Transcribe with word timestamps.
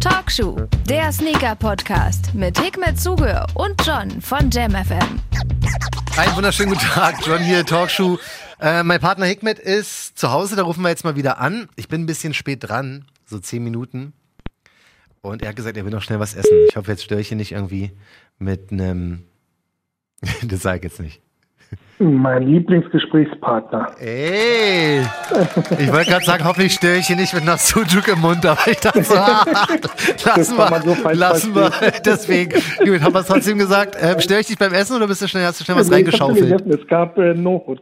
Talkshow, 0.00 0.68
der 0.86 1.10
Sneaker-Podcast 1.12 2.34
mit 2.34 2.58
Hikmet 2.60 3.00
Zuge 3.00 3.46
und 3.54 3.74
John 3.86 4.20
von 4.20 4.50
JamFM. 4.50 5.20
Einen 6.18 6.36
wunderschönen 6.36 6.74
guten 6.74 6.84
Tag, 6.84 7.26
John 7.26 7.38
hier, 7.42 7.64
Talkshow. 7.64 8.18
Äh, 8.60 8.82
mein 8.82 9.00
Partner 9.00 9.24
Hikmet 9.24 9.58
ist 9.58 10.18
zu 10.18 10.30
Hause, 10.30 10.56
da 10.56 10.62
rufen 10.62 10.82
wir 10.82 10.90
jetzt 10.90 11.04
mal 11.04 11.16
wieder 11.16 11.38
an. 11.38 11.70
Ich 11.76 11.88
bin 11.88 12.02
ein 12.02 12.06
bisschen 12.06 12.34
spät 12.34 12.68
dran, 12.68 13.06
so 13.24 13.38
zehn 13.38 13.64
Minuten. 13.64 14.12
Und 15.22 15.40
er 15.40 15.48
hat 15.48 15.56
gesagt, 15.56 15.78
er 15.78 15.84
will 15.84 15.92
noch 15.92 16.02
schnell 16.02 16.20
was 16.20 16.34
essen. 16.34 16.66
Ich 16.68 16.76
hoffe, 16.76 16.90
jetzt 16.90 17.04
störe 17.04 17.20
ich 17.20 17.32
ihn 17.32 17.38
nicht 17.38 17.52
irgendwie 17.52 17.92
mit 18.38 18.72
einem. 18.72 19.24
das 20.42 20.60
sage 20.60 20.78
ich 20.78 20.84
jetzt 20.84 21.00
nicht. 21.00 21.22
Mein 22.02 22.48
Lieblingsgesprächspartner. 22.48 23.92
Ey! 24.00 25.02
Ich 25.78 25.92
wollte 25.92 26.10
gerade 26.10 26.24
sagen, 26.24 26.44
hoffentlich 26.44 26.72
störe 26.72 26.96
ich 26.96 27.08
ihn 27.10 27.16
nicht 27.16 27.32
mit 27.32 27.42
einer 27.42 27.56
Sujuk 27.58 28.08
im 28.08 28.20
Mund, 28.20 28.44
aber 28.44 28.58
ich 28.66 28.80
dachte 28.80 29.02
so, 29.04 29.14
ah, 29.14 29.44
lassen 30.24 30.56
wir, 30.56 30.82
so 30.82 31.08
lassen 31.10 31.54
wir. 31.54 31.70
Deswegen, 32.04 32.50
gut, 32.84 33.00
haben 33.02 33.14
wir 33.14 33.20
es 33.20 33.26
trotzdem 33.26 33.56
gesagt. 33.56 33.96
Ähm, 34.00 34.18
störe 34.18 34.40
ich 34.40 34.48
dich 34.48 34.58
beim 34.58 34.72
Essen 34.72 34.96
oder 34.96 35.06
bist 35.06 35.22
du 35.22 35.28
schnell, 35.28 35.44
hast 35.44 35.60
du 35.60 35.64
schnell 35.64 35.76
was 35.76 35.92
reingeschaufelt? 35.92 36.66
Es 36.66 36.86
gab 36.88 37.16
äh, 37.18 37.34
Nohut. 37.34 37.80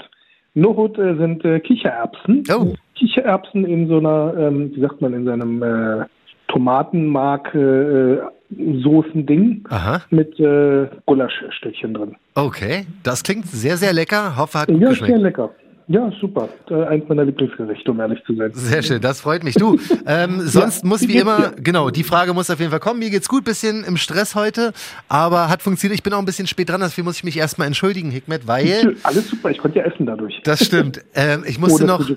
Nohut 0.53 0.99
äh, 0.99 1.17
sind 1.17 1.43
äh, 1.45 1.61
Kichererbsen. 1.61 2.45
Oh. 2.55 2.75
Kichererbsen 2.97 3.65
in 3.65 3.89
so 3.89 3.99
einer, 3.99 4.35
ähm, 4.37 4.71
wie 4.75 4.81
sagt 4.81 5.01
man, 5.01 5.15
in 5.15 5.25
seinem 5.25 5.63
äh, 5.63 6.05
Tomatenmark 6.49 7.55
äh, 7.55 8.19
Soßen-Ding 8.51 9.65
mit 10.11 10.39
äh, 10.41 10.89
Gulaschstückchen 11.07 11.95
drin. 11.95 12.17
Okay, 12.35 12.87
das 13.03 13.23
klingt 13.23 13.47
sehr, 13.47 13.77
sehr 13.77 13.93
lecker. 13.93 14.37
Hoffe, 14.37 14.61
hat 14.61 14.69
gut 14.69 14.81
ja, 14.81 14.91
geschmeckt. 14.91 15.13
sehr 15.13 15.23
lecker. 15.23 15.51
Ja, 15.87 16.09
super. 16.21 16.49
Äh, 16.71 16.85
eins 16.85 17.09
meiner 17.09 17.25
Lieblingsgerichte, 17.25 17.91
um 17.91 17.99
ehrlich 17.99 18.23
zu 18.25 18.37
sein. 18.37 18.53
Sehr 18.55 18.81
schön, 18.83 19.01
das 19.01 19.21
freut 19.21 19.43
mich. 19.43 19.57
Du, 19.57 19.77
ähm, 20.07 20.41
sonst 20.43 20.85
ja, 20.85 20.89
muss 20.89 21.07
wie 21.09 21.17
immer, 21.17 21.49
dir? 21.49 21.63
genau, 21.63 21.91
die 21.91 22.05
Frage 22.05 22.33
muss 22.33 22.49
auf 22.49 22.61
jeden 22.61 22.71
Fall 22.71 22.79
kommen. 22.79 23.01
Mir 23.01 23.11
geht's 23.11 23.29
gut, 23.29 23.45
bisschen 23.45 23.83
im 23.83 23.97
Stress 23.97 24.37
heute, 24.37 24.73
aber 25.09 25.49
hat 25.49 25.63
funktioniert. 25.63 25.99
Ich 25.99 26.05
bin 26.05 26.13
auch 26.13 26.21
ein 26.21 26.27
bisschen 26.27 26.47
spät 26.47 26.69
dran, 26.69 26.81
deswegen 26.81 27.07
muss 27.07 27.17
ich 27.17 27.25
mich 27.25 27.37
erstmal 27.37 27.67
entschuldigen, 27.67 28.13
Hikmet, 28.13 28.47
weil... 28.47 28.95
Alles 29.03 29.31
super, 29.31 29.51
ich 29.51 29.59
konnte 29.59 29.81
ja 29.81 29.85
essen 29.85 30.07
dadurch. 30.07 30.41
Das 30.45 30.65
stimmt. 30.65 31.05
Ähm, 31.17 31.43
ich 31.45 31.59
musste 31.59 31.83
oh, 31.83 31.87
noch... 31.89 32.09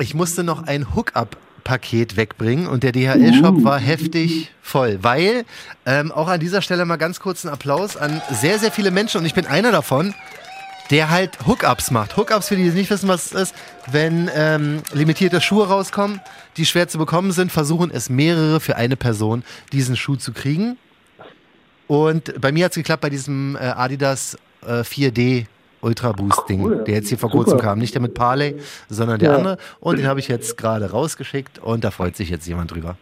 Ich 0.00 0.14
musste 0.14 0.44
noch 0.44 0.64
ein 0.64 0.94
Hookup 0.94 1.38
Paket 1.68 2.16
wegbringen 2.16 2.66
und 2.66 2.82
der 2.82 2.92
DHL-Shop 2.92 3.56
uh. 3.56 3.64
war 3.64 3.78
heftig 3.78 4.50
voll, 4.62 5.00
weil 5.02 5.44
ähm, 5.84 6.10
auch 6.10 6.28
an 6.28 6.40
dieser 6.40 6.62
Stelle 6.62 6.86
mal 6.86 6.96
ganz 6.96 7.20
kurz 7.20 7.44
einen 7.44 7.52
Applaus 7.52 7.94
an 7.94 8.22
sehr, 8.30 8.58
sehr 8.58 8.72
viele 8.72 8.90
Menschen 8.90 9.18
und 9.20 9.26
ich 9.26 9.34
bin 9.34 9.44
einer 9.44 9.70
davon, 9.70 10.14
der 10.88 11.10
halt 11.10 11.46
Hookups 11.46 11.90
macht. 11.90 12.16
Hookups, 12.16 12.48
für 12.48 12.56
die, 12.56 12.62
die 12.62 12.70
nicht 12.70 12.88
wissen, 12.88 13.06
was 13.06 13.26
es 13.26 13.32
ist, 13.32 13.54
wenn 13.86 14.30
ähm, 14.34 14.82
limitierte 14.94 15.42
Schuhe 15.42 15.68
rauskommen, 15.68 16.22
die 16.56 16.64
schwer 16.64 16.88
zu 16.88 16.96
bekommen 16.96 17.32
sind, 17.32 17.52
versuchen 17.52 17.90
es 17.92 18.08
mehrere 18.08 18.60
für 18.60 18.76
eine 18.76 18.96
Person, 18.96 19.44
diesen 19.70 19.94
Schuh 19.94 20.16
zu 20.16 20.32
kriegen. 20.32 20.78
Und 21.86 22.40
bei 22.40 22.50
mir 22.50 22.64
hat 22.64 22.72
es 22.72 22.76
geklappt 22.76 23.02
bei 23.02 23.10
diesem 23.10 23.56
äh, 23.56 23.58
Adidas 23.58 24.38
äh, 24.66 24.80
4D 24.80 25.44
Ultra 25.80 26.12
Boost 26.12 26.48
Ding, 26.48 26.64
cool. 26.64 26.84
der 26.84 26.94
jetzt 26.94 27.08
hier 27.08 27.18
vor 27.18 27.30
Super. 27.30 27.44
kurzem 27.44 27.60
kam. 27.60 27.78
Nicht 27.78 27.94
der 27.94 28.02
mit 28.02 28.14
Parley, 28.14 28.56
sondern 28.88 29.18
der 29.18 29.30
ja. 29.30 29.36
andere. 29.36 29.56
Und 29.80 29.98
den 29.98 30.06
habe 30.06 30.20
ich 30.20 30.28
jetzt 30.28 30.56
gerade 30.56 30.90
rausgeschickt 30.90 31.58
und 31.58 31.84
da 31.84 31.90
freut 31.90 32.16
sich 32.16 32.30
jetzt 32.30 32.46
jemand 32.46 32.72
drüber. 32.72 32.96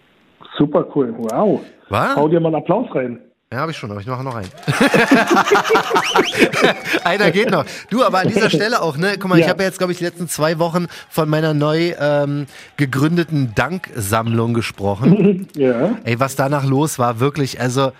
Super 0.58 0.86
cool. 0.94 1.14
Wow. 1.16 1.60
Was? 1.88 2.16
Hau 2.16 2.28
dir 2.28 2.40
mal 2.40 2.48
einen 2.48 2.56
Applaus 2.56 2.88
rein. 2.94 3.20
Ja, 3.52 3.58
habe 3.58 3.70
ich 3.70 3.76
schon, 3.76 3.92
aber 3.92 4.00
ich 4.00 4.08
mache 4.08 4.24
noch 4.24 4.34
einen. 4.34 4.48
Einer 7.04 7.30
geht 7.30 7.48
noch. 7.48 7.64
Du, 7.90 8.02
aber 8.02 8.18
an 8.18 8.28
dieser 8.28 8.50
Stelle 8.50 8.82
auch, 8.82 8.96
ne? 8.96 9.12
Guck 9.20 9.30
mal, 9.30 9.38
ja. 9.38 9.44
ich 9.44 9.50
habe 9.50 9.62
ja 9.62 9.68
jetzt, 9.68 9.78
glaube 9.78 9.92
ich, 9.92 9.98
die 9.98 10.04
letzten 10.04 10.26
zwei 10.26 10.58
Wochen 10.58 10.86
von 11.08 11.28
meiner 11.28 11.54
neu 11.54 11.92
ähm, 12.00 12.46
gegründeten 12.76 13.52
Danksammlung 13.54 14.52
gesprochen. 14.52 15.46
ja. 15.54 15.96
Ey, 16.02 16.18
was 16.18 16.34
danach 16.34 16.64
los 16.64 16.98
war, 16.98 17.20
wirklich, 17.20 17.60
also 17.60 17.92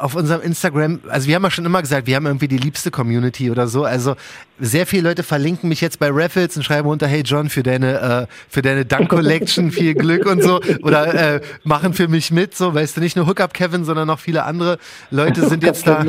auf 0.00 0.16
unserem 0.16 0.42
Instagram, 0.42 1.00
also 1.08 1.28
wir 1.28 1.36
haben 1.36 1.44
ja 1.44 1.50
schon 1.50 1.64
immer 1.64 1.80
gesagt, 1.80 2.08
wir 2.08 2.16
haben 2.16 2.26
irgendwie 2.26 2.48
die 2.48 2.58
liebste 2.58 2.90
Community 2.90 3.50
oder 3.50 3.68
so. 3.68 3.84
Also 3.84 4.16
sehr 4.58 4.86
viele 4.86 5.08
Leute 5.08 5.22
verlinken 5.22 5.68
mich 5.68 5.80
jetzt 5.80 6.00
bei 6.00 6.08
Raffles 6.10 6.56
und 6.56 6.64
schreiben 6.64 6.88
unter, 6.88 7.06
hey 7.06 7.22
John, 7.24 7.48
für 7.48 7.62
deine, 7.62 8.26
äh, 8.28 8.34
für 8.48 8.60
deine 8.60 8.84
Dunk 8.84 9.08
Collection 9.08 9.70
viel 9.70 9.94
Glück 9.94 10.26
und 10.26 10.42
so. 10.42 10.60
Oder 10.82 11.34
äh, 11.36 11.40
machen 11.62 11.94
für 11.94 12.08
mich 12.08 12.32
mit, 12.32 12.56
so, 12.56 12.74
weißt 12.74 12.96
du, 12.96 13.00
nicht 13.00 13.14
nur 13.14 13.28
Hookup 13.28 13.54
Kevin, 13.54 13.84
sondern 13.84 14.08
noch 14.08 14.18
viele 14.18 14.44
andere 14.44 14.78
Leute 15.10 15.48
sind 15.48 15.62
jetzt 15.62 15.86
da. 15.86 16.04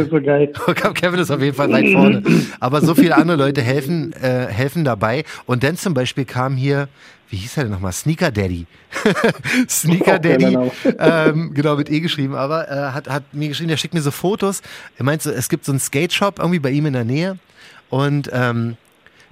Hookup 0.67 0.95
Kevin 0.95 1.19
ist 1.19 1.29
auf 1.29 1.41
jeden 1.41 1.55
Fall 1.55 1.71
weit 1.71 1.91
vorne. 1.91 2.23
Aber 2.59 2.81
so 2.81 2.95
viele 2.95 3.15
andere 3.17 3.37
Leute 3.37 3.61
helfen, 3.61 4.13
äh, 4.13 4.47
helfen 4.47 4.83
dabei. 4.83 5.25
Und 5.45 5.63
dann 5.63 5.77
zum 5.77 5.93
Beispiel 5.93 6.25
kam 6.25 6.55
hier 6.55 6.87
wie 7.29 7.37
hieß 7.37 7.57
er 7.57 7.63
denn 7.63 7.73
nochmal? 7.73 7.93
Sneaker 7.93 8.31
Daddy. 8.31 8.65
Sneaker 9.69 10.15
oh, 10.15 10.19
Daddy, 10.19 10.45
genau. 10.45 10.71
Ähm, 10.99 11.53
genau, 11.53 11.75
mit 11.75 11.89
E 11.89 11.99
geschrieben, 11.99 12.35
aber 12.35 12.69
äh, 12.69 12.91
hat, 12.91 13.07
hat 13.07 13.33
mir 13.33 13.49
geschrieben, 13.49 13.69
der 13.69 13.77
schickt 13.77 13.93
mir 13.93 14.01
so 14.01 14.11
Fotos. 14.11 14.61
Er 14.97 15.05
meint 15.05 15.21
so, 15.21 15.29
es 15.31 15.49
gibt 15.49 15.65
so 15.65 15.71
einen 15.71 15.79
Skate 15.79 16.13
Shop 16.13 16.39
irgendwie 16.39 16.59
bei 16.59 16.71
ihm 16.71 16.85
in 16.85 16.93
der 16.93 17.05
Nähe 17.05 17.37
und 17.89 18.29
ähm, 18.33 18.77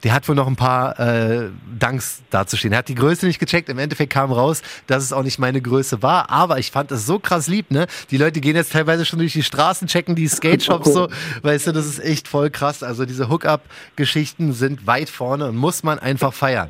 der 0.03 0.13
hat 0.13 0.27
wohl 0.27 0.35
noch 0.35 0.47
ein 0.47 0.55
paar 0.55 0.99
äh, 0.99 1.49
Danks 1.79 2.21
dazustehen. 2.29 2.71
Er 2.71 2.79
hat 2.79 2.87
die 2.87 2.95
Größe 2.95 3.25
nicht 3.25 3.39
gecheckt. 3.39 3.67
Im 3.67 3.79
Endeffekt 3.79 4.13
kam 4.13 4.31
raus, 4.31 4.61
dass 4.85 5.03
es 5.03 5.11
auch 5.11 5.23
nicht 5.23 5.39
meine 5.39 5.59
Größe 5.59 6.03
war. 6.03 6.29
Aber 6.29 6.59
ich 6.59 6.69
fand 6.69 6.91
das 6.91 7.05
so 7.05 7.17
krass 7.17 7.47
lieb, 7.47 7.71
ne? 7.71 7.87
Die 8.11 8.17
Leute 8.17 8.39
gehen 8.39 8.55
jetzt 8.55 8.73
teilweise 8.73 9.05
schon 9.05 9.19
durch 9.19 9.33
die 9.33 9.43
Straßen, 9.43 9.87
checken 9.87 10.15
die 10.15 10.27
Skate 10.27 10.63
Shops 10.63 10.93
so. 10.93 11.09
Weißt 11.41 11.67
du, 11.67 11.71
das 11.71 11.87
ist 11.87 11.99
echt 11.99 12.27
voll 12.27 12.51
krass. 12.51 12.83
Also 12.83 13.05
diese 13.05 13.29
Hookup-Geschichten 13.29 14.53
sind 14.53 14.85
weit 14.85 15.09
vorne 15.09 15.47
und 15.47 15.55
muss 15.55 15.81
man 15.81 15.97
einfach 15.97 16.33
feiern. 16.33 16.69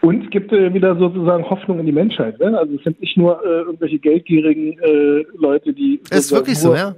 Und 0.00 0.24
es 0.24 0.30
gibt 0.30 0.52
äh, 0.52 0.72
wieder 0.72 0.96
sozusagen 0.96 1.48
Hoffnung 1.48 1.80
in 1.80 1.86
die 1.86 1.92
Menschheit. 1.92 2.38
Ne? 2.38 2.56
Also 2.56 2.74
es 2.76 2.84
sind 2.84 3.00
nicht 3.00 3.16
nur 3.16 3.44
äh, 3.44 3.60
irgendwelche 3.62 3.98
geldgierigen 3.98 4.78
äh, 4.78 5.24
Leute, 5.36 5.72
die. 5.72 6.00
Ist 6.10 6.32
wirklich 6.32 6.58
so, 6.58 6.74
ja? 6.74 6.94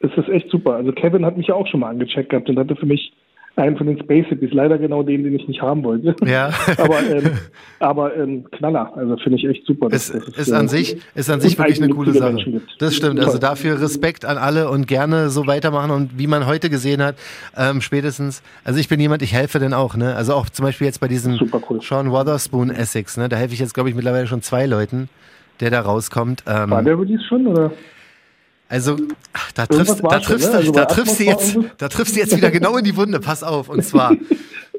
Es 0.00 0.10
ist 0.16 0.28
echt 0.28 0.48
super. 0.48 0.74
Also 0.74 0.92
Kevin 0.92 1.26
hat 1.26 1.36
mich 1.36 1.48
ja 1.48 1.54
auch 1.54 1.66
schon 1.66 1.80
mal 1.80 1.90
angecheckt 1.90 2.30
gehabt 2.30 2.48
und 2.48 2.58
hatte 2.58 2.76
für 2.76 2.86
mich 2.86 3.12
einen 3.58 3.76
von 3.76 3.86
den 3.86 3.98
Space 3.98 4.26
Hippies, 4.28 4.52
leider 4.52 4.78
genau 4.78 5.02
den, 5.02 5.24
den 5.24 5.34
ich 5.34 5.46
nicht 5.48 5.60
haben 5.62 5.84
wollte. 5.84 6.14
Ja. 6.26 6.50
aber 6.78 7.02
ähm, 7.02 7.30
aber 7.78 8.16
ähm, 8.16 8.44
Knaller, 8.50 8.96
also 8.96 9.16
finde 9.18 9.38
ich 9.38 9.44
echt 9.46 9.66
super. 9.66 9.88
Es 9.90 10.10
ist, 10.10 10.38
ist, 10.38 10.52
an 10.52 10.66
äh, 10.66 10.68
sich, 10.68 10.96
ist 11.14 11.30
an 11.30 11.40
sich 11.40 11.58
wirklich 11.58 11.82
eine 11.82 11.92
coole 11.92 12.12
Sache. 12.12 12.60
Das 12.78 12.94
stimmt, 12.94 13.20
also 13.20 13.38
dafür 13.38 13.80
Respekt 13.80 14.24
an 14.24 14.38
alle 14.38 14.70
und 14.70 14.86
gerne 14.86 15.30
so 15.30 15.46
weitermachen 15.46 15.90
und 15.90 16.18
wie 16.18 16.26
man 16.26 16.46
heute 16.46 16.70
gesehen 16.70 17.02
hat, 17.02 17.16
ähm, 17.56 17.80
spätestens, 17.80 18.42
also 18.64 18.78
ich 18.78 18.88
bin 18.88 19.00
jemand, 19.00 19.22
ich 19.22 19.32
helfe 19.32 19.58
denn 19.58 19.74
auch, 19.74 19.96
ne? 19.96 20.14
Also 20.14 20.34
auch 20.34 20.48
zum 20.48 20.64
Beispiel 20.64 20.86
jetzt 20.86 21.00
bei 21.00 21.08
diesem 21.08 21.38
cool. 21.68 21.80
Sean 21.82 22.10
Wotherspoon 22.10 22.70
Essex, 22.70 23.16
ne? 23.16 23.28
Da 23.28 23.36
helfe 23.36 23.54
ich 23.54 23.60
jetzt, 23.60 23.74
glaube 23.74 23.88
ich, 23.88 23.94
mittlerweile 23.94 24.26
schon 24.26 24.42
zwei 24.42 24.66
Leuten, 24.66 25.08
der 25.60 25.70
da 25.70 25.80
rauskommt. 25.80 26.44
Ähm, 26.46 26.70
War 26.70 26.82
der 26.82 26.98
Release 26.98 27.24
schon, 27.28 27.46
oder? 27.46 27.72
Also, 28.68 28.98
da 29.54 29.66
triffst, 29.66 30.02
da 30.02 30.20
triffst, 30.20 30.50
ne? 30.50 30.58
also 30.58 30.72
da 30.72 30.84
triffst 30.84 31.18
du 31.18 31.24
jetzt, 31.24 31.56
da 31.78 31.88
triffst 31.88 32.14
du 32.14 32.20
jetzt 32.20 32.36
wieder 32.36 32.50
genau 32.50 32.76
in 32.76 32.84
die 32.84 32.96
Wunde. 32.96 33.18
Pass 33.18 33.42
auf. 33.42 33.68
Und 33.68 33.82
zwar, 33.84 34.14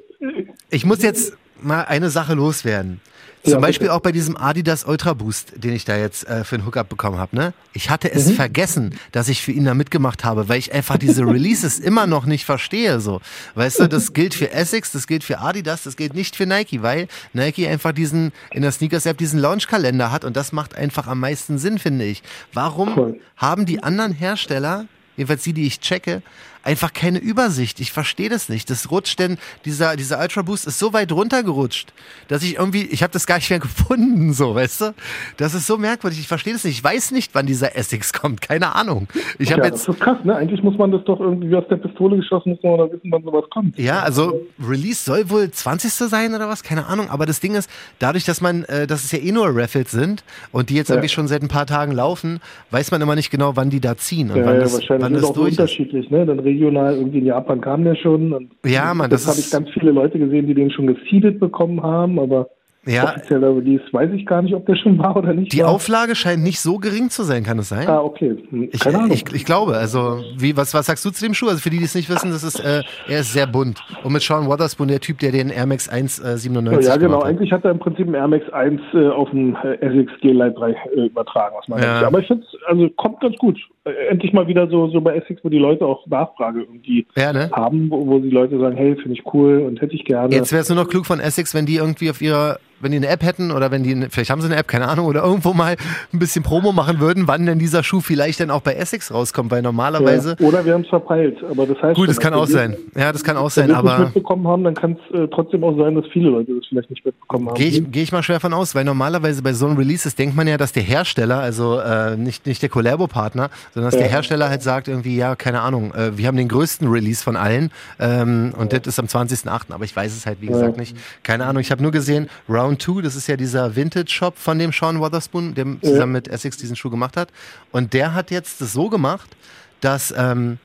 ich 0.69 0.85
muss 0.85 1.01
jetzt 1.01 1.33
mal 1.61 1.83
eine 1.83 2.09
Sache 2.09 2.35
loswerden. 2.35 3.01
Zum 3.43 3.53
ja, 3.53 3.59
Beispiel 3.59 3.89
auch 3.89 4.01
bei 4.01 4.11
diesem 4.11 4.35
Adidas 4.35 4.83
Ultra 4.83 5.13
Boost, 5.13 5.53
den 5.55 5.73
ich 5.73 5.85
da 5.85 5.95
jetzt 5.95 6.27
äh, 6.27 6.43
für 6.43 6.55
ein 6.55 6.65
Hookup 6.65 6.89
bekommen 6.89 7.17
habe. 7.17 7.35
Ne? 7.35 7.53
Ich 7.73 7.89
hatte 7.89 8.11
es 8.11 8.27
mhm. 8.27 8.33
vergessen, 8.33 8.99
dass 9.13 9.29
ich 9.29 9.41
für 9.41 9.53
ihn 9.53 9.63
da 9.63 9.73
mitgemacht 9.73 10.25
habe, 10.25 10.49
weil 10.49 10.59
ich 10.59 10.73
einfach 10.73 10.97
diese 10.97 11.25
Releases 11.25 11.79
immer 11.79 12.05
noch 12.05 12.25
nicht 12.25 12.43
verstehe. 12.43 12.99
So, 12.99 13.21
weißt 13.55 13.79
du, 13.79 13.87
das 13.87 14.13
gilt 14.13 14.33
für 14.33 14.51
Essex, 14.51 14.91
das 14.91 15.07
gilt 15.07 15.23
für 15.23 15.39
Adidas, 15.39 15.83
das 15.83 15.95
gilt 15.95 16.15
nicht 16.15 16.35
für 16.35 16.45
Nike, 16.45 16.81
weil 16.83 17.07
Nike 17.31 17.67
einfach 17.67 17.93
diesen 17.93 18.33
in 18.51 18.61
der 18.61 18.71
Sneakers 18.71 19.05
App 19.05 19.17
diesen 19.17 19.39
Launchkalender 19.39 20.11
hat 20.11 20.25
und 20.25 20.35
das 20.35 20.51
macht 20.51 20.75
einfach 20.75 21.07
am 21.07 21.21
meisten 21.21 21.57
Sinn, 21.57 21.79
finde 21.79 22.05
ich. 22.05 22.23
Warum 22.53 22.97
cool. 22.97 23.19
haben 23.37 23.65
die 23.65 23.81
anderen 23.81 24.11
Hersteller 24.11 24.85
jedenfalls 25.19 25.43
die, 25.43 25.53
die 25.53 25.67
ich 25.67 25.81
checke, 25.81 26.23
einfach 26.63 26.93
keine 26.93 27.19
Übersicht. 27.19 27.79
Ich 27.79 27.91
verstehe 27.91 28.29
das 28.29 28.49
nicht. 28.49 28.69
Das 28.69 28.91
rutscht 28.91 29.19
denn, 29.19 29.37
dieser, 29.65 29.95
dieser 29.95 30.19
Ultra 30.19 30.41
Boost 30.41 30.67
ist 30.67 30.79
so 30.79 30.93
weit 30.93 31.11
runtergerutscht, 31.11 31.93
dass 32.27 32.43
ich 32.43 32.55
irgendwie, 32.55 32.83
ich 32.83 33.03
habe 33.03 33.11
das 33.11 33.25
gar 33.25 33.35
nicht 33.35 33.49
mehr 33.49 33.59
gefunden, 33.59 34.33
so, 34.33 34.55
weißt 34.55 34.81
du? 34.81 34.93
Das 35.37 35.53
ist 35.53 35.67
so 35.67 35.77
merkwürdig. 35.77 36.19
Ich 36.19 36.27
verstehe 36.27 36.53
das 36.53 36.63
nicht. 36.63 36.77
Ich 36.77 36.83
weiß 36.83 37.11
nicht, 37.11 37.33
wann 37.33 37.45
dieser 37.45 37.75
Essex 37.75 38.13
kommt. 38.13 38.41
Keine 38.41 38.75
Ahnung. 38.75 39.07
Ich 39.37 39.49
ja, 39.49 39.57
jetzt, 39.57 39.87
das 39.87 39.95
ist 39.95 40.01
krass, 40.01 40.17
ne? 40.23 40.35
Eigentlich 40.35 40.61
muss 40.63 40.77
man 40.77 40.91
das 40.91 41.03
doch 41.05 41.19
irgendwie 41.19 41.55
aus 41.55 41.65
der 41.69 41.77
Pistole 41.77 42.17
geschossen, 42.17 42.51
muss 42.51 42.63
man 42.63 42.73
oder 42.73 42.91
wissen, 42.91 43.11
wann 43.11 43.23
sowas 43.23 43.45
kommt. 43.49 43.77
Ja, 43.77 44.01
also 44.01 44.41
Release 44.61 45.03
soll 45.03 45.29
wohl 45.29 45.49
20. 45.49 45.91
sein 45.91 46.33
oder 46.35 46.49
was? 46.49 46.63
Keine 46.63 46.87
Ahnung. 46.87 47.09
Aber 47.09 47.25
das 47.25 47.39
Ding 47.39 47.55
ist, 47.55 47.69
dadurch, 47.99 48.25
dass 48.25 48.41
man, 48.41 48.63
äh, 48.65 48.87
dass 48.87 49.03
es 49.03 49.11
ja 49.11 49.19
eh 49.19 49.31
nur 49.31 49.47
Raffles 49.55 49.91
sind 49.91 50.23
und 50.51 50.69
die 50.69 50.75
jetzt 50.75 50.89
ja. 50.89 50.95
irgendwie 50.95 51.09
schon 51.09 51.27
seit 51.27 51.41
ein 51.41 51.47
paar 51.47 51.65
Tagen 51.65 51.91
laufen, 51.91 52.39
weiß 52.71 52.91
man 52.91 53.01
immer 53.01 53.15
nicht 53.15 53.31
genau, 53.31 53.55
wann 53.55 53.69
die 53.69 53.79
da 53.79 53.97
ziehen 53.97 54.29
und 54.31 54.37
ja, 54.37 54.45
wann 54.45 54.59
das, 54.59 54.73
wahrscheinlich 54.73 55.03
wann 55.03 55.13
das 55.13 55.33
durch 55.33 55.53
ist. 55.53 55.59
unterschiedlich, 55.59 56.09
ne? 56.09 56.25
Dann 56.25 56.39
regional, 56.49 56.95
irgendwie 56.95 57.19
in 57.19 57.25
Japan 57.25 57.61
kam 57.61 57.83
der 57.83 57.95
schon. 57.95 58.49
ja, 58.65 58.93
man, 58.93 59.09
das, 59.09 59.23
das 59.23 59.31
habe 59.31 59.39
ich 59.39 59.51
ganz 59.51 59.69
viele 59.71 59.91
Leute 59.91 60.19
gesehen, 60.19 60.47
die 60.47 60.53
den 60.53 60.71
schon 60.71 60.87
geseedet 60.87 61.39
bekommen 61.39 61.81
haben, 61.81 62.19
aber 62.19 62.49
Ja. 62.85 63.15
Offizieller 63.15 63.55
Release 63.55 63.83
weiß 63.91 64.09
ich 64.13 64.25
gar 64.25 64.41
nicht, 64.41 64.55
ob 64.55 64.65
der 64.65 64.75
schon 64.75 64.97
war 64.97 65.15
oder 65.15 65.33
nicht. 65.33 65.51
Die 65.51 65.59
war. 65.59 65.69
Auflage 65.69 66.15
scheint 66.15 66.41
nicht 66.41 66.61
so 66.61 66.77
gering 66.77 67.09
zu 67.09 67.23
sein, 67.23 67.43
kann 67.43 67.59
es 67.59 67.69
sein? 67.69 67.87
Ah, 67.87 68.01
okay. 68.01 68.37
Hm, 68.49 68.69
ich, 68.71 68.85
ich, 68.85 69.33
ich, 69.33 69.45
glaube, 69.45 69.75
also, 69.75 70.21
wie, 70.37 70.55
was, 70.55 70.73
was 70.73 70.85
sagst 70.85 71.03
du 71.03 71.11
zu 71.11 71.25
dem 71.25 71.33
Schuh? 71.33 71.47
Also 71.47 71.59
für 71.59 71.69
die, 71.69 71.77
die 71.77 71.83
es 71.83 71.93
nicht 71.93 72.09
wissen, 72.09 72.31
das 72.31 72.43
ist, 72.43 72.59
äh, 72.59 72.81
er 73.07 73.19
ist 73.19 73.33
sehr 73.33 73.47
bunt. 73.47 73.83
Und 74.03 74.13
mit 74.13 74.21
Sean 74.21 74.47
Wotherspoon, 74.47 74.87
der 74.87 75.01
Typ, 75.01 75.19
der 75.19 75.31
den 75.31 75.49
Air 75.49 75.65
Max 75.65 75.89
197 75.89 76.85
äh, 76.85 76.89
Ja, 76.89 76.97
genau. 76.97 77.17
Hat. 77.17 77.25
Eigentlich 77.25 77.51
hat 77.51 77.65
er 77.65 77.71
im 77.71 77.79
Prinzip 77.79 78.05
einen 78.05 78.15
Air 78.15 78.27
Max 78.29 78.49
1 78.49 78.81
äh, 78.93 79.07
auf 79.09 79.29
den 79.29 79.55
äh, 79.55 79.75
Essex 79.81 80.11
G-Lite 80.21 80.55
3 80.57 80.71
äh, 80.71 81.05
übertragen, 81.07 81.55
was 81.59 81.67
man 81.67 81.83
ja. 81.83 82.07
Aber 82.07 82.19
ich 82.19 82.27
finde 82.27 82.45
es, 82.45 82.59
also 82.65 82.89
kommt 82.91 83.19
ganz 83.19 83.35
gut. 83.37 83.59
Äh, 83.83 83.91
endlich 84.09 84.31
mal 84.31 84.47
wieder 84.47 84.69
so, 84.69 84.87
so 84.87 85.01
bei 85.01 85.15
Essex, 85.15 85.43
wo 85.43 85.49
die 85.49 85.59
Leute 85.59 85.85
auch 85.85 86.07
Nachfrage 86.07 86.61
irgendwie 86.61 87.05
ja, 87.15 87.33
ne? 87.33 87.51
haben, 87.51 87.89
wo, 87.89 88.07
wo 88.07 88.19
die 88.19 88.29
Leute 88.29 88.57
sagen, 88.57 88.77
hey, 88.77 88.95
finde 88.95 89.13
ich 89.13 89.33
cool 89.33 89.59
und 89.59 89.81
hätte 89.81 89.95
ich 89.95 90.05
gerne. 90.05 90.33
Jetzt 90.33 90.53
wäre 90.53 90.61
es 90.61 90.69
nur 90.69 90.77
noch 90.77 90.87
klug 90.87 91.05
von 91.05 91.19
Essex, 91.19 91.53
wenn 91.53 91.65
die 91.65 91.75
irgendwie 91.75 92.09
auf 92.09 92.21
ihrer 92.21 92.57
wenn 92.81 92.91
die 92.91 92.97
eine 92.97 93.07
App 93.07 93.23
hätten 93.23 93.51
oder 93.51 93.71
wenn 93.71 93.83
die, 93.83 94.07
vielleicht 94.09 94.29
haben 94.29 94.41
sie 94.41 94.47
eine 94.47 94.57
App, 94.57 94.67
keine 94.67 94.87
Ahnung, 94.87 95.05
oder 95.05 95.23
irgendwo 95.23 95.53
mal 95.53 95.75
ein 96.13 96.19
bisschen 96.19 96.43
Promo 96.43 96.71
machen 96.71 96.99
würden, 96.99 97.27
wann 97.27 97.45
denn 97.45 97.59
dieser 97.59 97.83
Schuh 97.83 98.01
vielleicht 98.01 98.39
dann 98.39 98.51
auch 98.51 98.61
bei 98.61 98.73
Essex 98.73 99.13
rauskommt, 99.13 99.51
weil 99.51 99.61
normalerweise. 99.61 100.35
Ja, 100.39 100.47
oder 100.47 100.65
wir 100.65 100.73
haben 100.73 100.81
es 100.81 100.89
verpeilt, 100.89 101.37
aber 101.49 101.67
das 101.67 101.81
heißt. 101.81 101.95
Gut, 101.95 102.09
das 102.09 102.19
kann 102.19 102.33
auch 102.33 102.47
sein. 102.47 102.75
Ja, 102.95 103.11
das 103.11 103.23
kann 103.23 103.37
auch 103.37 103.49
sein, 103.49 103.71
aber. 103.71 103.89
Wenn 103.89 103.97
wir 103.97 104.07
es 104.07 104.15
mitbekommen 104.15 104.47
haben, 104.47 104.63
dann 104.63 104.75
kann 104.75 104.97
es 105.11 105.19
äh, 105.19 105.27
trotzdem 105.27 105.63
auch 105.63 105.77
sein, 105.77 105.95
dass 105.95 106.05
viele 106.11 106.29
Leute 106.29 106.55
das 106.55 106.65
vielleicht 106.67 106.89
nicht 106.89 107.05
mitbekommen 107.05 107.49
haben. 107.49 107.55
Gehe 107.55 107.67
ich, 107.67 107.91
geh 107.91 108.01
ich 108.01 108.11
mal 108.11 108.23
schwer 108.23 108.39
von 108.39 108.53
aus, 108.53 108.75
weil 108.75 108.83
normalerweise 108.83 109.41
bei 109.41 109.53
so 109.53 109.67
einem 109.67 109.77
Releases 109.77 110.15
denkt 110.15 110.35
man 110.35 110.47
ja, 110.47 110.57
dass 110.57 110.71
der 110.71 110.83
Hersteller, 110.83 111.39
also 111.39 111.79
äh, 111.79 112.15
nicht, 112.15 112.45
nicht 112.45 112.61
der 112.61 112.69
Collabo-Partner, 112.69 113.49
sondern 113.73 113.91
dass 113.91 113.99
ja. 113.99 114.05
der 114.05 114.11
Hersteller 114.11 114.49
halt 114.49 114.63
sagt 114.63 114.87
irgendwie, 114.87 115.15
ja, 115.17 115.35
keine 115.35 115.61
Ahnung, 115.61 115.93
äh, 115.93 116.17
wir 116.17 116.27
haben 116.27 116.37
den 116.37 116.47
größten 116.47 116.87
Release 116.87 117.23
von 117.23 117.35
allen 117.35 117.71
ähm, 117.99 118.53
und 118.57 118.73
ja. 118.73 118.79
das 118.79 118.87
ist 118.87 118.99
am 118.99 119.05
20.08., 119.05 119.71
aber 119.71 119.83
ich 119.83 119.95
weiß 119.95 120.15
es 120.15 120.25
halt, 120.25 120.41
wie 120.41 120.47
gesagt, 120.47 120.77
nicht. 120.77 120.95
Keine 121.23 121.45
Ahnung, 121.45 121.61
ich 121.61 121.71
habe 121.71 121.81
nur 121.81 121.91
gesehen, 121.91 122.29
Round 122.47 122.68
2, 122.77 123.01
das 123.01 123.15
ist 123.15 123.27
ja 123.27 123.37
diese 123.37 123.49
dieser 123.49 123.75
Vintage-Shop 123.75 124.37
von 124.37 124.59
dem 124.59 124.71
Sean 124.71 124.99
Wotherspoon, 124.99 125.55
der 125.55 125.65
zusammen 125.81 126.13
ja. 126.13 126.19
mit 126.19 126.27
Essex 126.27 126.57
diesen 126.57 126.75
Schuh 126.75 126.89
gemacht 126.89 127.17
hat. 127.17 127.29
Und 127.71 127.93
der 127.93 128.13
hat 128.13 128.31
jetzt 128.31 128.61
das 128.61 128.73
so 128.73 128.89
gemacht, 128.89 129.35
dass 129.81 130.13
ähm, 130.15 130.59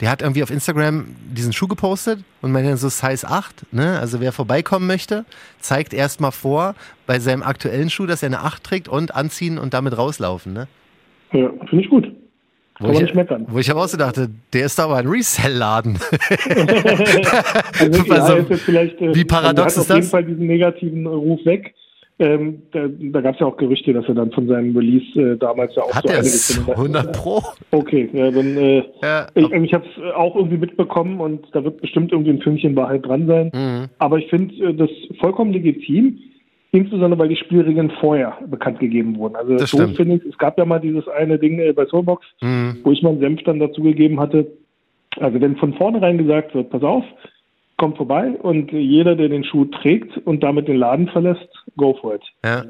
der 0.00 0.10
hat 0.10 0.22
irgendwie 0.22 0.42
auf 0.42 0.50
Instagram 0.50 1.06
diesen 1.34 1.52
Schuh 1.52 1.68
gepostet 1.68 2.24
und 2.40 2.52
meinte 2.52 2.76
so 2.76 2.88
Size 2.88 3.28
8, 3.28 3.72
ne? 3.72 3.98
Also 3.98 4.20
wer 4.20 4.32
vorbeikommen 4.32 4.86
möchte, 4.86 5.24
zeigt 5.58 5.92
erstmal 5.92 6.32
vor 6.32 6.74
bei 7.06 7.18
seinem 7.18 7.42
aktuellen 7.42 7.90
Schuh, 7.90 8.06
dass 8.06 8.22
er 8.22 8.28
eine 8.28 8.40
8 8.40 8.64
trägt 8.64 8.88
und 8.88 9.14
anziehen 9.14 9.58
und 9.58 9.74
damit 9.74 9.98
rauslaufen, 9.98 10.52
ne? 10.52 10.68
Ja, 11.32 11.50
finde 11.68 11.84
ich 11.84 11.90
gut. 11.90 12.09
Wo 12.80 12.86
Kann 12.86 12.94
ich, 12.94 13.02
nicht 13.02 13.14
meckern. 13.14 13.46
Wo 13.48 13.58
ich 13.58 13.70
aber 13.70 13.82
auch 13.82 13.88
so 13.88 13.98
dachte, 13.98 14.30
der 14.54 14.64
ist 14.64 14.80
aber 14.80 14.96
ein 14.96 15.06
Resell-Laden. 15.06 15.98
also, 17.78 18.12
also 18.12 18.72
ja, 18.72 18.82
äh, 18.82 19.14
wie 19.14 19.24
paradox 19.24 19.76
ist 19.76 19.90
das? 19.90 19.90
auf 19.90 19.96
jeden 19.96 20.08
Fall 20.08 20.24
diesen 20.24 20.46
negativen 20.46 21.06
Ruf 21.06 21.44
weg. 21.44 21.74
Ähm, 22.18 22.62
da 22.72 22.86
da 22.86 23.22
gab 23.22 23.34
es 23.34 23.40
ja 23.40 23.46
auch 23.46 23.56
Gerüchte, 23.56 23.94
dass 23.94 24.06
er 24.06 24.14
dann 24.14 24.30
von 24.30 24.46
seinem 24.46 24.76
Release 24.76 25.18
äh, 25.18 25.38
damals 25.38 25.74
ja 25.74 25.82
auch 25.84 25.94
Hat 25.94 26.06
so 26.06 26.12
einiges 26.12 26.68
100 26.68 27.16
Pro? 27.16 27.42
Okay, 27.70 28.10
ja, 28.12 28.30
dann 28.30 28.58
äh, 28.58 28.82
ja, 29.02 29.26
ich, 29.34 29.50
ich 29.50 29.72
habe 29.72 29.86
es 29.86 30.14
auch 30.14 30.36
irgendwie 30.36 30.58
mitbekommen 30.58 31.18
und 31.18 31.46
da 31.52 31.64
wird 31.64 31.80
bestimmt 31.80 32.12
irgendwie 32.12 32.32
ein 32.32 32.42
Fünkchen 32.42 32.76
Wahrheit 32.76 33.06
dran 33.06 33.26
sein. 33.26 33.50
Mhm. 33.54 33.88
Aber 33.98 34.18
ich 34.18 34.28
finde 34.28 34.54
äh, 34.62 34.74
das 34.74 34.90
vollkommen 35.18 35.54
legitim, 35.54 36.18
insbesondere 36.72 37.18
weil 37.18 37.28
die 37.28 37.36
Spielregeln 37.36 37.90
vorher 38.00 38.38
bekannt 38.46 38.78
gegeben 38.78 39.16
wurden. 39.16 39.36
Also 39.36 39.56
das 39.56 39.70
so 39.70 39.78
finde 39.88 40.16
ich, 40.16 40.24
es 40.24 40.38
gab 40.38 40.58
ja 40.58 40.64
mal 40.64 40.80
dieses 40.80 41.08
eine 41.08 41.38
Ding 41.38 41.58
äh, 41.58 41.72
bei 41.72 41.86
Soulbox, 41.86 42.24
mhm. 42.40 42.78
wo 42.82 42.92
ich 42.92 43.02
meinen 43.02 43.20
Senf 43.20 43.42
dann 43.44 43.58
dazu 43.58 43.82
gegeben 43.82 44.20
hatte. 44.20 44.46
Also 45.18 45.40
wenn 45.40 45.56
von 45.56 45.74
vornherein 45.74 46.18
gesagt 46.18 46.54
wird, 46.54 46.70
pass 46.70 46.82
auf, 46.82 47.04
kommt 47.76 47.96
vorbei 47.96 48.30
und 48.30 48.70
jeder, 48.72 49.16
der 49.16 49.28
den 49.28 49.42
Schuh 49.42 49.64
trägt 49.64 50.16
und 50.18 50.42
damit 50.42 50.68
den 50.68 50.76
Laden 50.76 51.08
verlässt, 51.08 51.48
go 51.76 51.94
for 52.00 52.14
it. 52.14 52.22
Ja. 52.44 52.64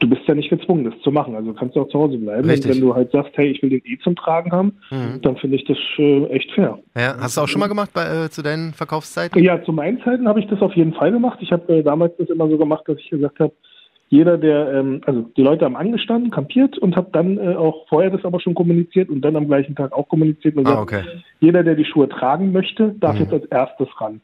Du 0.00 0.08
bist 0.08 0.22
ja 0.26 0.34
nicht 0.34 0.50
gezwungen, 0.50 0.84
das 0.84 0.94
zu 1.02 1.10
machen. 1.10 1.34
Also 1.34 1.54
kannst 1.54 1.76
du 1.76 1.80
auch 1.80 1.88
zu 1.88 1.98
Hause 1.98 2.18
bleiben. 2.18 2.48
Richtig. 2.48 2.70
Und 2.70 2.76
wenn 2.76 2.80
du 2.82 2.94
halt 2.94 3.10
sagst, 3.10 3.32
hey, 3.36 3.48
ich 3.48 3.62
will 3.62 3.70
den 3.70 3.80
eh 3.86 3.98
zum 4.04 4.14
Tragen 4.14 4.52
haben, 4.52 4.78
mhm. 4.90 5.22
dann 5.22 5.36
finde 5.38 5.56
ich 5.56 5.64
das 5.64 5.78
äh, 5.98 6.26
echt 6.26 6.52
fair. 6.52 6.78
Ja, 6.94 7.16
hast 7.18 7.36
du 7.36 7.40
auch 7.40 7.48
schon 7.48 7.60
mal 7.60 7.68
gemacht 7.68 7.90
bei, 7.94 8.02
äh, 8.02 8.28
zu 8.28 8.42
deinen 8.42 8.74
Verkaufszeiten? 8.74 9.42
Ja, 9.42 9.62
zu 9.64 9.72
meinen 9.72 10.00
Zeiten 10.02 10.28
habe 10.28 10.40
ich 10.40 10.46
das 10.48 10.60
auf 10.60 10.74
jeden 10.74 10.92
Fall 10.92 11.10
gemacht. 11.10 11.38
Ich 11.40 11.52
habe 11.52 11.72
äh, 11.72 11.82
damals 11.82 12.12
das 12.18 12.28
immer 12.28 12.48
so 12.50 12.58
gemacht, 12.58 12.84
dass 12.86 12.98
ich 12.98 13.08
gesagt 13.08 13.40
habe, 13.40 13.52
jeder, 14.08 14.38
der, 14.38 14.72
ähm, 14.72 15.00
also 15.04 15.22
die 15.36 15.42
Leute 15.42 15.64
haben 15.64 15.76
angestanden, 15.76 16.30
kampiert 16.30 16.78
und 16.78 16.96
habe 16.96 17.08
dann 17.12 17.38
äh, 17.38 17.56
auch 17.56 17.88
vorher 17.88 18.10
das 18.10 18.24
aber 18.24 18.40
schon 18.40 18.54
kommuniziert 18.54 19.08
und 19.08 19.22
dann 19.22 19.36
am 19.36 19.48
gleichen 19.48 19.74
Tag 19.74 19.92
auch 19.92 20.08
kommuniziert 20.08 20.56
und 20.56 20.66
ah, 20.66 20.84
gesagt, 20.84 21.06
okay. 21.06 21.22
jeder, 21.40 21.64
der 21.64 21.74
die 21.74 21.84
Schuhe 21.84 22.08
tragen 22.08 22.52
möchte, 22.52 22.94
darf 23.00 23.14
mhm. 23.14 23.22
jetzt 23.22 23.32
als 23.32 23.44
erstes 23.46 23.88
ran. 24.00 24.20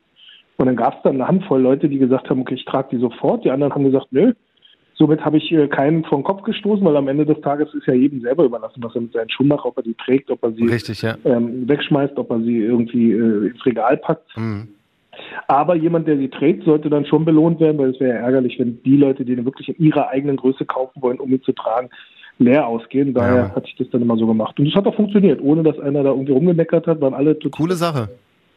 Und 0.56 0.66
dann 0.66 0.76
gab 0.76 0.96
es 0.96 1.02
dann 1.02 1.14
eine 1.14 1.26
Handvoll 1.26 1.60
Leute, 1.60 1.88
die 1.88 1.98
gesagt 1.98 2.30
haben, 2.30 2.42
okay, 2.42 2.54
ich 2.54 2.64
trage 2.64 2.90
die 2.92 2.98
sofort. 2.98 3.44
Die 3.44 3.50
anderen 3.50 3.74
haben 3.74 3.84
gesagt, 3.84 4.08
nö. 4.10 4.34
Somit 5.02 5.24
habe 5.24 5.38
ich 5.38 5.50
äh, 5.50 5.66
keinen 5.66 6.04
vor 6.04 6.18
den 6.18 6.22
Kopf 6.22 6.42
gestoßen, 6.42 6.84
weil 6.84 6.96
am 6.96 7.08
Ende 7.08 7.26
des 7.26 7.40
Tages 7.40 7.74
ist 7.74 7.88
ja 7.88 7.92
jedem 7.92 8.20
selber 8.20 8.44
überlassen, 8.44 8.80
was 8.84 8.94
er 8.94 9.00
mit 9.00 9.12
seinen 9.12 9.30
Schuhen 9.30 9.48
macht, 9.48 9.64
ob 9.64 9.76
er 9.76 9.82
die 9.82 9.94
trägt, 9.94 10.30
ob 10.30 10.40
er 10.44 10.52
sie 10.52 10.62
Richtig, 10.62 11.02
ja. 11.02 11.16
ähm, 11.24 11.68
wegschmeißt, 11.68 12.16
ob 12.18 12.30
er 12.30 12.38
sie 12.38 12.58
irgendwie 12.58 13.10
äh, 13.10 13.48
ins 13.48 13.66
Regal 13.66 13.96
packt. 13.96 14.36
Mhm. 14.36 14.68
Aber 15.48 15.74
jemand, 15.74 16.06
der 16.06 16.18
sie 16.18 16.28
trägt, 16.28 16.62
sollte 16.62 16.88
dann 16.88 17.04
schon 17.04 17.24
belohnt 17.24 17.58
werden, 17.58 17.78
weil 17.78 17.90
es 17.90 17.98
wäre 17.98 18.14
ja 18.14 18.20
ärgerlich, 18.20 18.60
wenn 18.60 18.80
die 18.84 18.96
Leute, 18.96 19.24
die 19.24 19.34
den 19.34 19.44
wirklich 19.44 19.70
in 19.70 19.84
ihrer 19.84 20.08
eigenen 20.10 20.36
Größe 20.36 20.66
kaufen 20.66 21.02
wollen, 21.02 21.18
um 21.18 21.32
ihn 21.32 21.42
zu 21.42 21.50
tragen, 21.52 21.90
leer 22.38 22.68
ausgehen. 22.68 23.12
Daher 23.12 23.36
ja. 23.36 23.54
hatte 23.56 23.66
ich 23.66 23.74
das 23.74 23.90
dann 23.90 24.02
immer 24.02 24.16
so 24.16 24.28
gemacht. 24.28 24.56
Und 24.60 24.68
es 24.68 24.74
hat 24.76 24.86
auch 24.86 24.94
funktioniert, 24.94 25.40
ohne 25.42 25.64
dass 25.64 25.80
einer 25.80 26.04
da 26.04 26.10
irgendwie 26.10 26.32
rumgemeckert 26.32 26.86
hat, 26.86 27.00
waren 27.00 27.14
alle 27.14 27.36
total. 27.40 27.58
Coole 27.58 27.74
Sache. 27.74 28.08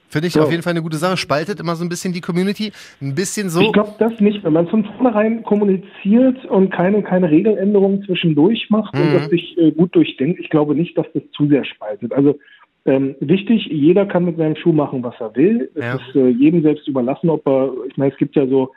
Finde 0.07 0.27
ich 0.27 0.35
ja. 0.35 0.43
auf 0.43 0.51
jeden 0.51 0.63
Fall 0.63 0.71
eine 0.71 0.81
gute 0.81 0.97
Sache. 0.97 1.17
Spaltet 1.17 1.59
immer 1.59 1.75
so 1.75 1.83
ein 1.83 1.89
bisschen 1.89 2.13
die 2.13 2.21
Community. 2.21 2.71
Ein 3.01 3.15
bisschen 3.15 3.49
so. 3.49 3.61
Ich 3.61 3.73
glaube 3.73 3.95
das 3.99 4.19
nicht. 4.19 4.43
Wenn 4.43 4.53
man 4.53 4.67
von 4.67 4.85
vornherein 4.85 5.43
kommuniziert 5.43 6.45
und 6.45 6.71
keine, 6.71 7.03
keine 7.03 7.29
Regeländerungen 7.29 8.03
zwischendurch 8.03 8.69
macht 8.69 8.93
mhm. 8.95 9.01
und 9.01 9.13
das 9.13 9.29
sich 9.29 9.57
äh, 9.57 9.71
gut 9.71 9.95
durchdenkt, 9.95 10.39
ich 10.39 10.49
glaube 10.49 10.75
nicht, 10.75 10.97
dass 10.97 11.07
das 11.13 11.23
zu 11.31 11.47
sehr 11.47 11.65
spaltet. 11.65 12.13
Also 12.13 12.39
ähm, 12.85 13.15
wichtig, 13.19 13.65
jeder 13.71 14.05
kann 14.05 14.25
mit 14.25 14.37
seinem 14.37 14.55
Schuh 14.55 14.71
machen, 14.71 15.03
was 15.03 15.15
er 15.19 15.35
will. 15.35 15.71
Es 15.73 15.83
ja. 15.83 15.95
ist 15.95 16.15
äh, 16.15 16.29
jedem 16.29 16.61
selbst 16.61 16.87
überlassen, 16.87 17.29
ob 17.29 17.45
er, 17.47 17.73
ich 17.89 17.97
meine, 17.97 18.11
es 18.11 18.17
gibt 18.17 18.35
ja 18.35 18.45
so 18.47 18.71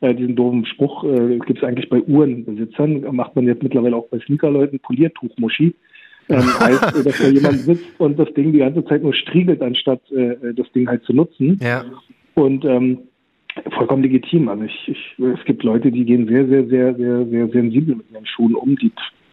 äh, 0.00 0.14
diesen 0.14 0.36
doofen 0.36 0.66
Spruch, 0.66 1.02
äh, 1.04 1.38
gibt 1.38 1.58
es 1.58 1.64
eigentlich 1.64 1.88
bei 1.88 2.02
Uhrenbesitzern, 2.02 3.04
macht 3.14 3.34
man 3.34 3.46
jetzt 3.46 3.62
mittlerweile 3.62 3.96
auch 3.96 4.08
bei 4.08 4.18
Sneakerleuten, 4.20 4.80
Poliertuchmuschi. 4.80 5.74
Ähm, 6.28 6.38
heißt, 6.60 7.06
dass 7.06 7.18
da 7.18 7.28
jemand 7.28 7.58
sitzt 7.58 7.84
und 7.98 8.18
das 8.18 8.32
Ding 8.34 8.52
die 8.52 8.58
ganze 8.58 8.84
Zeit 8.84 9.02
nur 9.02 9.14
striegelt, 9.14 9.62
anstatt 9.62 10.00
äh, 10.10 10.54
das 10.54 10.70
Ding 10.72 10.88
halt 10.88 11.04
zu 11.04 11.12
nutzen. 11.12 11.58
Ja. 11.62 11.84
Und 12.34 12.64
ähm, 12.64 12.98
vollkommen 13.76 14.02
legitim. 14.02 14.48
Also 14.48 14.64
ich, 14.64 14.88
ich, 14.88 15.18
es 15.18 15.44
gibt 15.44 15.62
Leute, 15.62 15.90
die 15.90 16.04
gehen 16.04 16.26
sehr, 16.26 16.46
sehr, 16.46 16.66
sehr, 16.66 16.94
sehr, 16.94 17.26
sehr 17.26 17.48
sensibel 17.48 17.96
mit 17.96 18.10
ihren 18.10 18.26
Schuhen 18.26 18.54
um, 18.54 18.76
die 18.76 18.90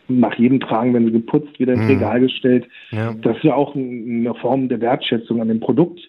nach 0.07 0.33
jedem 0.35 0.59
Tragen 0.59 0.93
werden 0.93 1.05
sie 1.05 1.13
geputzt, 1.13 1.57
wieder 1.59 1.73
ins 1.73 1.83
mhm. 1.83 1.89
Regal 1.89 2.19
gestellt. 2.19 2.67
Ja. 2.91 3.13
Das 3.21 3.37
ist 3.37 3.43
ja 3.43 3.55
auch 3.55 3.75
eine 3.75 4.33
Form 4.41 4.67
der 4.67 4.81
Wertschätzung 4.81 5.41
an 5.41 5.47
dem 5.47 5.59
Produkt. 5.59 6.01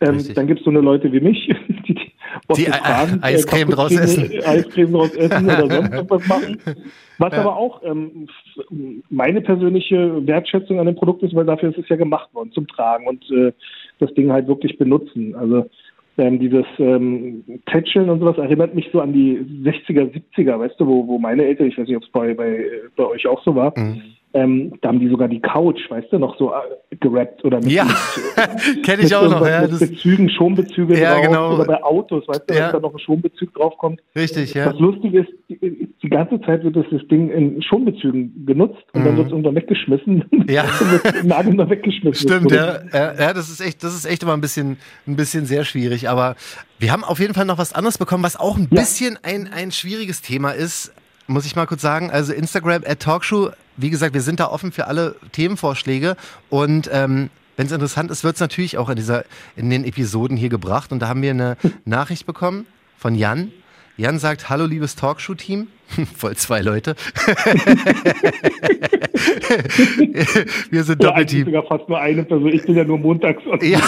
Ähm, 0.00 0.22
dann 0.34 0.46
gibt 0.46 0.60
es 0.60 0.64
so 0.64 0.70
eine 0.70 0.80
Leute 0.80 1.10
wie 1.10 1.20
mich, 1.20 1.48
die, 1.88 1.94
die, 1.94 2.12
die 2.54 2.64
Fragen, 2.64 3.20
äh, 3.22 3.26
Eiscreme 3.26 3.70
draus 3.70 3.92
essen. 3.92 4.30
Eiscreme 4.44 4.92
draus 4.92 5.14
essen 5.14 5.46
oder 5.46 5.70
sonst 5.70 5.92
irgendwas 5.92 6.28
machen. 6.28 6.58
Was 7.18 7.32
ja. 7.32 7.40
aber 7.40 7.56
auch 7.56 7.82
ähm, 7.82 8.28
meine 9.08 9.40
persönliche 9.40 10.26
Wertschätzung 10.26 10.78
an 10.80 10.86
dem 10.86 10.96
Produkt 10.96 11.22
ist, 11.22 11.34
weil 11.34 11.46
dafür 11.46 11.70
ist 11.70 11.78
es 11.78 11.88
ja 11.88 11.96
gemacht 11.96 12.28
worden 12.34 12.52
zum 12.52 12.66
Tragen 12.68 13.06
und 13.06 13.24
äh, 13.30 13.52
das 13.98 14.12
Ding 14.14 14.30
halt 14.30 14.48
wirklich 14.48 14.76
benutzen. 14.76 15.34
Also 15.34 15.66
ähm, 16.18 16.38
dieses 16.38 16.66
ähm, 16.78 17.44
Tätscheln 17.70 18.10
und 18.10 18.20
sowas 18.20 18.38
erinnert 18.38 18.74
mich 18.74 18.88
so 18.92 19.00
an 19.00 19.12
die 19.12 19.38
60er, 19.64 20.12
70er, 20.12 20.58
weißt 20.58 20.78
du, 20.78 20.86
wo, 20.86 21.06
wo 21.06 21.18
meine 21.18 21.44
Eltern, 21.44 21.68
ich 21.68 21.78
weiß 21.78 21.86
nicht, 21.86 21.96
ob 21.96 22.04
es 22.04 22.10
bei, 22.10 22.34
bei, 22.34 22.64
bei 22.96 23.04
euch 23.04 23.26
auch 23.26 23.42
so 23.44 23.54
war, 23.54 23.72
mhm. 23.78 24.02
Ähm, 24.34 24.74
da 24.82 24.88
haben 24.88 25.00
die 25.00 25.08
sogar 25.08 25.28
die 25.28 25.40
Couch, 25.40 25.80
weißt 25.88 26.12
du, 26.12 26.18
noch 26.18 26.36
so 26.38 26.52
äh, 26.52 26.96
gerappt 26.96 27.44
oder 27.44 27.58
mit, 27.58 27.70
Ja, 27.70 27.86
kenne 28.84 29.02
ich 29.02 29.14
auch 29.14 29.30
noch. 29.30 29.46
Ja, 29.46 29.62
mit 29.62 29.78
Bezügen, 29.78 30.28
Schonbezüge 30.28 30.98
ja, 30.98 31.14
drauf 31.14 31.26
genau. 31.26 31.54
oder 31.54 31.64
bei 31.64 31.82
Autos, 31.82 32.28
weißt 32.28 32.42
du, 32.46 32.54
ja. 32.54 32.60
dass 32.64 32.72
da 32.72 32.80
noch 32.80 32.92
ein 32.92 32.98
Schonbezug 32.98 33.54
draufkommt. 33.54 34.00
Richtig, 34.14 34.52
ja. 34.54 34.66
Was 34.66 34.78
lustig 34.78 35.14
ist, 35.14 35.28
die, 35.48 35.88
die 36.02 36.08
ganze 36.08 36.40
Zeit 36.42 36.64
wird 36.64 36.76
das, 36.76 36.84
das 36.90 37.06
Ding 37.08 37.30
in 37.30 37.62
Schonbezügen 37.62 38.44
genutzt 38.44 38.84
und 38.92 39.00
mhm. 39.00 39.04
dann 39.04 39.16
wird 39.16 39.26
es 39.26 39.32
irgendwann 39.32 39.54
weggeschmissen. 39.54 40.24
Ja. 40.48 40.64
wird 40.64 41.24
Nagel 41.24 41.54
mal 41.54 41.68
weggeschmissen. 41.68 42.28
Stimmt, 42.28 42.52
ja. 42.52 42.78
ja. 42.92 43.32
das 43.32 43.48
ist 43.48 43.60
echt, 43.60 43.82
das 43.82 43.94
ist 43.94 44.04
echt 44.04 44.22
immer 44.22 44.34
ein 44.34 44.40
bisschen, 44.40 44.76
ein 45.06 45.16
bisschen 45.16 45.44
sehr 45.44 45.64
schwierig. 45.64 46.08
Aber 46.08 46.36
wir 46.78 46.92
haben 46.92 47.04
auf 47.04 47.18
jeden 47.18 47.34
Fall 47.34 47.46
noch 47.46 47.58
was 47.58 47.72
anderes 47.72 47.98
bekommen, 47.98 48.22
was 48.22 48.38
auch 48.38 48.56
ein 48.56 48.68
bisschen 48.68 49.18
ein, 49.22 49.48
ein 49.52 49.72
schwieriges 49.72 50.22
Thema 50.22 50.50
ist. 50.52 50.94
Muss 51.26 51.46
ich 51.46 51.56
mal 51.56 51.66
kurz 51.66 51.82
sagen. 51.82 52.10
Also 52.10 52.32
Instagram 52.32 52.82
at 52.86 53.00
Talkshow, 53.00 53.50
wie 53.76 53.90
gesagt, 53.90 54.14
wir 54.14 54.20
sind 54.20 54.40
da 54.40 54.46
offen 54.48 54.72
für 54.72 54.86
alle 54.86 55.16
Themenvorschläge 55.32 56.16
und 56.50 56.88
ähm, 56.92 57.30
wenn 57.56 57.66
es 57.66 57.72
interessant 57.72 58.10
ist, 58.10 58.22
wird 58.22 58.34
es 58.34 58.40
natürlich 58.40 58.76
auch 58.76 58.90
in 58.90 58.96
dieser, 58.96 59.24
in 59.56 59.70
den 59.70 59.84
Episoden 59.84 60.36
hier 60.36 60.50
gebracht. 60.50 60.92
Und 60.92 61.00
da 61.00 61.08
haben 61.08 61.22
wir 61.22 61.30
eine 61.30 61.56
Nachricht 61.86 62.26
bekommen 62.26 62.66
von 62.98 63.14
Jan, 63.14 63.50
Jan 63.98 64.18
sagt, 64.18 64.50
hallo 64.50 64.66
liebes 64.66 64.94
Talkshow-Team. 64.94 65.68
Voll 66.16 66.36
zwei 66.36 66.60
Leute. 66.60 66.96
Wir 70.70 70.84
sind 70.84 71.02
ja, 71.02 71.08
Doppelteam. 71.08 71.46
sogar 71.46 71.62
fast 71.62 71.88
nur 71.88 71.98
eine 71.98 72.24
Person. 72.24 72.52
Ich 72.52 72.62
bin 72.64 72.76
ja 72.76 72.84
nur 72.84 72.98
montags. 72.98 73.42
Ja. 73.62 73.80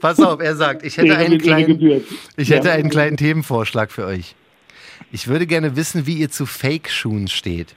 Pass 0.00 0.20
auf, 0.20 0.40
er 0.40 0.56
sagt, 0.56 0.84
ich 0.84 0.98
hätte, 0.98 1.16
einen 1.16 1.38
kleinen, 1.38 2.02
ich 2.36 2.50
hätte 2.50 2.72
einen 2.72 2.90
kleinen 2.90 3.16
Themenvorschlag 3.16 3.90
für 3.90 4.04
euch. 4.04 4.34
Ich 5.12 5.28
würde 5.28 5.46
gerne 5.46 5.76
wissen, 5.76 6.06
wie 6.06 6.14
ihr 6.14 6.30
zu 6.30 6.46
Fake-Schuhen 6.46 7.28
steht 7.28 7.74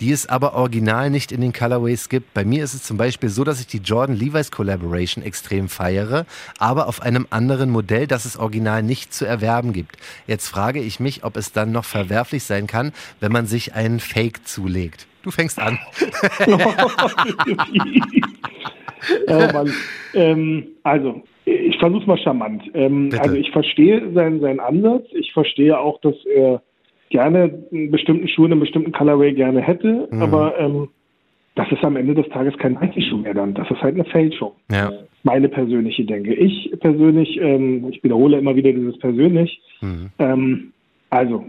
die 0.00 0.12
es 0.12 0.28
aber 0.28 0.54
original 0.54 1.10
nicht 1.10 1.32
in 1.32 1.40
den 1.40 1.52
Colorways 1.52 2.08
gibt. 2.08 2.34
Bei 2.34 2.44
mir 2.44 2.62
ist 2.64 2.74
es 2.74 2.82
zum 2.82 2.96
Beispiel 2.96 3.28
so, 3.28 3.44
dass 3.44 3.60
ich 3.60 3.66
die 3.66 3.78
Jordan 3.78 4.16
Levi's 4.16 4.50
Collaboration 4.50 5.24
extrem 5.24 5.68
feiere, 5.68 6.26
aber 6.58 6.88
auf 6.88 7.02
einem 7.02 7.26
anderen 7.30 7.70
Modell, 7.70 8.06
das 8.06 8.24
es 8.24 8.36
original 8.36 8.82
nicht 8.82 9.14
zu 9.14 9.24
erwerben 9.24 9.72
gibt. 9.72 9.96
Jetzt 10.26 10.48
frage 10.48 10.80
ich 10.80 11.00
mich, 11.00 11.24
ob 11.24 11.36
es 11.36 11.52
dann 11.52 11.72
noch 11.72 11.84
verwerflich 11.84 12.44
sein 12.44 12.66
kann, 12.66 12.92
wenn 13.20 13.32
man 13.32 13.46
sich 13.46 13.74
einen 13.74 14.00
Fake 14.00 14.46
zulegt. 14.46 15.06
Du 15.22 15.30
fängst 15.30 15.58
an. 15.58 15.78
oh 19.26 19.52
Mann. 19.52 19.72
Ähm, 20.14 20.66
also, 20.82 21.24
ich 21.46 21.78
versuche 21.78 22.02
es 22.02 22.06
mal 22.06 22.18
charmant. 22.18 22.62
Ähm, 22.74 23.10
also 23.18 23.36
ich 23.36 23.50
verstehe 23.52 24.12
seinen, 24.12 24.40
seinen 24.40 24.60
Ansatz. 24.60 25.06
Ich 25.12 25.32
verstehe 25.32 25.78
auch, 25.78 26.00
dass 26.00 26.14
er 26.26 26.60
gerne 27.08 27.62
einen 27.72 27.90
bestimmten 27.92 28.26
Schuh 28.28 28.46
in 28.46 28.52
einem 28.52 28.60
bestimmten 28.60 28.92
Colorway 28.92 29.32
gerne 29.32 29.60
hätte, 29.60 30.08
mhm. 30.10 30.22
aber 30.22 30.58
ähm, 30.58 30.88
das 31.54 31.70
ist 31.70 31.84
am 31.84 31.96
Ende 31.96 32.14
des 32.14 32.28
Tages 32.30 32.56
kein 32.58 32.74
Nike-Schuh 32.74 33.18
mehr 33.18 33.32
dann. 33.32 33.54
Das 33.54 33.70
ist 33.70 33.80
halt 33.80 33.94
eine 33.94 34.04
Fälschung. 34.04 34.52
Ja. 34.70 34.92
Meine 35.22 35.48
persönliche 35.48 36.04
Denke. 36.04 36.34
Ich 36.34 36.72
persönlich, 36.80 37.40
ähm, 37.40 37.88
ich 37.90 38.02
wiederhole 38.02 38.38
immer 38.38 38.56
wieder 38.56 38.72
dieses 38.72 38.98
persönlich. 38.98 39.60
Mhm. 39.80 40.10
Ähm, 40.18 40.72
also, 41.10 41.44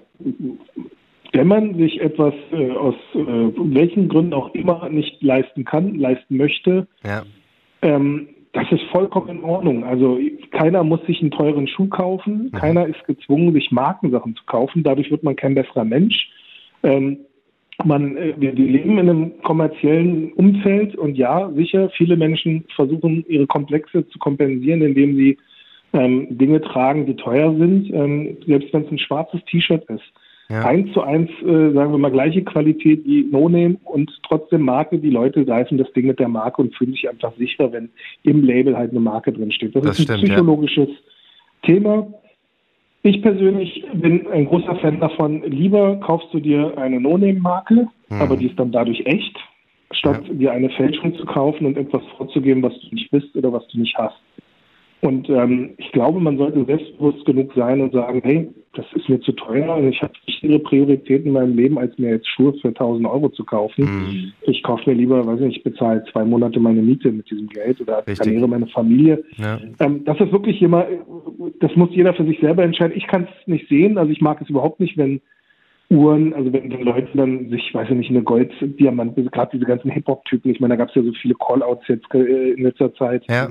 wenn 1.33 1.47
man 1.47 1.75
sich 1.75 1.99
etwas 1.99 2.33
äh, 2.51 2.71
aus 2.71 2.95
äh, 3.15 3.17
welchen 3.17 4.07
Gründen 4.09 4.33
auch 4.33 4.53
immer 4.53 4.87
nicht 4.89 5.21
leisten 5.21 5.65
kann, 5.65 5.95
leisten 5.95 6.37
möchte, 6.37 6.87
ja. 7.03 7.23
ähm, 7.81 8.29
das 8.57 8.71
ist 8.71 8.89
vollkommen 8.91 9.29
in 9.29 9.43
Ordnung. 9.43 9.83
Also 9.83 10.19
keiner 10.51 10.83
muss 10.83 11.05
sich 11.05 11.21
einen 11.21 11.31
teuren 11.31 11.67
Schuh 11.67 11.87
kaufen, 11.87 12.45
mhm. 12.45 12.51
keiner 12.51 12.87
ist 12.87 13.03
gezwungen, 13.05 13.53
sich 13.53 13.71
Markensachen 13.71 14.35
zu 14.35 14.43
kaufen. 14.45 14.83
Dadurch 14.83 15.11
wird 15.11 15.23
man 15.23 15.35
kein 15.35 15.53
besserer 15.53 15.85
Mensch. 15.85 16.29
Ähm, 16.83 17.19
man, 17.83 18.17
äh, 18.17 18.33
wir, 18.37 18.57
wir, 18.57 18.65
leben 18.65 18.97
in 18.97 19.09
einem 19.09 19.41
kommerziellen 19.43 20.33
Umfeld 20.33 20.95
und 20.95 21.15
ja, 21.17 21.51
sicher, 21.51 21.89
viele 21.89 22.17
Menschen 22.17 22.65
versuchen, 22.75 23.23
ihre 23.27 23.45
Komplexe 23.45 24.07
zu 24.07 24.17
kompensieren, 24.17 24.81
indem 24.81 25.15
sie 25.15 25.37
ähm, 25.93 26.27
Dinge 26.37 26.61
tragen, 26.61 27.05
die 27.05 27.15
teuer 27.15 27.55
sind, 27.57 27.93
ähm, 27.93 28.37
selbst 28.47 28.73
wenn 28.73 28.85
es 28.85 28.91
ein 28.91 28.99
schwarzes 28.99 29.43
T-Shirt 29.45 29.85
ist 29.89 30.13
ja. 30.49 30.63
eins 30.63 30.91
zu 30.93 31.01
eins, 31.01 31.29
äh, 31.41 31.71
sagen 31.71 31.91
wir 31.91 31.97
mal, 31.97 32.11
gleiche 32.11 32.43
Qualität 32.43 33.05
wie 33.05 33.23
No-Name 33.29 33.77
und 33.83 34.11
trotzdem 34.23 34.61
Marke. 34.61 34.97
Die 34.99 35.09
Leute 35.09 35.45
greifen 35.45 35.77
das 35.77 35.91
Ding 35.93 36.07
mit 36.07 36.19
der 36.19 36.29
Marke 36.29 36.61
und 36.61 36.75
fühlen 36.75 36.91
sich 36.91 37.09
einfach 37.09 37.35
sicher, 37.37 37.71
wenn 37.71 37.89
im 38.23 38.43
Label 38.43 38.77
halt 38.77 38.91
eine 38.91 38.99
Marke 38.99 39.33
drin 39.33 39.51
steht. 39.51 39.75
Das, 39.75 39.83
das 39.83 39.99
ist 39.99 40.09
ein 40.09 40.17
stimmt, 40.17 40.31
psychologisches 40.31 40.89
ja. 40.89 41.73
Thema. 41.73 42.07
Ich 43.03 43.21
persönlich 43.21 43.85
bin 43.93 44.27
ein 44.27 44.45
großer 44.45 44.75
Fan 44.77 44.99
davon, 44.99 45.43
lieber 45.43 45.97
kaufst 45.97 46.33
du 46.33 46.39
dir 46.39 46.77
eine 46.77 46.99
No-Name-Marke, 46.99 47.87
hm. 48.09 48.21
aber 48.21 48.35
die 48.35 48.47
ist 48.47 48.59
dann 48.59 48.71
dadurch 48.71 49.05
echt, 49.05 49.37
statt 49.91 50.23
ja. 50.27 50.33
dir 50.33 50.51
eine 50.51 50.69
Fälschung 50.71 51.15
zu 51.15 51.25
kaufen 51.25 51.65
und 51.65 51.77
etwas 51.77 52.01
vorzugeben, 52.17 52.63
was 52.63 52.73
du 52.81 52.95
nicht 52.95 53.11
bist 53.11 53.35
oder 53.35 53.53
was 53.53 53.67
du 53.67 53.79
nicht 53.79 53.97
hast. 53.97 54.17
Und 55.01 55.29
ähm, 55.29 55.75
ich 55.77 55.91
glaube, 55.91 56.19
man 56.19 56.37
sollte 56.37 56.65
selbstbewusst 56.65 57.23
genug 57.25 57.53
sein 57.55 57.81
und 57.81 57.93
sagen, 57.93 58.21
hey, 58.23 58.49
das 58.77 58.85
ist 58.93 59.09
mir 59.09 59.19
zu 59.21 59.31
teuer 59.31 59.77
ich 59.89 60.01
habe 60.01 60.13
wichtigere 60.25 60.59
Prioritäten 60.59 61.27
in 61.27 61.33
meinem 61.33 61.55
Leben, 61.55 61.77
als 61.79 61.97
mir 61.97 62.11
jetzt 62.11 62.27
Schuhe 62.27 62.53
für 62.61 62.69
1000 62.69 63.07
Euro 63.07 63.29
zu 63.29 63.43
kaufen. 63.43 63.83
Mhm. 63.83 64.33
Ich 64.43 64.61
kaufe 64.63 64.89
mir 64.89 64.95
lieber, 64.95 65.25
weiß 65.25 65.39
nicht, 65.39 65.57
ich 65.57 65.63
bezahle 65.63 66.03
zwei 66.11 66.23
Monate 66.23 66.59
meine 66.59 66.81
Miete 66.81 67.11
mit 67.11 67.29
diesem 67.29 67.47
Geld 67.47 67.81
oder 67.81 68.03
ernähre 68.07 68.47
meine 68.47 68.67
Familie. 68.67 69.23
Ja. 69.37 69.59
Ähm, 69.79 70.03
das 70.05 70.19
ist 70.19 70.31
wirklich 70.31 70.61
immer, 70.61 70.85
das 71.59 71.75
muss 71.75 71.89
jeder 71.91 72.13
für 72.13 72.25
sich 72.25 72.39
selber 72.39 72.63
entscheiden. 72.63 72.95
Ich 72.95 73.07
kann 73.07 73.23
es 73.23 73.47
nicht 73.47 73.67
sehen, 73.67 73.97
also 73.97 74.11
ich 74.11 74.21
mag 74.21 74.39
es 74.41 74.49
überhaupt 74.49 74.79
nicht, 74.79 74.97
wenn 74.97 75.21
Uhren, 75.89 76.33
also 76.33 76.51
wenn 76.51 76.69
die 76.69 76.83
Leute 76.83 77.09
dann 77.13 77.49
sich, 77.49 77.73
weiß 77.73 77.89
ich 77.89 77.97
nicht, 77.97 78.09
eine 78.09 78.21
Golddiamant, 78.21 79.15
gerade 79.31 79.51
diese 79.53 79.65
ganzen 79.65 79.89
Hip-Hop-Typen, 79.89 80.51
ich 80.51 80.59
meine, 80.59 80.73
da 80.73 80.77
gab 80.77 80.89
es 80.89 80.95
ja 80.95 81.01
so 81.01 81.13
viele 81.13 81.35
Call-Outs 81.35 81.87
jetzt 81.87 82.13
äh, 82.13 82.51
in 82.51 82.63
letzter 82.63 82.93
Zeit. 82.95 83.23
Ja. 83.29 83.49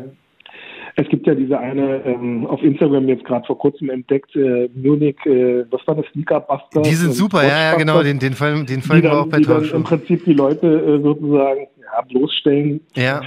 Es 0.98 1.06
gibt 1.10 1.26
ja 1.26 1.34
diese 1.34 1.58
eine 1.58 2.02
ähm, 2.06 2.46
auf 2.46 2.62
Instagram 2.62 3.06
jetzt 3.06 3.24
gerade 3.24 3.46
vor 3.46 3.58
kurzem 3.58 3.90
entdeckt, 3.90 4.34
äh, 4.34 4.70
Munich, 4.74 5.16
äh, 5.26 5.64
was 5.70 5.86
war 5.86 5.94
das, 5.94 6.06
Sneakerbuster? 6.12 6.80
Die 6.80 6.94
sind 6.94 7.12
super, 7.12 7.42
ja, 7.42 7.72
ja, 7.72 7.76
genau, 7.76 8.02
den, 8.02 8.18
den, 8.18 8.32
Fall, 8.32 8.64
den 8.64 8.80
folgen 8.80 9.02
wir 9.02 9.20
auch 9.20 9.26
bei 9.26 9.38
Die 9.38 9.44
dann 9.44 9.68
im 9.68 9.84
Prinzip 9.84 10.24
die 10.24 10.32
Leute 10.32 10.66
äh, 10.66 11.02
sozusagen 11.02 11.66
ja, 11.82 12.00
bloßstellen. 12.08 12.80
Ja. 12.94 13.20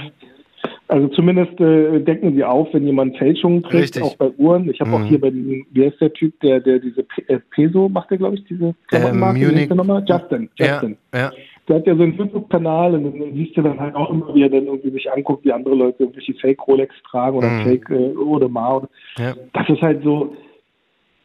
Also 0.88 1.06
zumindest 1.08 1.60
äh, 1.60 2.00
decken 2.00 2.34
sie 2.34 2.42
auf, 2.42 2.66
wenn 2.72 2.84
jemand 2.84 3.16
Fälschungen 3.16 3.62
trägt, 3.62 3.74
Richtig. 3.96 4.02
auch 4.02 4.16
bei 4.16 4.30
Uhren. 4.30 4.68
Ich 4.68 4.80
habe 4.80 4.90
mhm. 4.90 4.96
auch 4.96 5.04
hier 5.04 5.20
bei 5.20 5.30
diesem, 5.30 5.64
wer 5.70 5.92
ist 5.92 6.00
der 6.00 6.12
Typ, 6.12 6.38
der, 6.40 6.58
der 6.58 6.80
diese 6.80 7.04
P 7.04 7.22
äh, 7.28 7.38
Peso 7.50 7.88
macht, 7.88 8.10
der 8.10 8.18
glaube 8.18 8.34
ich, 8.34 8.44
diese 8.46 8.74
Klamottenmarke? 8.88 9.38
Ähm, 9.38 9.46
Munich. 9.46 10.08
Justin. 10.08 10.50
Justin. 10.58 10.96
Ja, 11.14 11.20
ja 11.20 11.32
der 11.70 11.78
hat 11.78 11.86
ja 11.86 11.94
so 11.94 12.02
einen 12.02 12.16
YouTube-Kanal 12.16 12.94
und 12.94 13.04
dann 13.04 13.34
siehst 13.34 13.56
du 13.56 13.62
dann 13.62 13.78
halt 13.78 13.94
auch 13.94 14.10
immer, 14.10 14.34
wie 14.34 14.42
er 14.42 14.48
dann 14.48 14.66
irgendwie 14.66 14.90
sich 14.90 15.10
anguckt, 15.10 15.44
wie 15.44 15.52
andere 15.52 15.76
Leute 15.76 16.02
irgendwelche 16.02 16.34
Fake-Rolex 16.34 16.92
tragen 17.08 17.36
oder 17.36 17.48
mhm. 17.48 17.62
Fake 17.62 17.88
äh, 17.90 18.16
Audemars. 18.16 18.88
Ja. 19.16 19.34
Das 19.52 19.68
ist 19.68 19.80
halt 19.80 20.02
so, 20.02 20.34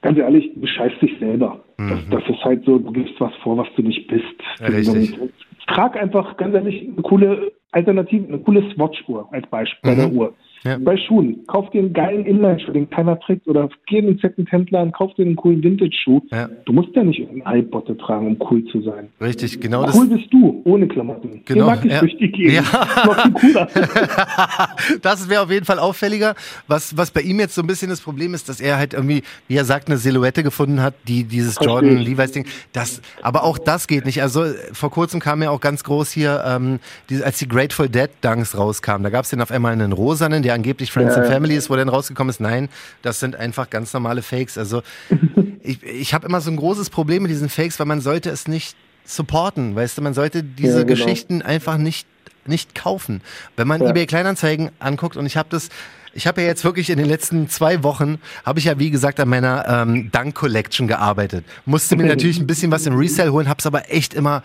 ganz 0.03 0.19
ehrlich, 0.19 0.53
du 0.53 0.61
bescheißt 0.61 1.01
dich 1.01 1.17
selber. 1.19 1.63
Mhm. 1.77 1.89
Das, 1.89 1.99
das, 2.11 2.29
ist 2.29 2.45
halt 2.45 2.63
so, 2.63 2.77
du 2.77 2.91
gibst 2.91 3.19
was 3.19 3.33
vor, 3.41 3.57
was 3.57 3.67
du 3.75 3.81
nicht 3.81 4.07
bist. 4.07 4.23
Ja, 4.59 4.67
richtig. 4.67 5.17
Trag 5.65 5.97
einfach, 5.97 6.37
ganz 6.37 6.53
ehrlich, 6.53 6.83
eine 6.83 7.01
coole 7.01 7.51
Alternative, 7.71 8.27
eine 8.27 8.39
coole 8.39 8.71
Swatch-Uhr 8.75 9.27
als 9.31 9.47
Beispiel 9.47 9.91
mhm. 9.91 9.95
bei 9.95 10.01
der 10.03 10.13
Uhr. 10.13 10.33
Ja. 10.65 10.79
Bei 10.79 10.97
Schuhen. 10.97 11.45
Kauf 11.45 11.69
dir 11.69 11.79
einen 11.81 11.93
geilen 11.93 12.25
Inline-Schuh, 12.25 12.71
den 12.71 12.89
keiner 12.89 13.19
trägt. 13.19 13.47
Oder 13.47 13.69
geh 13.85 13.99
in 13.99 14.07
den 14.07 14.17
Second-Händler 14.17 14.81
und 14.81 14.93
kauf 14.93 15.13
dir 15.13 15.23
einen 15.23 15.35
coolen 15.35 15.63
Vintage-Schuh. 15.63 16.21
Ja. 16.31 16.49
Du 16.65 16.73
musst 16.73 16.89
ja 16.95 17.03
nicht 17.03 17.27
einen 17.29 17.45
Halbbotte 17.45 17.95
tragen, 17.97 18.27
um 18.27 18.37
cool 18.49 18.65
zu 18.65 18.81
sein. 18.81 19.09
Richtig, 19.21 19.59
genau 19.59 19.81
cool 19.81 19.85
das. 19.85 19.95
Cool 19.95 20.07
bist 20.07 20.33
du, 20.33 20.61
ohne 20.65 20.87
Klamotten. 20.87 21.41
Genau. 21.45 21.65
Den 21.65 21.75
mag 21.75 21.85
ich 21.85 21.91
ja. 21.91 21.99
durch 21.99 22.17
die 22.17 22.31
Gegend. 22.31 22.65
Ja. 22.73 23.67
Das 25.01 25.29
wäre 25.29 25.41
auf 25.41 25.51
jeden 25.51 25.65
Fall 25.65 25.79
auffälliger. 25.79 26.35
Was, 26.67 26.97
was 26.97 27.11
bei 27.11 27.21
ihm 27.21 27.39
jetzt 27.39 27.55
so 27.55 27.61
ein 27.61 27.67
bisschen 27.67 27.89
das 27.89 28.01
Problem 28.01 28.33
ist, 28.33 28.49
dass 28.49 28.59
er 28.59 28.77
halt 28.77 28.93
irgendwie, 28.93 29.23
wie 29.47 29.55
er 29.55 29.65
sagt, 29.65 29.87
eine 29.87 29.97
Silhouette 29.97 30.43
gefunden 30.43 30.81
hat, 30.81 30.93
die 31.07 31.23
dieses 31.23 31.57
Jordan 31.61 31.97
Levi's 31.97 32.31
Ding. 32.31 32.45
Das, 32.73 33.01
aber 33.21 33.43
auch 33.43 33.57
das 33.57 33.87
geht 33.87 34.05
nicht. 34.05 34.21
Also 34.21 34.45
vor 34.73 34.91
kurzem 34.91 35.19
kam 35.19 35.41
ja 35.43 35.49
auch 35.49 35.61
ganz 35.61 35.83
groß 35.83 36.11
hier, 36.11 36.43
ähm, 36.45 36.79
die, 37.09 37.23
als 37.23 37.39
die 37.39 37.47
Grateful 37.47 37.89
Dead 37.89 38.09
Dunks 38.21 38.57
rauskamen, 38.57 39.03
da 39.03 39.09
gab 39.09 39.23
es 39.23 39.29
den 39.29 39.41
auf 39.41 39.51
einmal 39.51 39.73
einen 39.73 39.91
rosanen, 39.91 40.43
der 40.43 40.54
angeblich 40.55 40.91
Friends 40.91 41.15
ja. 41.15 41.21
and 41.21 41.31
Family 41.31 41.55
ist, 41.55 41.69
wo 41.69 41.75
dann 41.75 41.89
rausgekommen 41.89 42.29
ist, 42.29 42.39
nein, 42.39 42.69
das 43.01 43.19
sind 43.19 43.35
einfach 43.35 43.69
ganz 43.69 43.93
normale 43.93 44.23
Fakes. 44.23 44.57
Also 44.57 44.81
ich, 45.61 45.83
ich 45.83 46.13
habe 46.13 46.25
immer 46.25 46.41
so 46.41 46.49
ein 46.49 46.57
großes 46.57 46.89
Problem 46.89 47.23
mit 47.23 47.31
diesen 47.31 47.49
Fakes, 47.49 47.79
weil 47.79 47.85
man 47.85 48.01
sollte 48.01 48.29
es 48.29 48.47
nicht 48.47 48.75
supporten, 49.05 49.75
weißt 49.75 49.97
du, 49.97 50.01
man 50.01 50.15
sollte 50.15 50.41
diese 50.41 50.79
ja, 50.79 50.83
genau. 50.83 50.95
Geschichten 50.95 51.41
einfach 51.43 51.77
nicht 51.77 52.07
nicht 52.47 52.75
kaufen. 52.75 53.21
Wenn 53.55 53.67
man 53.67 53.81
ja. 53.81 53.89
eBay 53.89 54.05
Kleinanzeigen 54.05 54.69
anguckt 54.79 55.17
und 55.17 55.25
ich 55.25 55.35
habe 55.35 55.49
das 55.49 55.69
ich 56.13 56.27
habe 56.27 56.41
ja 56.41 56.47
jetzt 56.47 56.63
wirklich 56.63 56.89
in 56.89 56.97
den 56.97 57.07
letzten 57.07 57.49
zwei 57.49 57.83
Wochen, 57.83 58.19
habe 58.45 58.59
ich 58.59 58.65
ja 58.65 58.79
wie 58.79 58.89
gesagt 58.89 59.19
an 59.19 59.27
meiner 59.27 59.67
ähm, 59.67 60.09
Dunk 60.11 60.33
Collection 60.33 60.87
gearbeitet. 60.87 61.43
Musste 61.65 61.97
mir 61.97 62.05
natürlich 62.07 62.39
ein 62.39 62.47
bisschen 62.47 62.71
was 62.71 62.85
im 62.85 62.95
Resale 62.95 63.33
holen, 63.33 63.49
habe 63.49 63.59
es 63.59 63.65
aber 63.65 63.91
echt 63.91 64.13
immer 64.13 64.41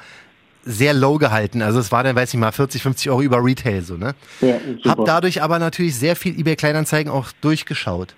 sehr 0.65 0.95
low 0.95 1.19
gehalten. 1.19 1.63
Also 1.63 1.81
es 1.81 1.91
war 1.93 2.03
dann, 2.03 2.17
weiß 2.17 2.35
ich 2.35 2.41
mal, 2.41 2.53
40, 2.53 2.83
50 2.83 3.11
Euro 3.11 3.23
über 3.23 3.43
Retail 3.43 3.83
so, 3.83 3.97
ne? 3.97 4.15
Ja, 4.41 4.57
Hab 4.85 5.05
dadurch 5.05 5.43
aber 5.43 5.59
natürlich 5.59 5.97
sehr 5.97 6.17
viel 6.17 6.39
eBay 6.39 6.57
Kleinanzeigen 6.57 7.11
auch 7.11 7.29
durchgeschaut. 7.41 8.15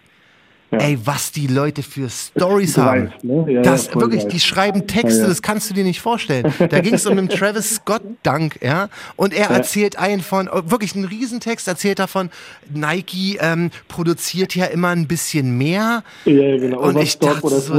Ja. 0.72 0.78
Ey, 0.78 0.98
was 1.04 1.32
die 1.32 1.48
Leute 1.48 1.82
für 1.82 2.08
Stories 2.08 2.78
haben. 2.78 3.12
Ne? 3.22 3.44
ja, 3.46 3.60
das 3.60 3.88
ja, 3.88 3.94
wirklich, 4.00 4.26
die 4.28 4.40
schreiben 4.40 4.86
Texte, 4.86 5.26
das 5.26 5.42
kannst 5.42 5.68
du 5.68 5.74
dir 5.74 5.84
nicht 5.84 6.00
vorstellen. 6.00 6.50
Da 6.70 6.80
ging 6.80 6.94
es 6.94 7.04
um 7.04 7.18
einen 7.18 7.28
Travis 7.28 7.74
Scott 7.74 8.00
Dank, 8.22 8.58
ja, 8.62 8.88
und 9.16 9.34
er 9.34 9.50
erzählt 9.50 9.98
einen 9.98 10.22
von 10.22 10.48
oh, 10.48 10.62
wirklich 10.70 10.94
einen 10.96 11.04
Riesentext 11.04 11.68
erzählt 11.68 11.98
davon, 11.98 12.30
Nike 12.72 13.36
ähm, 13.38 13.70
produziert 13.88 14.54
ja 14.54 14.64
immer 14.64 14.88
ein 14.88 15.06
bisschen 15.06 15.58
mehr. 15.58 16.04
Ja, 16.24 16.56
genau. 16.56 16.80
Und, 16.80 16.96
und 16.96 17.02
ich 17.02 17.18
dachte 17.18 17.60
so, 17.60 17.78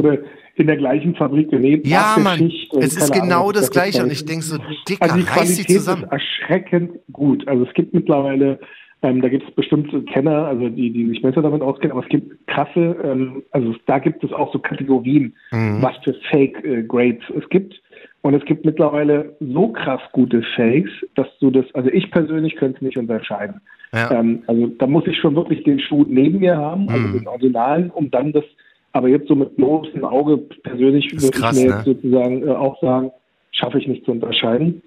in 0.55 0.67
der 0.67 0.77
gleichen 0.77 1.15
Fabrik 1.15 1.49
genäht. 1.49 1.87
Ja, 1.87 2.15
Mann, 2.19 2.51
es 2.79 2.95
ist 2.95 3.11
genau 3.11 3.41
Ahnung, 3.41 3.53
das, 3.53 3.71
Gleiche 3.71 4.03
und 4.03 4.11
ich 4.11 4.25
denke 4.25 4.43
so, 4.43 4.57
dicker, 4.87 5.01
also 5.01 5.17
die 5.17 5.23
reiß 5.23 5.55
sie 5.55 5.65
zusammen. 5.65 6.03
ist 6.03 6.11
erschreckend 6.11 6.91
gut. 7.11 7.47
Also 7.47 7.63
es 7.65 7.73
gibt 7.73 7.93
mittlerweile, 7.93 8.59
ähm, 9.01 9.21
da 9.21 9.29
gibt 9.29 9.47
es 9.47 9.55
bestimmte 9.55 10.03
Kenner, 10.03 10.45
also 10.45 10.69
die, 10.69 10.91
die 10.91 11.07
sich 11.09 11.21
besser 11.21 11.41
damit 11.41 11.61
auskennen, 11.61 11.91
aber 11.91 12.03
es 12.03 12.09
gibt 12.09 12.47
krasse, 12.47 12.95
ähm, 13.03 13.43
also 13.51 13.75
da 13.87 13.97
gibt 13.97 14.23
es 14.23 14.31
auch 14.31 14.53
so 14.53 14.59
Kategorien, 14.59 15.35
mhm. 15.51 15.81
was 15.81 15.95
für 16.03 16.13
Fake-Grades 16.29 17.23
äh, 17.29 17.39
es 17.39 17.49
gibt. 17.49 17.81
Und 18.21 18.35
es 18.35 18.45
gibt 18.45 18.63
mittlerweile 18.63 19.35
so 19.41 19.69
krass 19.69 19.99
gute 20.13 20.43
Fakes, 20.55 20.91
dass 21.15 21.27
du 21.39 21.51
das, 21.51 21.65
also 21.73 21.89
ich 21.89 22.09
persönlich 22.09 22.55
könnte 22.55 22.77
es 22.77 22.81
nicht 22.81 22.97
unterscheiden. 22.97 23.59
Ja. 23.91 24.11
Ähm, 24.11 24.43
also 24.47 24.67
da 24.67 24.87
muss 24.87 25.05
ich 25.07 25.17
schon 25.17 25.35
wirklich 25.35 25.63
den 25.63 25.79
Schuh 25.79 26.05
neben 26.07 26.39
mir 26.39 26.55
haben, 26.55 26.87
also 26.89 27.07
mhm. 27.07 27.13
den 27.17 27.27
Originalen, 27.27 27.89
um 27.89 28.11
dann 28.11 28.31
das 28.31 28.45
Aber 28.93 29.07
jetzt 29.07 29.27
so 29.27 29.35
mit 29.35 29.55
bloßem 29.57 30.05
Auge 30.05 30.37
persönlich 30.37 31.11
würde 31.11 31.35
ich 31.35 31.41
mir 31.41 31.69
ne? 31.69 31.75
jetzt 31.75 31.85
sozusagen 31.85 32.47
äh, 32.47 32.51
auch 32.51 32.79
sagen, 32.79 33.11
schaffe 33.51 33.79
ich 33.79 33.87
nicht 33.87 34.05
zu 34.05 34.11
unterscheiden. 34.11 34.81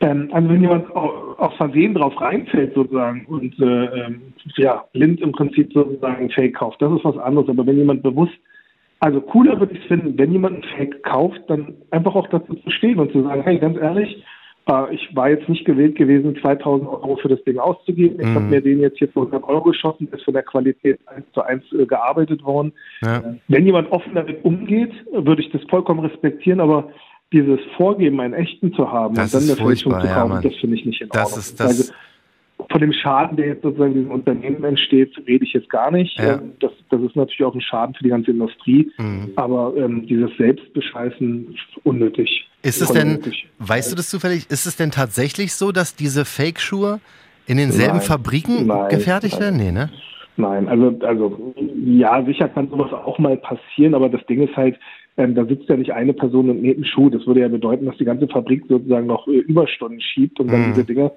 Ähm, 0.00 0.28
also 0.32 0.48
wenn 0.48 0.60
jemand 0.60 0.90
aus 0.94 1.54
Versehen 1.56 1.94
drauf 1.94 2.18
reinfällt 2.20 2.74
sozusagen 2.74 3.26
und 3.26 3.58
äh, 3.60 3.84
ähm, 4.06 4.22
ja, 4.56 4.84
blind 4.92 5.20
im 5.20 5.32
Prinzip 5.32 5.72
sozusagen 5.72 6.30
Fake 6.30 6.54
kauft, 6.54 6.80
das 6.82 6.92
ist 6.92 7.04
was 7.04 7.18
anderes. 7.18 7.48
Aber 7.48 7.66
wenn 7.66 7.78
jemand 7.78 8.02
bewusst, 8.02 8.34
also 9.00 9.20
cooler 9.20 9.60
würde 9.60 9.74
ich 9.74 9.80
es 9.80 9.86
finden, 9.86 10.16
wenn 10.18 10.32
jemand 10.32 10.56
ein 10.56 10.76
Fake 10.76 11.02
kauft, 11.02 11.40
dann 11.48 11.74
einfach 11.90 12.14
auch 12.14 12.28
dazu 12.28 12.54
zu 12.54 12.70
stehen 12.70 12.98
und 12.98 13.12
zu 13.12 13.22
sagen, 13.22 13.42
hey, 13.42 13.58
ganz 13.58 13.78
ehrlich, 13.78 14.24
äh, 14.66 14.94
ich 14.94 15.14
war 15.14 15.30
jetzt 15.30 15.48
nicht 15.48 15.64
gewillt 15.64 15.96
gewesen, 15.96 16.36
2000 16.40 16.88
Euro 16.88 17.16
für 17.16 17.28
das 17.28 17.42
Ding 17.44 17.58
auszugeben. 17.58 18.18
Ich 18.20 18.26
mhm. 18.26 18.34
habe 18.34 18.44
mir 18.46 18.60
den 18.60 18.80
jetzt 18.80 18.98
hier 18.98 19.08
für 19.08 19.20
100 19.20 19.44
Euro 19.44 19.62
geschossen, 19.62 20.08
ist 20.12 20.24
von 20.24 20.34
der 20.34 20.42
Qualität 20.42 20.98
1 21.06 21.26
zu 21.32 21.42
1 21.42 21.64
äh, 21.72 21.86
gearbeitet 21.86 22.42
worden. 22.42 22.72
Ja. 23.02 23.22
Wenn 23.48 23.66
jemand 23.66 23.90
offen 23.92 24.14
damit 24.14 24.44
umgeht, 24.44 24.92
würde 25.12 25.42
ich 25.42 25.50
das 25.50 25.62
vollkommen 25.68 26.00
respektieren, 26.00 26.60
aber 26.60 26.90
dieses 27.32 27.60
Vorgeben, 27.76 28.20
einen 28.20 28.34
echten 28.34 28.72
zu 28.74 28.90
haben 28.90 29.14
das 29.14 29.34
und 29.34 29.42
dann 29.42 29.50
eine 29.50 29.66
Fälschung 29.66 29.92
zu 29.92 30.06
kaufen, 30.06 30.32
ja, 30.34 30.40
das 30.40 30.54
finde 30.56 30.76
ich 30.76 30.84
nicht 30.84 31.00
in 31.00 31.08
Ordnung. 31.08 31.24
Das 31.24 31.36
ist 31.36 31.60
das 31.60 31.66
also, 31.66 31.92
von 32.74 32.80
dem 32.80 32.92
Schaden, 32.92 33.36
der 33.36 33.46
jetzt 33.46 33.62
sozusagen 33.62 33.94
diesem 33.94 34.10
Unternehmen 34.10 34.64
entsteht, 34.64 35.16
rede 35.28 35.44
ich 35.44 35.52
jetzt 35.52 35.70
gar 35.70 35.92
nicht. 35.92 36.18
Ja. 36.18 36.38
Ähm, 36.38 36.54
das, 36.58 36.72
das 36.90 37.00
ist 37.02 37.14
natürlich 37.14 37.44
auch 37.44 37.54
ein 37.54 37.60
Schaden 37.60 37.94
für 37.94 38.02
die 38.02 38.10
ganze 38.10 38.32
Industrie. 38.32 38.90
Mhm. 38.98 39.30
Aber 39.36 39.74
ähm, 39.76 40.04
dieses 40.08 40.36
Selbstbescheißen 40.36 41.56
unnötig. 41.84 42.48
Ist 42.62 42.82
es 42.82 42.90
denn, 42.90 43.20
weißt 43.60 43.92
du 43.92 43.96
das 43.96 44.10
zufällig, 44.10 44.50
ist 44.50 44.66
es 44.66 44.74
denn 44.74 44.90
tatsächlich 44.90 45.54
so, 45.54 45.70
dass 45.70 45.94
diese 45.94 46.24
Fake-Schuhe 46.24 46.98
in 47.46 47.58
denselben 47.58 47.98
nein, 47.98 48.06
Fabriken 48.06 48.66
nein, 48.66 48.88
gefertigt 48.88 49.38
werden? 49.38 49.56
Nee, 49.56 49.70
ne? 49.70 49.90
Nein, 50.36 50.66
also, 50.66 50.98
also 51.06 51.54
ja, 51.84 52.24
sicher 52.24 52.48
kann 52.48 52.70
sowas 52.70 52.92
auch 52.92 53.20
mal 53.20 53.36
passieren, 53.36 53.94
aber 53.94 54.08
das 54.08 54.26
Ding 54.26 54.42
ist 54.42 54.56
halt, 54.56 54.80
ähm, 55.16 55.36
da 55.36 55.44
sitzt 55.44 55.68
ja 55.68 55.76
nicht 55.76 55.92
eine 55.92 56.12
Person 56.12 56.50
und 56.50 56.60
näht 56.60 56.74
einen 56.74 56.86
Schuh. 56.86 57.08
Das 57.08 57.24
würde 57.24 57.42
ja 57.42 57.48
bedeuten, 57.48 57.86
dass 57.86 57.96
die 57.98 58.04
ganze 58.04 58.26
Fabrik 58.26 58.64
sozusagen 58.68 59.06
noch 59.06 59.28
äh, 59.28 59.38
Überstunden 59.38 60.00
schiebt 60.00 60.40
und 60.40 60.48
dann 60.48 60.62
mhm. 60.62 60.72
diese 60.72 60.84
Dinge. 60.84 61.12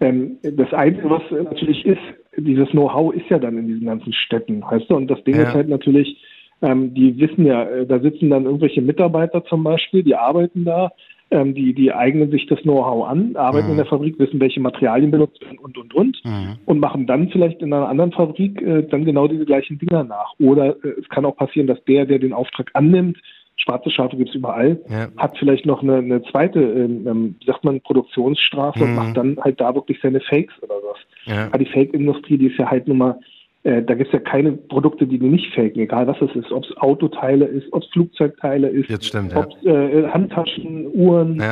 Ähm, 0.00 0.38
das 0.42 0.72
Einzige, 0.72 1.10
was 1.10 1.22
natürlich 1.30 1.84
ist, 1.84 1.98
dieses 2.36 2.68
Know-how 2.70 3.12
ist 3.14 3.28
ja 3.30 3.38
dann 3.38 3.58
in 3.58 3.66
diesen 3.66 3.86
ganzen 3.86 4.12
Städten, 4.12 4.62
weißt 4.62 4.88
du? 4.88 4.96
Und 4.96 5.08
das 5.08 5.22
Ding 5.24 5.36
ja. 5.36 5.42
ist 5.42 5.54
halt 5.54 5.68
natürlich, 5.68 6.22
ähm, 6.62 6.94
die 6.94 7.18
wissen 7.18 7.44
ja, 7.44 7.64
äh, 7.64 7.86
da 7.86 7.98
sitzen 7.98 8.30
dann 8.30 8.44
irgendwelche 8.44 8.82
Mitarbeiter 8.82 9.44
zum 9.44 9.64
Beispiel, 9.64 10.02
die 10.02 10.14
arbeiten 10.14 10.64
da, 10.64 10.92
ähm, 11.30 11.54
die, 11.54 11.74
die 11.74 11.92
eignen 11.92 12.30
sich 12.30 12.46
das 12.46 12.60
Know-how 12.62 13.06
an, 13.06 13.36
arbeiten 13.36 13.66
mhm. 13.66 13.72
in 13.72 13.76
der 13.78 13.86
Fabrik, 13.86 14.18
wissen, 14.18 14.40
welche 14.40 14.60
Materialien 14.60 15.10
benutzt 15.10 15.40
werden 15.42 15.58
und, 15.58 15.76
und, 15.76 15.94
und, 15.94 16.24
mhm. 16.24 16.56
und 16.64 16.80
machen 16.80 17.06
dann 17.06 17.28
vielleicht 17.28 17.60
in 17.60 17.72
einer 17.72 17.88
anderen 17.88 18.12
Fabrik 18.12 18.62
äh, 18.62 18.82
dann 18.84 19.04
genau 19.04 19.28
diese 19.28 19.44
gleichen 19.44 19.78
Dinger 19.78 20.04
nach. 20.04 20.32
Oder 20.38 20.76
äh, 20.84 20.94
es 21.00 21.08
kann 21.08 21.24
auch 21.24 21.36
passieren, 21.36 21.66
dass 21.66 21.82
der, 21.84 22.06
der 22.06 22.18
den 22.18 22.32
Auftrag 22.32 22.70
annimmt, 22.74 23.18
schwarze 23.58 23.90
Schafe 23.90 24.16
gibt 24.16 24.30
es 24.30 24.34
überall, 24.34 24.80
ja. 24.88 25.08
hat 25.16 25.36
vielleicht 25.38 25.66
noch 25.66 25.82
eine, 25.82 25.96
eine 25.96 26.22
zweite, 26.24 26.60
ähm, 26.60 27.06
ähm, 27.06 27.34
wie 27.40 27.46
sagt 27.46 27.64
man, 27.64 27.80
Produktionsstrafe 27.80 28.78
mhm. 28.78 28.84
und 28.84 28.94
macht 28.94 29.16
dann 29.16 29.38
halt 29.40 29.60
da 29.60 29.74
wirklich 29.74 29.98
seine 30.02 30.20
Fakes 30.20 30.54
oder 30.62 30.76
was. 30.76 30.98
Ja. 31.24 31.46
Aber 31.46 31.58
die 31.58 31.66
Fake-Industrie, 31.66 32.38
die 32.38 32.46
ist 32.46 32.58
ja 32.58 32.70
halt 32.70 32.88
nun 32.88 32.98
mal 32.98 33.18
äh, 33.64 33.82
da 33.82 33.94
gibt 33.94 34.08
es 34.08 34.12
ja 34.12 34.20
keine 34.20 34.52
Produkte, 34.52 35.06
die 35.06 35.18
die 35.18 35.28
nicht 35.28 35.52
faken, 35.52 35.82
egal 35.82 36.06
was 36.06 36.20
es 36.22 36.34
ist, 36.36 36.52
ob 36.52 36.64
es 36.64 36.76
Autoteile 36.76 37.44
ist, 37.44 37.70
ob 37.72 37.82
es 37.82 37.88
Flugzeugteile 37.90 38.68
ist, 38.68 38.88
ob 39.34 39.52
es 39.52 39.66
äh, 39.66 40.08
Handtaschen, 40.08 40.86
Uhren. 40.94 41.42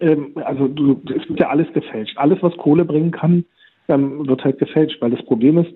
Ähm, 0.00 0.32
also 0.36 0.68
du, 0.68 1.02
es 1.06 1.28
wird 1.28 1.40
ja 1.40 1.48
alles 1.48 1.70
gefälscht. 1.72 2.16
Alles, 2.16 2.38
was 2.42 2.56
Kohle 2.56 2.84
bringen 2.84 3.10
kann, 3.10 3.44
ähm, 3.88 4.26
wird 4.26 4.44
halt 4.44 4.58
gefälscht, 4.58 5.02
weil 5.02 5.10
das 5.10 5.22
Problem 5.24 5.58
ist, 5.58 5.70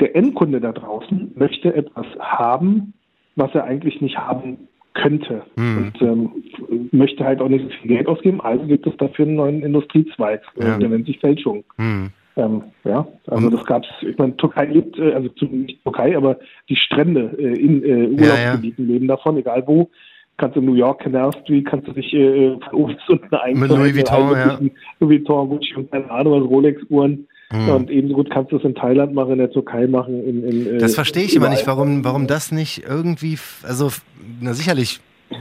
der 0.00 0.14
Endkunde 0.14 0.60
da 0.60 0.72
draußen 0.72 1.32
möchte 1.34 1.74
etwas 1.74 2.06
haben, 2.18 2.92
was 3.34 3.54
er 3.54 3.64
eigentlich 3.64 4.00
nicht 4.00 4.18
haben 4.18 4.68
könnte 5.02 5.42
mhm. 5.56 5.78
und 5.78 6.02
ähm, 6.02 6.88
möchte 6.92 7.24
halt 7.24 7.40
auch 7.40 7.48
nicht 7.48 7.64
so 7.64 7.70
viel 7.80 7.88
Geld 7.88 8.08
ausgeben. 8.08 8.40
Also 8.40 8.66
gibt 8.66 8.86
es 8.86 8.96
dafür 8.96 9.26
einen 9.26 9.36
neuen 9.36 9.62
Industriezweig, 9.62 10.42
ja. 10.56 10.78
der 10.78 10.88
nennt 10.88 11.06
sich 11.06 11.18
Fälschung. 11.20 11.64
Mhm. 11.76 12.10
Ähm, 12.38 12.64
ja, 12.84 13.06
also 13.28 13.48
das 13.48 13.64
gab 13.64 13.82
es, 13.84 14.08
ich 14.08 14.18
meine, 14.18 14.36
Türkei 14.36 14.66
lebt, 14.66 14.98
äh, 14.98 15.14
also 15.14 15.30
nicht 15.46 15.82
Türkei, 15.84 16.16
aber 16.16 16.38
die 16.68 16.76
Strände 16.76 17.34
äh, 17.38 17.58
in 17.58 17.82
äh, 17.82 18.08
Urlaubsgebieten 18.08 18.84
ja, 18.84 18.88
ja. 18.88 18.92
leben 18.92 19.08
davon, 19.08 19.38
egal 19.38 19.62
wo. 19.66 19.88
Kannst 20.36 20.54
du 20.54 20.60
in 20.60 20.66
New 20.66 20.74
York, 20.74 21.00
Canal 21.00 21.32
Street, 21.32 21.64
kannst 21.64 21.88
du 21.88 21.92
dich 21.92 22.12
äh, 22.12 22.58
von 22.68 22.78
oben 22.78 22.94
bis 22.96 23.08
unten 23.08 23.34
einkaufen. 23.34 23.60
Mit 23.60 23.70
Louis 23.70 23.96
Vuitton, 23.96 24.32
ja. 24.32 24.58
Louis 25.00 25.20
Vuitton, 25.20 25.48
Gucci 25.48 25.74
und 25.76 25.90
keine 25.90 26.10
Ahnung 26.10 26.42
was, 26.42 26.50
Rolex-Uhren. 26.50 27.26
Mhm. 27.52 27.68
Und 27.68 27.90
ebenso 27.90 28.14
gut 28.14 28.30
kannst 28.30 28.50
du 28.50 28.56
es 28.56 28.64
in 28.64 28.74
Thailand 28.74 29.14
machen, 29.14 29.32
in 29.32 29.38
der 29.38 29.50
Türkei 29.50 29.86
machen. 29.86 30.22
In, 30.24 30.44
in, 30.44 30.76
äh, 30.76 30.78
das 30.78 30.94
verstehe 30.94 31.24
ich 31.24 31.36
immer 31.36 31.48
nicht, 31.48 31.66
warum, 31.66 32.04
warum 32.04 32.26
das 32.26 32.50
nicht 32.50 32.82
irgendwie, 32.88 33.38
also 33.62 33.90
na 34.40 34.52
sicherlich 34.52 35.00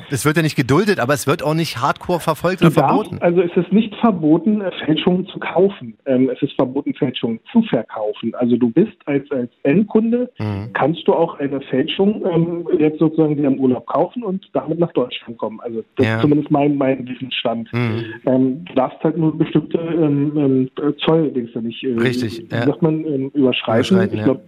es 0.09 0.25
wird 0.25 0.37
ja 0.37 0.43
nicht 0.43 0.55
geduldet, 0.55 0.99
aber 0.99 1.13
es 1.13 1.27
wird 1.27 1.43
auch 1.43 1.53
nicht 1.53 1.77
hardcore 1.77 2.19
verfolgt 2.19 2.61
oder 2.61 2.71
verboten. 2.71 3.19
Also 3.21 3.41
es 3.41 3.55
ist 3.55 3.71
nicht 3.71 3.93
verboten, 3.95 4.61
Fälschungen 4.85 5.25
zu 5.27 5.39
kaufen. 5.39 5.97
Ähm, 6.05 6.29
es 6.29 6.41
ist 6.41 6.53
verboten, 6.53 6.93
Fälschungen 6.93 7.39
zu 7.51 7.61
verkaufen. 7.63 8.33
Also 8.35 8.57
du 8.57 8.69
bist 8.69 8.95
als, 9.05 9.29
als 9.31 9.49
Endkunde, 9.63 10.31
mhm. 10.39 10.71
kannst 10.73 11.07
du 11.07 11.13
auch 11.13 11.39
eine 11.39 11.61
Fälschung 11.61 12.23
ähm, 12.25 12.67
jetzt 12.79 12.99
sozusagen 12.99 13.35
dir 13.35 13.47
im 13.47 13.59
Urlaub 13.59 13.85
kaufen 13.87 14.23
und 14.23 14.47
damit 14.53 14.79
nach 14.79 14.91
Deutschland 14.93 15.37
kommen. 15.37 15.59
Also 15.61 15.83
das 15.95 16.05
ja. 16.05 16.15
ist 16.15 16.21
zumindest 16.21 16.51
mein, 16.51 16.77
mein 16.77 17.07
Wissensstand. 17.07 17.71
Mhm. 17.73 18.05
Ähm, 18.25 18.65
du 18.65 18.73
darfst 18.73 19.03
halt 19.03 19.17
nur 19.17 19.37
bestimmte 19.37 19.77
ähm, 19.77 20.69
Zoll, 21.05 21.31
denkst 21.31 21.53
du 21.53 21.61
nicht, 21.61 21.83
äh, 21.83 21.93
Richtig, 21.93 22.45
ja. 22.51 22.63
sagt 22.65 22.81
man, 22.81 23.03
überschreiten. 23.03 23.97
überschreiten. 23.97 24.17
Ich 24.17 24.23
glaube, 24.23 24.41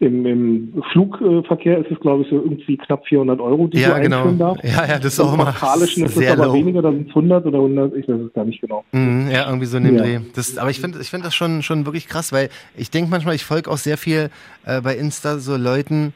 im, 0.00 0.26
Im, 0.26 0.82
Flugverkehr 0.92 1.78
ist 1.78 1.90
es, 1.90 2.00
glaube 2.00 2.22
ich, 2.22 2.28
so 2.28 2.36
irgendwie 2.36 2.76
knapp 2.76 3.06
400 3.06 3.40
Euro, 3.40 3.68
die 3.68 3.78
ja, 3.78 3.94
du 3.94 4.02
genau. 4.02 4.16
einführen 4.18 4.38
darfst. 4.38 4.64
Ja, 4.64 4.86
ja, 4.86 4.98
das 4.98 5.14
ist 5.14 5.20
auch 5.20 5.32
immer 5.32 5.48
Australischen 5.48 6.04
ist 6.04 6.16
es 6.16 6.30
aber 6.30 6.46
low. 6.46 6.54
weniger, 6.54 6.82
da 6.82 6.90
sind 6.90 7.08
es 7.08 7.14
100 7.14 7.46
oder 7.46 7.58
100, 7.58 7.94
ich 7.94 8.08
weiß 8.08 8.20
es 8.26 8.32
gar 8.32 8.44
nicht 8.44 8.60
genau. 8.60 8.84
Mhm, 8.92 9.30
ja, 9.30 9.46
irgendwie 9.46 9.66
so 9.66 9.76
in 9.76 9.84
dem 9.84 9.96
ja. 9.96 10.02
Dreh. 10.02 10.20
Das, 10.34 10.58
aber 10.58 10.70
ich 10.70 10.80
finde 10.80 10.98
ich 11.00 11.10
finde 11.10 11.26
das 11.26 11.34
schon, 11.34 11.62
schon 11.62 11.86
wirklich 11.86 12.08
krass, 12.08 12.32
weil 12.32 12.48
ich 12.76 12.90
denke 12.90 13.10
manchmal, 13.10 13.34
ich 13.34 13.44
folge 13.44 13.70
auch 13.70 13.78
sehr 13.78 13.96
viel 13.96 14.30
äh, 14.66 14.80
bei 14.80 14.96
Insta 14.96 15.38
so 15.38 15.56
Leuten, 15.56 16.12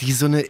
die 0.00 0.12
so 0.12 0.26
eine 0.26 0.44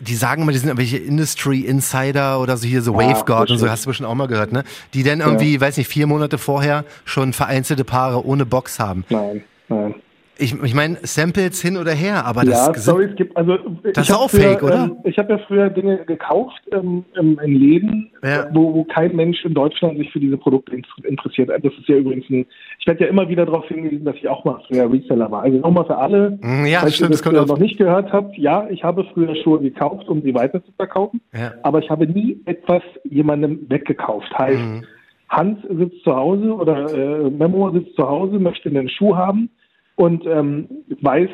die 0.00 0.14
sagen 0.14 0.42
immer, 0.42 0.52
die 0.52 0.58
sind 0.58 0.68
irgendwelche 0.68 0.98
Industry 0.98 1.60
Insider 1.62 2.40
oder 2.40 2.56
so 2.56 2.68
hier 2.68 2.82
so 2.82 2.94
ah, 2.94 2.98
Waveguard 2.98 3.50
und 3.50 3.58
so, 3.58 3.68
hast 3.68 3.84
du 3.84 3.90
bestimmt 3.90 4.08
auch 4.08 4.14
mal 4.14 4.28
gehört, 4.28 4.52
ne? 4.52 4.62
Die 4.94 5.02
dann 5.02 5.18
irgendwie, 5.20 5.54
ja. 5.54 5.60
weiß 5.60 5.76
nicht, 5.76 5.88
vier 5.88 6.06
Monate 6.06 6.38
vorher 6.38 6.84
schon 7.04 7.32
vereinzelte 7.32 7.84
Paare 7.84 8.24
ohne 8.24 8.46
Box 8.46 8.78
haben. 8.78 9.04
Nein, 9.08 9.42
nein. 9.68 9.96
Ich, 10.40 10.54
ich 10.62 10.74
meine, 10.74 10.98
Samples 11.02 11.60
hin 11.60 11.76
oder 11.76 11.90
her, 11.90 12.24
aber 12.24 12.44
das, 12.44 12.68
ja, 12.68 12.74
sorry, 12.74 13.06
es 13.06 13.16
gibt, 13.16 13.36
also, 13.36 13.58
das 13.92 14.08
ist 14.08 14.14
auch 14.14 14.30
früher, 14.30 14.52
fake, 14.52 14.62
oder? 14.62 14.84
Ähm, 14.84 14.96
ich 15.02 15.18
habe 15.18 15.32
ja 15.32 15.38
früher 15.48 15.68
Dinge 15.68 16.04
gekauft 16.06 16.60
ähm, 16.70 17.04
im, 17.16 17.40
in 17.40 17.54
Läden, 17.56 18.10
ja. 18.22 18.46
wo, 18.52 18.72
wo 18.72 18.84
kein 18.84 19.16
Mensch 19.16 19.44
in 19.44 19.52
Deutschland 19.52 19.98
sich 19.98 20.12
für 20.12 20.20
diese 20.20 20.36
Produkte 20.36 20.80
interessiert. 21.02 21.48
Das 21.48 21.72
ist 21.72 21.88
ja 21.88 21.96
übrigens 21.96 22.30
ein, 22.30 22.46
ich 22.78 22.86
werde 22.86 23.04
ja 23.04 23.10
immer 23.10 23.28
wieder 23.28 23.46
darauf 23.46 23.66
hingewiesen, 23.66 24.04
dass 24.04 24.14
ich 24.14 24.28
auch 24.28 24.44
mal 24.44 24.62
früher 24.68 24.92
Reseller 24.92 25.28
war. 25.28 25.42
Also 25.42 25.58
nochmal 25.58 25.86
für 25.86 25.96
alle, 25.96 26.38
mm, 26.40 26.66
ja, 26.66 26.80
falls 26.80 26.94
stimmt, 26.94 27.10
ihr 27.10 27.32
das 27.32 27.48
noch 27.48 27.58
nicht 27.58 27.76
gehört 27.76 28.12
habt, 28.12 28.38
ja, 28.38 28.68
ich 28.70 28.84
habe 28.84 29.04
früher 29.12 29.34
Schuhe 29.42 29.58
gekauft, 29.58 30.08
um 30.08 30.22
sie 30.22 30.34
weiter 30.34 30.64
zu 30.64 30.70
verkaufen, 30.72 31.20
ja. 31.32 31.52
aber 31.64 31.80
ich 31.80 31.90
habe 31.90 32.06
nie 32.06 32.40
etwas 32.44 32.82
jemandem 33.02 33.66
weggekauft. 33.68 34.32
Heißt, 34.38 34.60
mhm. 34.60 34.84
Hans 35.30 35.58
sitzt 35.68 36.04
zu 36.04 36.14
Hause 36.14 36.54
oder 36.54 36.94
äh, 36.94 37.28
Memo 37.28 37.70
sitzt 37.72 37.96
zu 37.96 38.08
Hause, 38.08 38.38
möchte 38.38 38.68
einen 38.68 38.88
Schuh 38.88 39.16
haben 39.16 39.50
und 39.98 40.24
ähm, 40.26 40.68
weiß, 41.00 41.28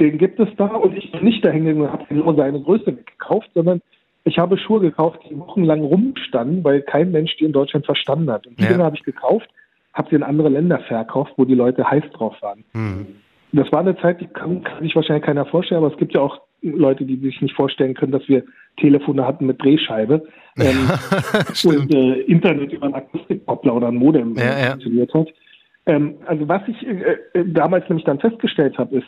den 0.00 0.18
gibt 0.18 0.40
es 0.40 0.48
da 0.56 0.66
und 0.66 0.96
ich 0.96 1.12
bin 1.12 1.24
nicht 1.24 1.44
dahin 1.44 1.64
gegangen 1.64 1.82
und 1.82 1.92
habe 1.92 2.04
genau 2.08 2.34
seine 2.34 2.60
Größe 2.60 2.92
gekauft, 2.92 3.48
sondern 3.54 3.80
ich 4.24 4.36
habe 4.36 4.58
Schuhe 4.58 4.80
gekauft, 4.80 5.20
die 5.30 5.38
wochenlang 5.38 5.82
rumstanden, 5.82 6.64
weil 6.64 6.82
kein 6.82 7.12
Mensch 7.12 7.36
die 7.36 7.44
in 7.44 7.52
Deutschland 7.52 7.86
verstanden 7.86 8.30
hat. 8.30 8.48
Und 8.48 8.58
die 8.58 8.64
ja. 8.64 8.70
Dinge 8.70 8.82
habe 8.82 8.96
ich 8.96 9.04
gekauft, 9.04 9.48
habe 9.94 10.08
sie 10.10 10.16
in 10.16 10.24
andere 10.24 10.48
Länder 10.48 10.80
verkauft, 10.80 11.34
wo 11.36 11.44
die 11.44 11.54
Leute 11.54 11.88
heiß 11.88 12.02
drauf 12.12 12.34
waren. 12.42 12.64
Mhm. 12.72 13.06
Das 13.52 13.70
war 13.70 13.80
eine 13.80 13.96
Zeit, 13.98 14.20
die 14.20 14.26
kann, 14.26 14.64
kann, 14.64 14.82
sich 14.82 14.94
wahrscheinlich 14.96 15.24
keiner 15.24 15.46
vorstellen, 15.46 15.82
aber 15.82 15.92
es 15.92 15.98
gibt 15.98 16.14
ja 16.14 16.20
auch 16.20 16.40
Leute, 16.60 17.04
die 17.04 17.16
sich 17.16 17.40
nicht 17.40 17.54
vorstellen 17.54 17.94
können, 17.94 18.12
dass 18.12 18.28
wir 18.28 18.42
Telefone 18.78 19.24
hatten 19.24 19.46
mit 19.46 19.62
Drehscheibe 19.62 20.26
ähm, 20.58 20.90
und 21.64 21.94
äh, 21.94 22.20
Internet 22.22 22.72
über 22.72 22.86
einen 22.86 22.94
Akustikpoppler 22.94 23.76
oder 23.76 23.88
ein 23.88 23.96
Modem 23.96 24.34
ja, 24.34 24.58
ja. 24.58 24.70
funktioniert 24.70 25.14
hat. 25.14 25.28
Ähm, 25.88 26.16
also 26.26 26.46
was 26.46 26.62
ich 26.68 26.86
äh, 26.86 27.16
äh, 27.32 27.44
damals 27.46 27.88
nämlich 27.88 28.04
dann 28.04 28.20
festgestellt 28.20 28.78
habe, 28.78 28.98
ist, 28.98 29.06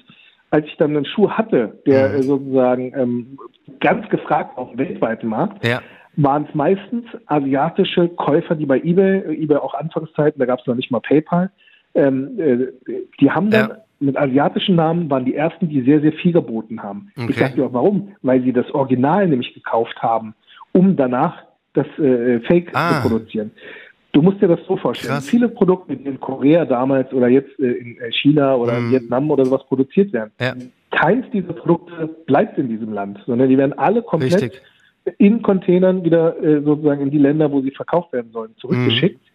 als 0.51 0.67
ich 0.67 0.77
dann 0.79 0.97
einen 0.97 1.05
Schuh 1.05 1.31
hatte, 1.31 1.79
der 1.87 2.09
mhm. 2.09 2.23
sozusagen 2.23 2.93
ähm, 2.97 3.39
ganz 3.81 4.09
gefragt 4.09 4.57
auf 4.59 4.71
dem 4.71 4.79
weltweiten 4.79 5.29
Markt, 5.29 5.65
ja. 5.65 5.81
waren 6.17 6.47
es 6.49 6.55
meistens 6.55 7.05
asiatische 7.27 8.09
Käufer, 8.09 8.57
die 8.57 8.67
bei 8.67 8.79
eBay, 8.79 9.19
äh, 9.19 9.43
eBay 9.43 9.59
auch 9.59 9.75
Anfangszeiten, 9.75 10.41
da 10.41 10.47
gab 10.47 10.61
es 10.61 10.67
noch 10.67 10.75
nicht 10.75 10.91
mal 10.91 11.01
PayPal, 11.01 11.51
ähm, 11.95 12.41
äh, 12.41 12.67
die 13.21 13.31
haben 13.31 13.51
dann 13.51 13.69
ja. 13.69 13.77
mit 14.01 14.17
asiatischen 14.17 14.75
Namen 14.77 15.11
waren 15.11 15.27
die 15.27 15.35
ersten, 15.35 15.69
die 15.69 15.83
sehr, 15.83 16.01
sehr 16.01 16.13
viel 16.15 16.33
geboten 16.33 16.83
haben. 16.83 17.13
Okay. 17.17 17.27
Ich 17.31 17.37
sagte 17.37 17.65
auch, 17.65 17.75
warum? 17.75 18.17
Weil 18.23 18.43
sie 18.43 18.53
das 18.53 18.71
Original 18.73 19.29
nämlich 19.29 19.53
gekauft 19.53 20.01
haben, 20.01 20.35
um 20.73 20.97
danach 20.97 21.43
das 21.75 21.87
äh, 21.99 22.41
Fake 22.41 22.71
ah. 22.73 23.03
zu 23.03 23.09
produzieren. 23.09 23.51
Du 24.13 24.23
musst 24.23 24.43
dir 24.43 24.49
das 24.49 24.61
so 24.67 24.77
vorstellen. 24.77 25.15
Krass. 25.15 25.29
Viele 25.29 25.49
Produkte, 25.49 25.97
die 25.97 26.05
in 26.05 26.19
Korea 26.19 26.65
damals 26.65 27.13
oder 27.13 27.29
jetzt 27.29 27.59
äh, 27.61 27.71
in 27.73 27.97
äh, 28.01 28.11
China 28.11 28.57
oder 28.57 28.81
mhm. 28.81 28.91
Vietnam 28.91 29.31
oder 29.31 29.45
sowas 29.45 29.65
produziert 29.67 30.13
werden, 30.13 30.33
ja. 30.41 30.55
keins 30.91 31.27
dieser 31.33 31.53
Produkte 31.53 32.09
bleibt 32.27 32.59
in 32.59 32.69
diesem 32.69 32.93
Land, 32.93 33.21
sondern 33.27 33.49
die 33.49 33.57
werden 33.57 33.79
alle 33.79 34.03
komplett 34.03 34.43
Richtig. 34.43 34.63
in 35.19 35.43
Containern 35.43 36.05
wieder 36.05 36.43
äh, 36.43 36.61
sozusagen 36.63 37.03
in 37.03 37.11
die 37.11 37.19
Länder, 37.19 37.53
wo 37.53 37.61
sie 37.61 37.71
verkauft 37.71 38.13
werden 38.13 38.33
sollen, 38.33 38.55
zurückgeschickt. 38.57 39.21
Mhm. 39.21 39.31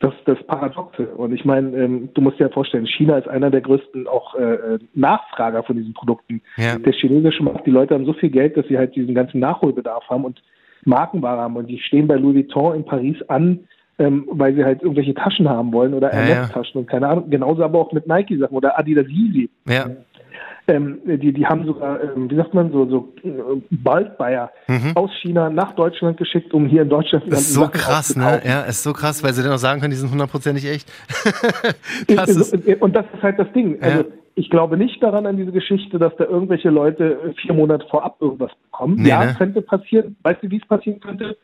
Das 0.00 0.12
ist 0.12 0.28
das 0.28 0.42
Paradoxe. 0.46 1.06
Und 1.06 1.32
ich 1.32 1.44
meine, 1.44 1.74
ähm, 1.74 2.10
du 2.12 2.20
musst 2.20 2.38
dir 2.38 2.44
ja 2.44 2.50
vorstellen, 2.50 2.86
China 2.86 3.16
ist 3.16 3.28
einer 3.28 3.50
der 3.50 3.62
größten 3.62 4.06
auch 4.06 4.34
äh, 4.34 4.78
Nachfrager 4.94 5.62
von 5.62 5.76
diesen 5.76 5.94
Produkten. 5.94 6.42
Ja. 6.58 6.78
Der 6.78 6.92
chinesische 6.92 7.42
Markt, 7.42 7.66
die 7.66 7.70
Leute 7.70 7.94
haben 7.94 8.04
so 8.04 8.12
viel 8.12 8.28
Geld, 8.28 8.56
dass 8.58 8.66
sie 8.66 8.76
halt 8.76 8.94
diesen 8.94 9.14
ganzen 9.14 9.40
Nachholbedarf 9.40 10.04
haben 10.10 10.26
und 10.26 10.42
Markenware 10.84 11.40
haben. 11.40 11.56
Und 11.56 11.68
die 11.68 11.78
stehen 11.78 12.06
bei 12.06 12.16
Louis 12.16 12.34
Vuitton 12.34 12.76
in 12.76 12.84
Paris 12.84 13.16
an, 13.28 13.60
ähm, 13.98 14.26
weil 14.30 14.54
sie 14.54 14.64
halt 14.64 14.82
irgendwelche 14.82 15.14
Taschen 15.14 15.48
haben 15.48 15.72
wollen 15.72 15.94
oder 15.94 16.12
Ja, 16.12 16.18
Hermes-Taschen 16.20 16.80
und 16.80 16.86
keine 16.88 17.08
Ahnung. 17.08 17.30
Genauso 17.30 17.62
aber 17.64 17.78
auch 17.80 17.92
mit 17.92 18.06
Nike-Sachen 18.06 18.56
oder 18.56 18.78
Adidas 18.78 19.06
Yeezy. 19.08 19.48
Ja. 19.68 19.86
Ähm, 20.68 20.98
die, 21.06 21.32
die 21.32 21.46
haben 21.46 21.64
sogar, 21.64 22.02
ähm, 22.02 22.28
wie 22.28 22.34
sagt 22.34 22.52
man, 22.52 22.72
so, 22.72 22.86
so 22.88 23.12
äh, 23.22 23.30
Bulk-Buyer 23.70 24.50
aus 24.96 25.10
China 25.22 25.48
nach 25.48 25.72
Deutschland 25.76 26.16
geschickt, 26.18 26.52
um 26.52 26.66
hier 26.66 26.82
in 26.82 26.88
Deutschland 26.88 27.24
Mhm. 27.26 27.30
Das 27.30 27.40
ist 27.42 27.54
so 27.54 27.60
Sachen 27.60 27.72
krass, 27.72 28.16
ne? 28.16 28.42
Ja, 28.44 28.62
ist 28.62 28.82
so 28.82 28.92
krass, 28.92 29.22
weil 29.22 29.32
sie 29.32 29.42
dann 29.44 29.52
auch 29.52 29.58
sagen 29.58 29.80
können, 29.80 29.92
die 29.92 29.96
sind 29.96 30.10
hundertprozentig 30.10 30.68
echt. 30.68 30.90
das 32.08 32.18
Also, 32.18 32.56
ist, 32.56 32.82
und 32.82 32.96
das 32.96 33.06
ist 33.14 33.22
halt 33.22 33.38
das 33.38 33.50
Ding. 33.52 33.78
Also 33.80 34.00
Ja. 34.00 34.04
ich 34.34 34.50
glaube 34.50 34.76
nicht 34.76 35.00
daran 35.02 35.24
an 35.26 35.36
diese 35.36 35.52
Geschichte, 35.52 35.98
dass 36.00 36.14
da 36.16 36.24
irgendwelche 36.24 36.70
Leute 36.70 37.12
äh, 37.24 37.32
vier 37.40 37.54
Monate 37.54 37.86
vorab 37.88 38.16
irgendwas 38.20 38.50
bekommen. 38.64 38.96
Nee, 38.98 39.08
ja, 39.10 39.24
ne? 39.24 39.34
könnte 39.38 39.62
passieren. 39.62 40.16
Weißt 40.22 40.42
du, 40.42 40.50
wie 40.50 40.56
es 40.58 40.66
passieren 40.66 40.98
könnte? 41.00 41.36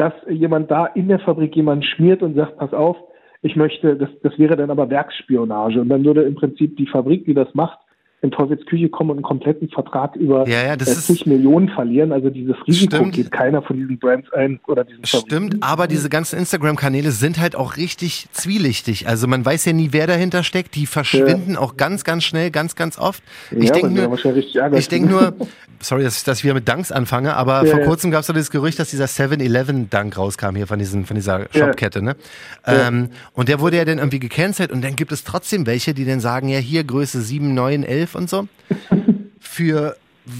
Dass 0.00 0.14
jemand 0.30 0.70
da 0.70 0.86
in 0.86 1.08
der 1.08 1.18
Fabrik 1.18 1.54
jemanden 1.54 1.82
schmiert 1.84 2.22
und 2.22 2.34
sagt, 2.34 2.56
pass 2.56 2.72
auf, 2.72 2.96
ich 3.42 3.54
möchte, 3.54 3.96
das, 3.96 4.08
das 4.22 4.38
wäre 4.38 4.56
dann 4.56 4.70
aber 4.70 4.88
Werksspionage. 4.88 5.78
Und 5.78 5.90
dann 5.90 6.06
würde 6.06 6.22
im 6.22 6.36
Prinzip 6.36 6.74
die 6.78 6.86
Fabrik, 6.86 7.26
die 7.26 7.34
das 7.34 7.52
macht, 7.52 7.78
in 8.22 8.30
Teufels 8.30 8.64
Küche 8.66 8.88
kommen 8.90 9.10
und 9.10 9.16
einen 9.16 9.22
kompletten 9.24 9.68
Vertrag 9.70 10.14
über 10.16 10.46
Ja, 10.46 10.62
ja, 10.62 10.76
das 10.76 10.88
äh, 10.88 10.92
ist- 10.92 11.06
zig 11.06 11.24
Millionen 11.26 11.70
verlieren. 11.70 12.12
Also 12.12 12.28
dieses 12.28 12.54
Risiko 12.66 12.96
Stimmt. 12.96 13.14
geht 13.14 13.30
keiner 13.32 13.62
von 13.62 13.76
diesen 13.78 13.98
Brands 13.98 14.30
ein 14.32 14.60
oder 14.66 14.84
diesen. 14.84 15.06
Stimmt, 15.06 15.56
aber 15.62 15.86
diese 15.86 16.10
ganzen 16.10 16.38
Instagram-Kanäle 16.38 17.12
sind 17.12 17.40
halt 17.40 17.56
auch 17.56 17.76
richtig 17.78 18.26
zwielichtig. 18.32 19.08
Also 19.08 19.26
man 19.26 19.44
weiß 19.44 19.64
ja 19.64 19.72
nie, 19.72 19.88
wer 19.92 20.06
dahinter 20.06 20.42
steckt. 20.42 20.74
Die 20.74 20.86
verschwinden 20.86 21.56
auch 21.56 21.76
ganz, 21.78 22.04
ganz 22.04 22.24
schnell, 22.24 22.50
ganz, 22.50 22.74
ganz 22.76 22.98
oft. 22.98 23.22
Ich 23.50 23.68
Ja, 23.68 23.72
denke 23.74 23.88
nur, 23.90 24.18
ich 24.76 24.88
denk 24.88 25.08
nur, 25.08 25.32
sorry, 25.80 26.02
dass 26.02 26.18
ich 26.18 26.24
das 26.24 26.44
wieder 26.44 26.52
mit 26.52 26.68
Dunks 26.68 26.92
anfange, 26.92 27.34
aber 27.36 27.64
Ja, 27.64 27.70
vor 27.70 27.80
ja. 27.80 27.86
kurzem 27.86 28.10
gab 28.10 28.20
es 28.20 28.26
doch 28.26 28.34
dieses 28.34 28.50
Gerücht, 28.50 28.78
dass 28.78 28.90
dieser 28.90 29.06
7-Eleven-Dunk 29.06 30.18
rauskam 30.18 30.56
hier 30.56 30.66
von, 30.66 30.78
diesen, 30.78 31.06
von 31.06 31.14
dieser 31.16 31.46
Shopkette. 31.54 32.02
Ne? 32.02 32.16
Ähm, 32.66 33.08
und 33.32 33.48
der 33.48 33.60
wurde 33.60 33.78
ja 33.78 33.84
dann 33.86 33.96
irgendwie 33.98 34.18
gecancelt 34.20 34.70
und 34.72 34.84
dann 34.84 34.94
gibt 34.96 35.10
es 35.12 35.24
trotzdem 35.24 35.66
welche, 35.66 35.94
die 35.94 36.04
dann 36.04 36.20
sagen, 36.20 36.48
ja 36.48 36.58
hier 36.58 36.84
Größe 36.84 37.20
7, 37.22 37.54
9, 37.54 37.82
11 37.82 38.09
und 38.14 38.28
so 38.28 38.48
für 39.40 39.96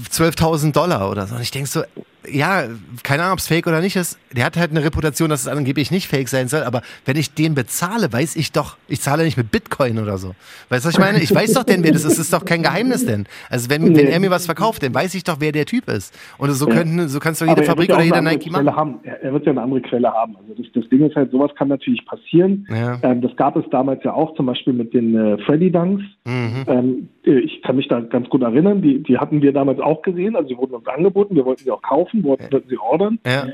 12.000 0.09 0.71
Dollar 0.71 1.09
oder 1.09 1.27
so. 1.27 1.35
Und 1.35 1.41
ich 1.41 1.51
denk 1.51 1.67
so, 1.67 1.81
ja, 2.29 2.65
keine 3.03 3.23
Ahnung, 3.23 3.33
ob 3.33 3.39
es 3.39 3.47
fake 3.47 3.65
oder 3.67 3.81
nicht 3.81 3.95
ist. 3.95 4.19
Der 4.31 4.45
hat 4.45 4.55
halt 4.55 4.71
eine 4.71 4.83
Reputation, 4.83 5.29
dass 5.29 5.41
es 5.41 5.47
angeblich 5.47 5.91
nicht 5.91 6.07
fake 6.07 6.29
sein 6.29 6.47
soll. 6.47 6.61
Aber 6.61 6.81
wenn 7.05 7.17
ich 7.17 7.33
den 7.33 7.55
bezahle, 7.55 8.13
weiß 8.13 8.35
ich 8.35 8.51
doch, 8.51 8.77
ich 8.87 9.01
zahle 9.01 9.23
nicht 9.23 9.37
mit 9.37 9.51
Bitcoin 9.51 9.97
oder 9.97 10.17
so. 10.17 10.33
Weißt 10.69 10.85
du, 10.85 10.89
was 10.89 10.93
ich 10.93 10.99
meine? 10.99 11.19
Ich 11.21 11.33
weiß 11.33 11.53
doch 11.53 11.63
denn, 11.63 11.83
wer 11.83 11.91
das 11.91 12.05
ist. 12.05 12.11
Das 12.11 12.19
ist 12.19 12.33
doch 12.33 12.45
kein 12.45 12.61
Geheimnis 12.61 13.05
denn. 13.05 13.25
Also 13.49 13.69
wenn, 13.69 13.95
wenn 13.95 14.07
er 14.07 14.19
mir 14.19 14.29
was 14.29 14.45
verkauft, 14.45 14.83
dann 14.83 14.93
weiß 14.93 15.15
ich 15.15 15.23
doch, 15.23 15.37
wer 15.39 15.51
der 15.51 15.65
Typ 15.65 15.89
ist. 15.89 16.17
Und 16.37 16.51
so, 16.51 16.67
könnten, 16.67 17.07
so 17.07 17.19
kannst 17.19 17.41
du 17.41 17.45
jede 17.45 17.63
Fabrik 17.63 17.89
oder 17.89 17.95
ja 17.95 18.01
auch 18.01 18.17
jeder 18.17 18.21
Nike 18.21 18.51
machen. 18.51 18.75
Haben. 18.75 18.99
Er, 19.03 19.33
wird 19.33 19.45
ja 19.45 19.51
eine 19.51 19.61
andere 19.61 19.81
Quelle 19.81 20.13
haben. 20.13 20.35
Also 20.37 20.53
das, 20.61 20.71
das 20.73 20.87
Ding 20.89 21.05
ist 21.05 21.15
halt, 21.15 21.31
sowas 21.31 21.51
kann 21.57 21.69
natürlich 21.69 22.05
passieren. 22.05 22.67
Ja. 22.69 22.99
Ähm, 23.01 23.21
das 23.21 23.35
gab 23.35 23.55
es 23.55 23.65
damals 23.71 24.03
ja 24.03 24.13
auch, 24.13 24.35
zum 24.35 24.45
Beispiel 24.45 24.73
mit 24.73 24.93
den 24.93 25.15
äh, 25.15 25.37
Freddy 25.39 25.71
Dunks. 25.71 26.03
Mhm. 26.25 26.65
Ähm, 26.67 27.09
äh, 27.20 27.20
ich 27.23 27.61
kann 27.61 27.75
mich 27.75 27.87
da 27.87 27.99
ganz 27.99 28.29
gut 28.29 28.41
erinnern. 28.41 28.81
Die, 28.81 29.03
die 29.03 29.17
hatten 29.17 29.41
wir 29.41 29.53
damals 29.53 29.79
auch 29.79 30.01
gesehen. 30.01 30.35
Also 30.35 30.49
die 30.49 30.57
wurden 30.57 30.73
uns 30.75 30.87
angeboten. 30.87 31.35
Wir 31.35 31.45
wollten 31.45 31.63
sie 31.63 31.71
auch 31.71 31.81
kaufen, 31.81 32.23
wollten, 32.23 32.51
wollten 32.51 32.67
sie 32.69 32.77
ordern. 32.79 33.19
Ja. 33.25 33.47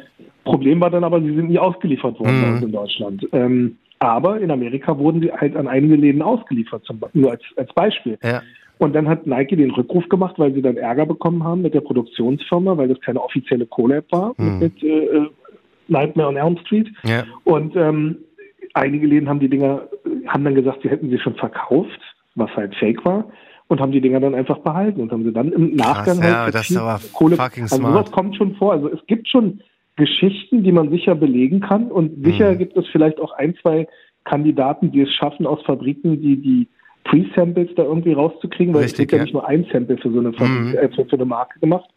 Problem 0.46 0.80
war 0.80 0.90
dann 0.90 1.04
aber, 1.04 1.20
sie 1.20 1.36
sind 1.36 1.50
nie 1.50 1.60
ausgeliefert 1.60 2.20
worden 2.20 2.58
Mhm. 2.58 2.64
in 2.64 2.72
Deutschland. 2.72 3.28
Ähm, 3.34 3.78
aber 4.00 4.40
in 4.40 4.52
Amerika 4.52 4.98
wurden 4.98 5.22
sie 5.22 5.32
halt 5.32 5.56
an 5.56 5.68
einige 5.68 5.96
Läden 5.96 6.22
ausgeliefert, 6.22 6.86
zum, 6.86 7.02
nur 7.14 7.32
als, 7.32 7.42
als 7.58 7.74
Beispiel. 7.74 8.18
Ja. 8.24 8.42
Und 8.78 8.94
dann 8.96 9.08
hat 9.10 9.26
Nike 9.26 9.56
den 9.58 9.72
Rückruf 9.72 10.08
gemacht, 10.08 10.36
weil 10.38 10.54
sie 10.54 10.62
dann 10.62 10.78
Ärger 10.78 11.06
bekommen 11.08 11.44
haben 11.44 11.64
mit 11.64 11.74
der 11.74 11.82
Produktionsfirma, 11.82 12.78
weil 12.78 12.88
das 12.90 13.02
keine 13.02 13.22
offizielle 13.22 13.66
Collab 13.66 14.06
war 14.12 14.34
Mhm. 14.38 14.60
mit 14.60 14.84
äh, 14.84 15.06
äh, 15.06 15.28
Nightmare 15.88 16.30
on 16.30 16.38
Elm 16.38 16.58
Street. 16.60 16.88
Ja. 17.04 17.24
Und 17.44 17.76
ähm, 17.76 18.18
einige 18.76 19.08
Läden 19.08 19.28
haben 19.28 19.40
die 19.40 19.50
Dinger, 19.50 19.82
haben 20.28 20.44
dann 20.44 20.56
gesagt, 20.56 20.84
sie 20.84 20.90
hätten 20.90 21.10
sie 21.10 21.18
schon 21.20 21.36
verkauft, 21.36 22.00
was 22.36 22.56
halt 22.56 22.76
fake 22.76 23.04
war. 23.04 23.26
Und 23.70 23.82
haben 23.82 23.92
die 23.92 24.00
Dinger 24.02 24.20
dann 24.22 24.34
einfach 24.34 24.60
behalten 24.60 25.02
und 25.02 25.12
haben 25.12 25.26
sie 25.26 25.34
dann 25.34 25.52
im 25.52 25.76
Nachgang 25.76 26.22
ja, 26.24 26.44
halt 26.46 26.56
das 26.56 26.68
viel 26.68 26.78
ist 26.78 26.82
aber 26.82 27.02
Kohle. 27.12 27.36
fucking 27.36 27.64
also 27.64 27.76
smart. 27.76 27.94
sowas 28.06 28.12
kommt 28.12 28.36
schon 28.38 28.56
vor. 28.56 28.72
Also 28.72 28.90
es 28.90 29.06
gibt 29.08 29.28
schon 29.28 29.60
Geschichten, 29.98 30.64
die 30.64 30.72
man 30.72 30.90
sicher 30.90 31.16
belegen 31.16 31.60
kann 31.60 31.92
und 31.92 32.24
sicher 32.24 32.54
Mhm. 32.54 32.60
gibt 32.60 32.78
es 32.78 32.86
vielleicht 32.94 33.20
auch 33.20 33.34
ein, 33.34 33.56
zwei 33.62 33.88
Kandidaten, 34.24 34.92
die 34.92 35.02
es 35.02 35.12
schaffen 35.14 35.46
aus 35.46 35.62
Fabriken, 35.64 36.22
die 36.22 36.38
die 36.38 36.68
Pre-Samples 37.04 37.70
da 37.76 37.84
irgendwie 37.84 38.14
rauszukriegen, 38.14 38.74
weil 38.74 38.84
Richtig, 38.84 38.94
es 38.94 39.00
wird 39.00 39.12
ja, 39.12 39.18
ja. 39.18 39.24
nicht 39.24 39.34
nur 39.34 39.48
ein 39.48 39.66
Sample 39.72 39.98
für 39.98 40.12
so 40.12 40.20
eine, 40.20 40.34
Fabrik, 40.34 40.52
Mhm. 40.60 40.74
äh, 40.76 40.90
für, 40.90 41.06
für 41.06 41.16
eine 41.16 41.26
Marke 41.26 41.60
gemacht, 41.60 41.90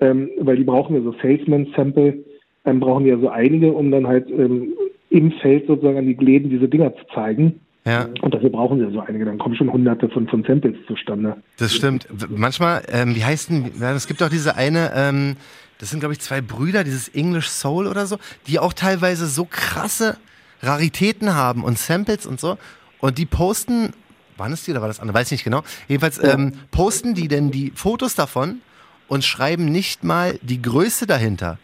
ähm, 0.00 0.30
weil 0.38 0.56
die 0.56 0.64
brauchen 0.64 0.94
ja 0.96 1.02
so 1.02 1.14
Salesman-Sample, 1.22 2.24
ähm, 2.64 2.80
brauchen 2.80 3.06
ja 3.06 3.18
so 3.18 3.28
einige, 3.28 3.72
um 3.72 3.90
dann 3.90 4.06
halt 4.06 4.28
ähm, 4.30 4.72
im 5.10 5.32
Feld 5.32 5.66
sozusagen 5.66 5.98
an 5.98 6.06
die 6.06 6.14
Läden 6.14 6.48
diese 6.50 6.68
Dinger 6.68 6.94
zu 6.96 7.04
zeigen. 7.14 7.60
Ja. 7.84 8.08
Und 8.20 8.32
dafür 8.32 8.50
brauchen 8.50 8.78
sie 8.78 8.84
ja 8.84 8.90
so 8.90 9.00
einige, 9.00 9.24
dann 9.24 9.38
kommen 9.38 9.56
schon 9.56 9.72
hunderte 9.72 10.08
von, 10.08 10.28
von 10.28 10.44
Samples 10.44 10.76
zustande. 10.86 11.36
Das 11.58 11.74
stimmt. 11.74 12.06
Manchmal, 12.28 12.82
ähm, 12.88 13.16
wie 13.16 13.24
heißt 13.24 13.50
denn, 13.50 13.72
es 13.80 14.06
gibt 14.06 14.22
auch 14.22 14.28
diese 14.28 14.56
eine, 14.56 14.92
ähm, 14.94 15.36
das 15.78 15.90
sind 15.90 15.98
glaube 15.98 16.12
ich 16.12 16.20
zwei 16.20 16.40
Brüder, 16.40 16.84
dieses 16.84 17.08
English 17.08 17.48
Soul 17.48 17.88
oder 17.88 18.06
so, 18.06 18.18
die 18.46 18.60
auch 18.60 18.72
teilweise 18.72 19.26
so 19.26 19.46
krasse 19.50 20.16
Raritäten 20.62 21.34
haben 21.34 21.64
und 21.64 21.76
Samples 21.76 22.24
und 22.24 22.38
so. 22.38 22.56
Und 23.00 23.18
die 23.18 23.26
posten, 23.26 23.90
waren 24.36 24.52
es 24.52 24.64
die 24.64 24.70
oder 24.70 24.80
war 24.80 24.88
das 24.88 25.00
andere? 25.00 25.18
Weiß 25.18 25.26
ich 25.26 25.32
nicht 25.32 25.44
genau. 25.44 25.62
Jedenfalls 25.88 26.22
ähm, 26.22 26.52
posten 26.70 27.14
die 27.14 27.26
denn 27.26 27.50
die 27.50 27.72
Fotos 27.74 28.14
davon 28.14 28.60
und 29.08 29.24
schreiben 29.24 29.64
nicht 29.64 30.04
mal 30.04 30.38
die 30.42 30.62
Größe 30.62 31.06
dahinter. 31.08 31.58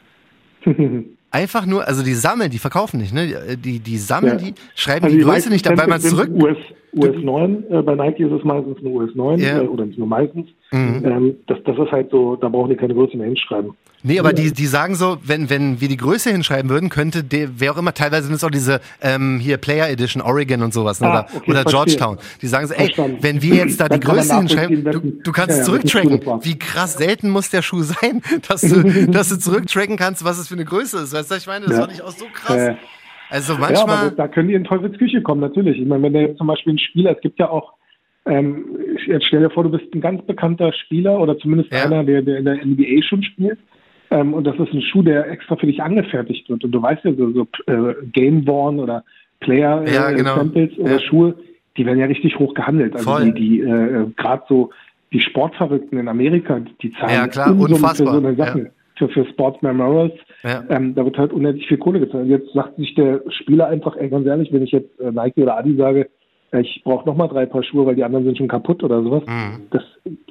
Einfach 1.31 1.67
nur, 1.67 1.87
also 1.87 2.03
die 2.03 2.15
sammeln, 2.15 2.51
die 2.51 2.59
verkaufen 2.59 3.01
nicht, 3.01 3.13
ne? 3.13 3.57
Die, 3.57 3.81
die 3.81 3.99
sammeln 3.99 4.39
Ja. 4.39 4.45
die, 4.47 4.55
schreiben 4.75 5.05
Also 5.05 5.17
die 5.17 5.23
Größe 5.23 5.33
meisten 5.35 5.53
nicht, 5.53 5.67
man 5.87 6.01
Samples 6.01 6.09
zurück. 6.09 6.31
US, 6.43 6.57
US 6.97 7.23
9, 7.23 7.65
äh, 7.71 7.83
bei 7.83 7.95
Nike 7.95 8.21
ist 8.25 8.33
es 8.33 8.45
meistens 8.45 8.79
eine 8.79 8.89
US 8.89 9.15
9 9.15 9.39
Ja. 9.39 9.61
äh, 9.63 9.67
oder 9.67 9.85
nicht 9.85 9.99
nur 9.99 10.09
meistens. 10.09 10.49
Mhm. 10.71 11.03
Ähm, 11.05 11.37
das, 11.47 11.59
das 11.65 11.79
ist 11.79 11.91
halt 11.93 12.11
so, 12.11 12.37
da 12.37 12.49
brauchen 12.49 12.71
die 12.71 12.77
keine 12.77 12.95
Größe 12.95 13.17
mehr 13.17 13.27
hinschreiben. 13.27 13.73
Nee, 14.05 14.21
aber 14.21 14.33
die, 14.33 14.53
die 14.53 14.67
sagen 14.67 14.95
so, 14.95 15.17
wenn, 15.25 15.51
wenn 15.51 15.81
wir 15.81 15.89
die 15.89 15.97
Größe 15.97 16.31
hinschreiben 16.31 16.71
würden, 16.71 16.89
könnte 16.89 17.25
der, 17.25 17.49
wer 17.59 17.73
auch 17.73 17.79
immer, 17.79 17.93
teilweise 17.95 18.27
sind 18.29 18.37
es 18.37 18.45
auch 18.45 18.51
diese 18.51 18.81
ähm, 19.03 19.41
hier 19.41 19.57
Player 19.57 19.89
Edition, 19.91 20.23
Oregon 20.23 20.63
und 20.63 20.73
sowas, 20.73 21.01
ne, 21.01 21.09
Ah, 21.09 21.11
oder, 21.11 21.27
okay, 21.35 21.51
oder. 21.51 21.65
Georgetown. 21.65 22.19
Die 22.41 22.47
sagen 22.47 22.69
so, 22.69 22.75
ey, 22.75 22.85
Verstanden. 22.85 23.19
wenn 23.23 23.43
wir 23.43 23.55
jetzt 23.57 23.81
da 23.81 23.89
die 23.89 23.99
Größe 23.99 24.37
hinschreiben, 24.37 24.85
du, 24.85 25.01
du 25.01 25.33
kannst 25.33 25.51
ja, 25.51 25.57
ja, 25.59 25.63
zurücktracken. 25.65 26.21
Wie 26.45 26.57
krass 26.59 26.95
selten 26.95 27.29
muss 27.31 27.51
der 27.51 27.63
Schuh 27.63 27.83
sein, 27.83 28.23
dass 28.49 28.61
du, 28.61 29.07
dass 29.11 29.31
du 29.31 29.39
zurücktracken 29.39 29.97
kannst, 29.97 30.25
was 30.25 30.39
es 30.39 30.47
für 30.47 30.55
eine 30.55 30.65
Größe 30.65 30.99
ist. 30.99 31.13
Weißt 31.13 31.31
du, 31.31 31.35
was 31.35 31.43
ich 31.43 31.49
meine? 31.49 31.65
Das 31.67 31.75
Ja. 31.75 31.81
fand 31.81 31.93
ich 31.95 32.03
auch 32.03 32.13
so 32.13 32.27
krass. 32.33 32.57
Äh, 32.57 32.75
also 33.31 33.55
Ja, 33.55 33.59
aber 33.59 33.69
manchmal, 33.73 34.11
da 34.13 34.29
können 34.29 34.49
die 34.49 34.55
in 34.55 34.63
Teufels 34.65 34.97
Küche 34.97 35.23
kommen, 35.23 35.41
natürlich. 35.41 35.77
Ich 35.81 35.87
meine, 35.89 36.05
wenn 36.05 36.13
der 36.13 36.23
jetzt 36.23 36.39
zum 36.39 36.47
Beispiel 36.47 36.75
ein 36.75 36.79
Spieler, 36.79 37.17
es 37.17 37.21
gibt 37.21 37.39
ja 37.41 37.51
auch, 37.51 37.73
ähm, 38.29 38.65
jetzt 39.07 39.27
stell 39.27 39.41
dir 39.41 39.51
vor, 39.51 39.65
du 39.65 39.71
bist 39.71 39.85
ein 39.95 40.01
ganz 40.01 40.23
bekannter 40.27 40.73
Spieler 40.73 41.21
oder 41.21 41.39
zumindest 41.39 41.73
Ja. 41.73 41.85
einer, 41.85 42.05
der, 42.05 42.23
der 42.23 42.39
in 42.39 42.45
der 42.45 42.65
NBA 42.65 43.03
schon 43.03 43.23
spielt. 43.23 43.59
Ähm, 44.11 44.33
und 44.35 44.45
das 44.47 44.55
ist 44.59 44.73
ein 44.73 44.83
Schuh, 44.83 45.03
der 45.03 45.31
extra 45.31 45.57
für 45.57 45.67
dich 45.67 45.83
angefertigt 45.83 46.49
wird. 46.49 46.65
Und 46.65 46.71
du 46.73 46.81
weißt 46.83 47.05
ja, 47.05 47.13
so, 47.15 47.31
so 47.33 47.47
äh, 47.67 47.95
Game-Worn 48.13 48.81
oder 48.81 49.05
Player 49.41 49.85
äh, 49.87 49.95
Ja, 49.95 50.11
genau. 50.11 50.37
Samples 50.37 50.77
oder 50.79 50.93
Ja. 50.93 51.01
Schuhe, 51.01 51.35
die 51.77 51.85
werden 51.87 51.99
ja 51.99 52.07
richtig 52.07 52.39
hoch 52.39 52.55
gehandelt. 52.55 52.95
Also 52.95 53.11
Voll. 53.11 53.33
die, 53.33 53.33
die 53.33 53.61
äh, 53.61 54.07
gerade 54.17 54.43
so 54.49 54.71
die 55.13 55.21
Sportverrückten 55.21 55.99
in 55.99 56.09
Amerika, 56.09 56.61
die 56.83 56.91
zahlen 56.93 57.13
Ja, 57.15 57.29
klar, 57.29 57.51
unfassbar. 57.59 58.15
für 58.15 58.21
so 58.21 58.27
eine 58.27 58.37
Sache. 58.37 58.59
Ja. 58.59 58.65
Für, 58.97 59.09
für 59.11 59.25
Sports 59.27 59.63
Memorials. 59.63 60.15
Ja. 60.43 60.65
Ähm, 60.71 60.95
da 60.97 61.05
wird 61.05 61.17
halt 61.19 61.33
unendlich 61.33 61.69
viel 61.69 61.79
Kohle 61.79 62.01
gezahlt. 62.01 62.27
Jetzt 62.27 62.53
sagt 62.53 62.77
sich 62.79 62.95
der 62.97 63.21
Spieler 63.31 63.69
einfach, 63.69 63.95
ey, 63.97 64.09
ganz 64.09 64.27
ehrlich, 64.27 64.53
wenn 64.53 64.63
ich 64.65 64.73
jetzt 64.73 64.99
äh, 65.01 65.13
Nike 65.13 65.43
oder 65.43 65.57
Adi 65.57 65.77
sage, 65.77 66.09
ich 66.53 66.81
brauche 66.83 67.07
nochmal 67.07 67.29
drei 67.29 67.45
Paar 67.45 67.63
Schuhe, 67.63 67.85
weil 67.85 67.95
die 67.95 68.05
anderen 68.05 68.25
sind 68.25 68.39
schon 68.39 68.49
kaputt 68.49 68.83
oder 68.83 69.03
sowas, 69.03 69.23
Mhm. 69.27 69.67
das 69.71 69.83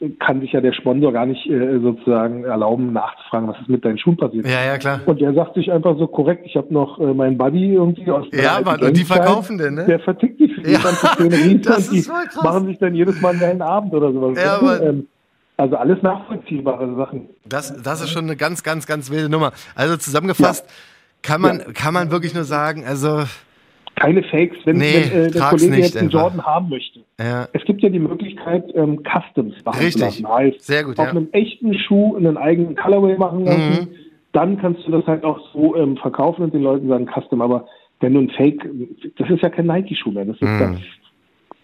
äh, 0.02 0.10
kann 0.20 0.42
sich 0.42 0.52
ja 0.52 0.62
der 0.62 0.74
Sponsor 0.74 1.14
gar 1.14 1.26
nicht 1.28 1.46
äh, 1.48 1.80
sozusagen 1.80 2.44
erlauben, 2.44 2.92
nachzufragen, 2.94 3.48
was 3.48 3.60
ist 3.60 3.70
mit 3.70 3.86
deinen 3.86 4.00
Schuhen 4.00 4.18
passiert. 4.18 4.48
ja, 4.48 4.66
ja, 4.66 4.78
klar. 4.80 5.02
Und 5.06 5.22
der 5.22 5.34
sagt 5.34 5.54
sich 5.54 5.72
einfach 5.72 5.96
so 6.00 6.08
korrekt, 6.08 6.44
ich 6.46 6.56
habe 6.56 6.74
noch 6.74 7.00
äh, 7.00 7.14
meinen 7.14 7.38
Buddy 7.38 7.74
irgendwie 7.76 8.10
aus 8.10 8.28
der 8.32 8.44
Ja, 8.44 8.62
Mann, 8.66 8.82
und 8.82 8.98
die 8.98 9.04
verkaufen 9.04 9.58
den, 9.60 9.76
ne? 9.76 9.86
Der 9.86 10.00
vertickt 10.00 10.40
die 10.40 10.48
für 10.50 10.62
die 10.64 10.72
Ja, 10.72 10.80
ganze 10.80 11.60
das 11.60 11.88
ist 11.90 12.08
voll 12.10 12.24
krass. 12.26 12.44
machen 12.44 12.66
sich 12.68 12.80
dann 12.80 12.96
jedes 12.96 13.22
Mal 13.22 13.30
einen 13.30 13.40
geilen 13.40 13.62
Abend 13.62 13.94
oder 13.94 14.12
sowas. 14.12 14.38
Ja? 14.44 14.60
Mann. 14.62 14.82
ähm, 14.84 15.08
also 15.58 15.76
alles 15.76 16.02
nachvollziehbare 16.04 16.96
Sachen. 16.96 17.30
Das, 17.46 17.80
das 17.82 18.02
ist 18.02 18.10
schon 18.12 18.26
eine 18.26 18.36
ganz, 18.36 18.64
ganz, 18.64 18.86
ganz 18.88 19.10
wilde 19.12 19.30
Nummer. 19.30 19.52
Also 19.76 19.98
zusammengefasst 19.98 20.66
kann 21.24 21.42
man, 21.42 21.74
kann 21.74 21.94
man 21.96 22.12
wirklich 22.12 22.34
nur 22.36 22.44
sagen, 22.44 22.86
also 22.86 23.24
keine 24.00 24.24
Fakes, 24.24 24.58
wenn, 24.66 24.78
Nee, 24.78 25.06
wenn 25.12 25.26
äh, 25.26 25.32
der 25.32 25.42
Kollege 25.44 25.76
jetzt 25.78 25.98
einen 25.98 26.08
einfach. 26.08 26.22
Jordan 26.22 26.46
haben 26.46 26.70
möchte. 26.70 27.00
Ja. 27.20 27.48
Es 27.54 27.64
gibt 27.66 27.82
ja 27.82 27.90
die 27.90 28.00
Möglichkeit, 28.00 28.64
ähm, 28.76 29.02
Customs 29.04 29.56
machen 29.66 29.80
Richtig. 29.80 29.94
zu 29.94 30.00
lassen. 30.24 30.28
Heißt, 30.30 30.62
Sehr 30.62 30.84
gut, 30.84 31.00
auf 31.00 31.06
ja. 31.06 31.12
einem 31.12 31.28
echten 31.32 31.74
Schuh 31.74 32.16
einen 32.16 32.38
eigenen 32.38 32.76
Colorway 32.76 33.18
machen 33.18 33.46
lassen. 33.46 33.84
Mhm. 33.84 33.88
Dann 34.34 34.58
kannst 34.60 34.86
du 34.86 34.92
das 34.92 35.06
halt 35.08 35.24
auch 35.24 35.40
so 35.52 35.76
ähm, 35.76 35.98
verkaufen 35.98 36.44
und 36.44 36.54
den 36.54 36.62
Leuten 36.62 36.88
sagen 36.88 37.08
Custom. 37.08 37.42
Aber 37.42 37.68
wenn 38.00 38.14
du 38.14 38.20
ein 38.22 38.30
Fake, 38.30 38.64
das 39.18 39.30
ist 39.30 39.42
ja 39.42 39.50
kein 39.50 39.66
Nike-Schuh 39.66 40.12
mehr. 40.12 40.26
Das 40.26 40.36
ist 40.36 40.42
Mhm. 40.44 40.60
das, 40.60 40.70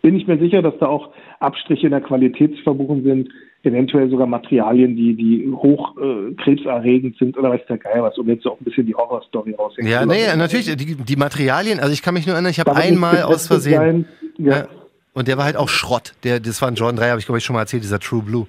bin 0.04 0.16
ich 0.18 0.28
mir 0.28 0.38
sicher, 0.38 0.62
dass 0.62 0.78
da 0.80 0.86
auch 0.88 1.10
Abstriche 1.40 1.88
in 1.88 1.92
der 1.92 2.02
Qualität 2.02 2.56
zu 2.58 2.62
verbuchen 2.64 3.04
sind, 3.04 3.30
eventuell 3.64 4.10
sogar 4.10 4.28
Materialien, 4.28 4.96
die, 4.96 5.16
die 5.16 5.50
hoch 5.52 5.96
äh, 5.98 6.34
krebserregend 6.36 7.18
sind 7.18 7.38
oder 7.38 7.50
weiß 7.52 7.62
der 7.70 7.78
Geier 7.78 8.04
was, 8.04 8.18
um 8.18 8.28
jetzt 8.28 8.46
auch 8.46 8.60
ein 8.60 8.64
bisschen 8.66 8.86
die 8.86 8.94
Horrorstory 8.94 9.54
raushängen 9.56 9.90
Ja, 9.90 10.06
nee, 10.06 10.26
lassen. 10.26 10.38
natürlich, 10.40 10.76
die, 10.76 10.96
die 10.96 11.16
Materialien, 11.16 11.80
also 11.80 11.94
ich 11.94 12.02
kann 12.04 12.14
mich 12.14 12.26
nur 12.28 12.36
erinnern, 12.36 12.52
ich 12.52 12.60
habe 12.60 12.76
einmal 12.76 13.24
aus 13.24 13.48
Versehen. 13.48 13.76
Sein, 13.80 14.06
ja. 14.38 14.58
Ja. 14.58 14.68
Und 15.14 15.28
der 15.30 15.38
war 15.38 15.46
halt 15.46 15.56
auch 15.56 15.70
Schrott. 15.70 16.14
Der, 16.26 16.40
das 16.42 16.62
war 16.62 16.68
ein 16.70 16.76
Jordan 16.76 16.98
3, 16.98 17.10
habe 17.12 17.20
ich 17.20 17.26
glaube 17.26 17.38
ich 17.38 17.46
schon 17.46 17.54
mal 17.54 17.62
erzählt, 17.62 17.84
dieser 17.84 18.00
True 18.00 18.22
Blue. 18.24 18.48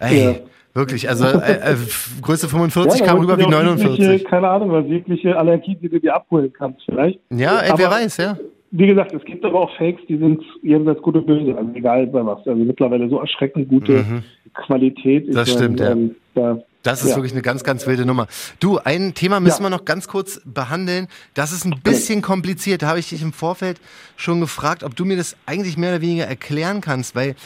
Ey, 0.00 0.24
Ja. 0.24 0.34
wirklich, 0.74 1.08
also 1.08 1.26
äh, 1.26 1.52
äh, 1.52 1.76
Größe 2.22 2.48
45 2.48 3.00
da 3.02 3.06
kam 3.06 3.20
rüber 3.20 3.38
wie 3.38 3.42
dir 3.44 3.48
auch 3.56 3.62
jegliche, 3.62 3.86
49. 3.86 4.24
Keine 4.24 4.48
Ahnung, 4.48 4.72
was 4.72 4.86
jegliche 4.86 5.38
Allergie, 5.38 5.76
die 5.80 5.88
du 5.88 6.00
dir 6.00 6.16
abholen 6.16 6.52
kannst, 6.52 6.82
vielleicht. 6.84 7.20
Ja, 7.30 7.60
ey, 7.60 7.72
wer 7.76 7.90
weiß, 7.90 8.16
ja. 8.16 8.36
Wie 8.72 8.86
gesagt, 8.86 9.12
es 9.14 9.24
gibt 9.24 9.44
aber 9.44 9.60
auch 9.60 9.76
Fakes, 9.76 10.02
die 10.08 10.18
sind 10.18 10.42
jenseits 10.62 11.00
gut 11.00 11.14
und 11.16 11.26
böse, 11.26 11.56
also 11.56 11.70
egal 11.74 12.06
bei 12.08 12.24
was. 12.26 12.38
Also 12.46 12.54
mittlerweile 12.64 13.08
so 13.08 13.20
erschreckend 13.20 13.68
gute 13.68 14.04
Qualität. 14.54 15.28
Mhm. 15.28 15.32
Das 15.32 15.48
Ich 15.48 15.54
stimmt, 15.54 15.80
ja. 15.80 15.92
ähm, 15.92 16.16
da, 16.34 16.58
Das 16.82 17.02
ist 17.02 17.10
ja. 17.10 17.16
wirklich 17.16 17.32
eine 17.32 17.42
ganz, 17.42 17.62
ganz 17.64 17.86
wilde 17.86 18.04
Nummer. 18.04 18.26
Du, 18.60 18.78
ein 18.78 19.14
Thema 19.14 19.38
müssen 19.40 19.62
Ja. 19.62 19.66
wir 19.70 19.76
noch 19.76 19.84
ganz 19.84 20.08
kurz 20.08 20.40
behandeln. 20.44 21.06
Das 21.34 21.52
ist 21.52 21.64
ein 21.64 21.80
bisschen 21.82 22.22
kompliziert. 22.22 22.82
Da 22.82 22.88
habe 22.88 22.98
ich 22.98 23.08
dich 23.08 23.22
im 23.22 23.32
Vorfeld 23.32 23.80
schon 24.16 24.40
gefragt, 24.40 24.82
ob 24.82 24.96
du 24.96 25.04
mir 25.04 25.16
das 25.16 25.36
eigentlich 25.46 25.76
mehr 25.76 25.90
oder 25.90 26.00
weniger 26.02 26.24
erklären 26.24 26.80
kannst, 26.80 27.14
weil 27.14 27.36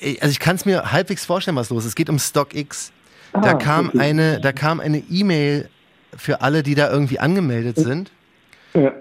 äh, 0.00 0.16
also 0.20 0.30
ich 0.30 0.38
kann 0.40 0.56
es 0.56 0.64
mir 0.66 0.92
halbwegs 0.92 1.24
vorstellen, 1.26 1.56
was 1.56 1.70
los 1.70 1.84
ist. 1.84 1.90
Es 1.90 1.94
geht 1.94 2.10
um 2.10 2.18
StockX. 2.18 2.92
Da 3.32 3.40
Ah, 3.40 3.54
kam 3.54 3.88
okay. 3.88 3.98
eine, 4.00 4.40
da 4.40 4.52
kam 4.52 4.80
eine 4.80 4.98
E-Mail 5.10 5.68
für 6.16 6.40
alle, 6.40 6.62
die 6.62 6.74
da 6.74 6.90
irgendwie 6.90 7.18
angemeldet 7.18 7.76
sind. 7.76 8.10
Ja. 8.74 8.92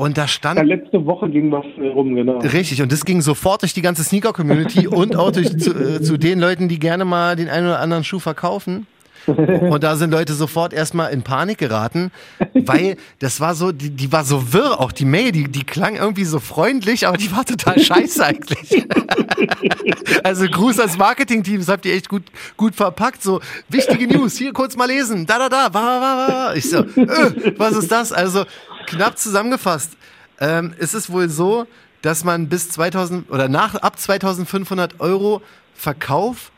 Und 0.00 0.16
da 0.16 0.22
Ja, 0.22 0.28
stand 0.28 0.66
letzte 0.66 1.04
Woche 1.04 1.28
ging 1.28 1.52
was 1.52 1.66
rum, 1.94 2.14
genau. 2.14 2.38
Richtig, 2.38 2.80
und 2.80 2.90
das 2.90 3.04
ging 3.04 3.20
sofort 3.20 3.60
durch 3.60 3.74
die 3.74 3.82
ganze 3.82 4.02
Sneaker-Community 4.02 4.86
und 4.88 5.14
auch 5.14 5.30
durch, 5.30 5.54
zu, 5.58 5.74
äh, 5.74 6.00
zu 6.00 6.16
den 6.16 6.40
Leuten, 6.40 6.70
die 6.70 6.78
gerne 6.78 7.04
mal 7.04 7.36
den 7.36 7.50
einen 7.50 7.66
oder 7.66 7.80
anderen 7.80 8.02
Schuh 8.02 8.18
verkaufen. 8.18 8.86
Und 9.26 9.84
da 9.84 9.96
sind 9.96 10.12
Leute 10.12 10.32
sofort 10.32 10.72
erstmal 10.72 11.12
in 11.12 11.20
Panik 11.20 11.58
geraten, 11.58 12.10
weil 12.54 12.96
das 13.18 13.38
war 13.38 13.54
so, 13.54 13.70
die, 13.70 13.90
die 13.90 14.10
war 14.10 14.24
so 14.24 14.54
wirr, 14.54 14.80
auch 14.80 14.92
die 14.92 15.04
Mail, 15.04 15.30
die, 15.30 15.44
die 15.44 15.64
klang 15.64 15.96
irgendwie 15.96 16.24
so 16.24 16.38
freundlich, 16.38 17.06
aber 17.06 17.18
die 17.18 17.30
war 17.30 17.44
total 17.44 17.78
scheiße 17.78 18.24
eigentlich. 18.24 18.86
Also 20.24 20.46
Gruß 20.46 20.80
ans 20.80 20.96
Marketing-Team, 20.96 21.58
das 21.58 21.68
habt 21.68 21.84
ihr 21.84 21.92
echt 21.92 22.08
gut, 22.08 22.22
gut 22.56 22.74
verpackt. 22.74 23.22
So, 23.22 23.42
wichtige 23.68 24.06
News, 24.06 24.38
hier 24.38 24.54
kurz 24.54 24.74
mal 24.74 24.86
lesen, 24.86 25.26
da, 25.26 25.38
da, 25.38 25.50
da, 25.50 25.74
wa, 25.74 25.80
wa, 25.80 26.00
wa, 26.00 26.28
wa. 26.28 26.54
Ich 26.54 26.70
so, 26.70 26.78
äh, 26.78 27.52
was 27.58 27.76
ist 27.76 27.92
das? 27.92 28.12
Also 28.12 28.46
knapp 28.90 29.18
zusammengefasst. 29.18 29.96
Ähm, 30.40 30.72
ist 30.78 30.94
es 30.94 31.12
wohl 31.12 31.28
so, 31.28 31.66
dass 32.02 32.24
man 32.24 32.48
bis 32.48 32.70
2000 32.70 33.30
oder 33.30 33.48
nach 33.48 33.74
ab 33.74 33.98
2500 33.98 35.00
Euro 35.00 35.42
Verkauf 35.74 36.52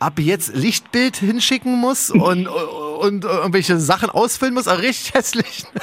ab 0.00 0.14
jetzt 0.18 0.54
Lichtbild 0.54 1.16
hinschicken 1.16 1.80
muss 1.80 2.10
und, 2.10 2.46
und, 2.48 3.24
irgendwelche 3.24 3.76
Sachen 3.76 4.10
ausfüllen 4.10 4.54
muss, 4.54 4.68
aber 4.68 4.82
richtig 4.82 5.14
hässlich. 5.14 5.64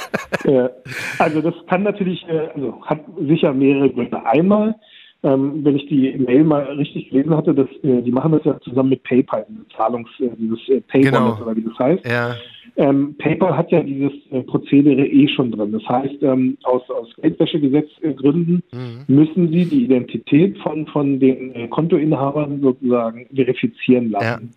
Ja. 0.44 0.70
Also 1.18 1.40
das 1.40 1.54
kann 1.68 1.82
natürlich, 1.82 2.24
äh, 2.28 2.50
also 2.54 2.80
hat 2.84 3.00
sicher 3.18 3.52
mehrere 3.52 3.90
Gründe. 3.90 4.24
Einmal, 4.26 4.76
ähm, 5.24 5.64
wenn 5.64 5.74
ich 5.74 5.88
die 5.88 6.16
Mail 6.18 6.44
mal 6.44 6.62
richtig 6.62 7.10
gelesen 7.10 7.36
hatte, 7.36 7.52
dass, 7.52 7.66
äh, 7.82 8.00
die 8.02 8.12
machen 8.12 8.30
das 8.30 8.44
ja 8.44 8.60
zusammen 8.60 8.90
mit 8.90 9.02
PayPal, 9.02 9.44
Zahlungs, 9.76 10.08
äh, 10.20 10.28
dieses 10.38 10.60
äh, 10.68 10.80
PayPal 10.82 11.10
Genau. 11.10 11.42
oder 11.42 11.56
wie 11.56 11.62
das 11.62 11.76
heißt. 11.80 12.06
Ja, 12.06 12.36
Ähm, 12.78 13.14
PayPal 13.16 13.56
hat 13.56 13.70
ja 13.70 13.82
dieses 13.82 14.12
äh, 14.30 14.42
Prozedere 14.42 15.06
eh 15.06 15.28
schon 15.28 15.50
drin. 15.50 15.72
Das 15.72 15.88
heißt, 15.88 16.22
ähm, 16.22 16.58
aus, 16.64 16.82
aus 16.90 17.08
Geldwäschegesetzgründen 17.22 18.62
müssen 19.06 19.50
sie 19.50 19.64
die 19.64 19.84
Identität 19.84 20.58
von, 20.58 20.86
von 20.86 21.18
den 21.18 21.54
äh, 21.54 21.68
Kontoinhabern 21.68 22.60
sozusagen 22.60 23.26
verifizieren 23.34 24.10
lassen. 24.10 24.50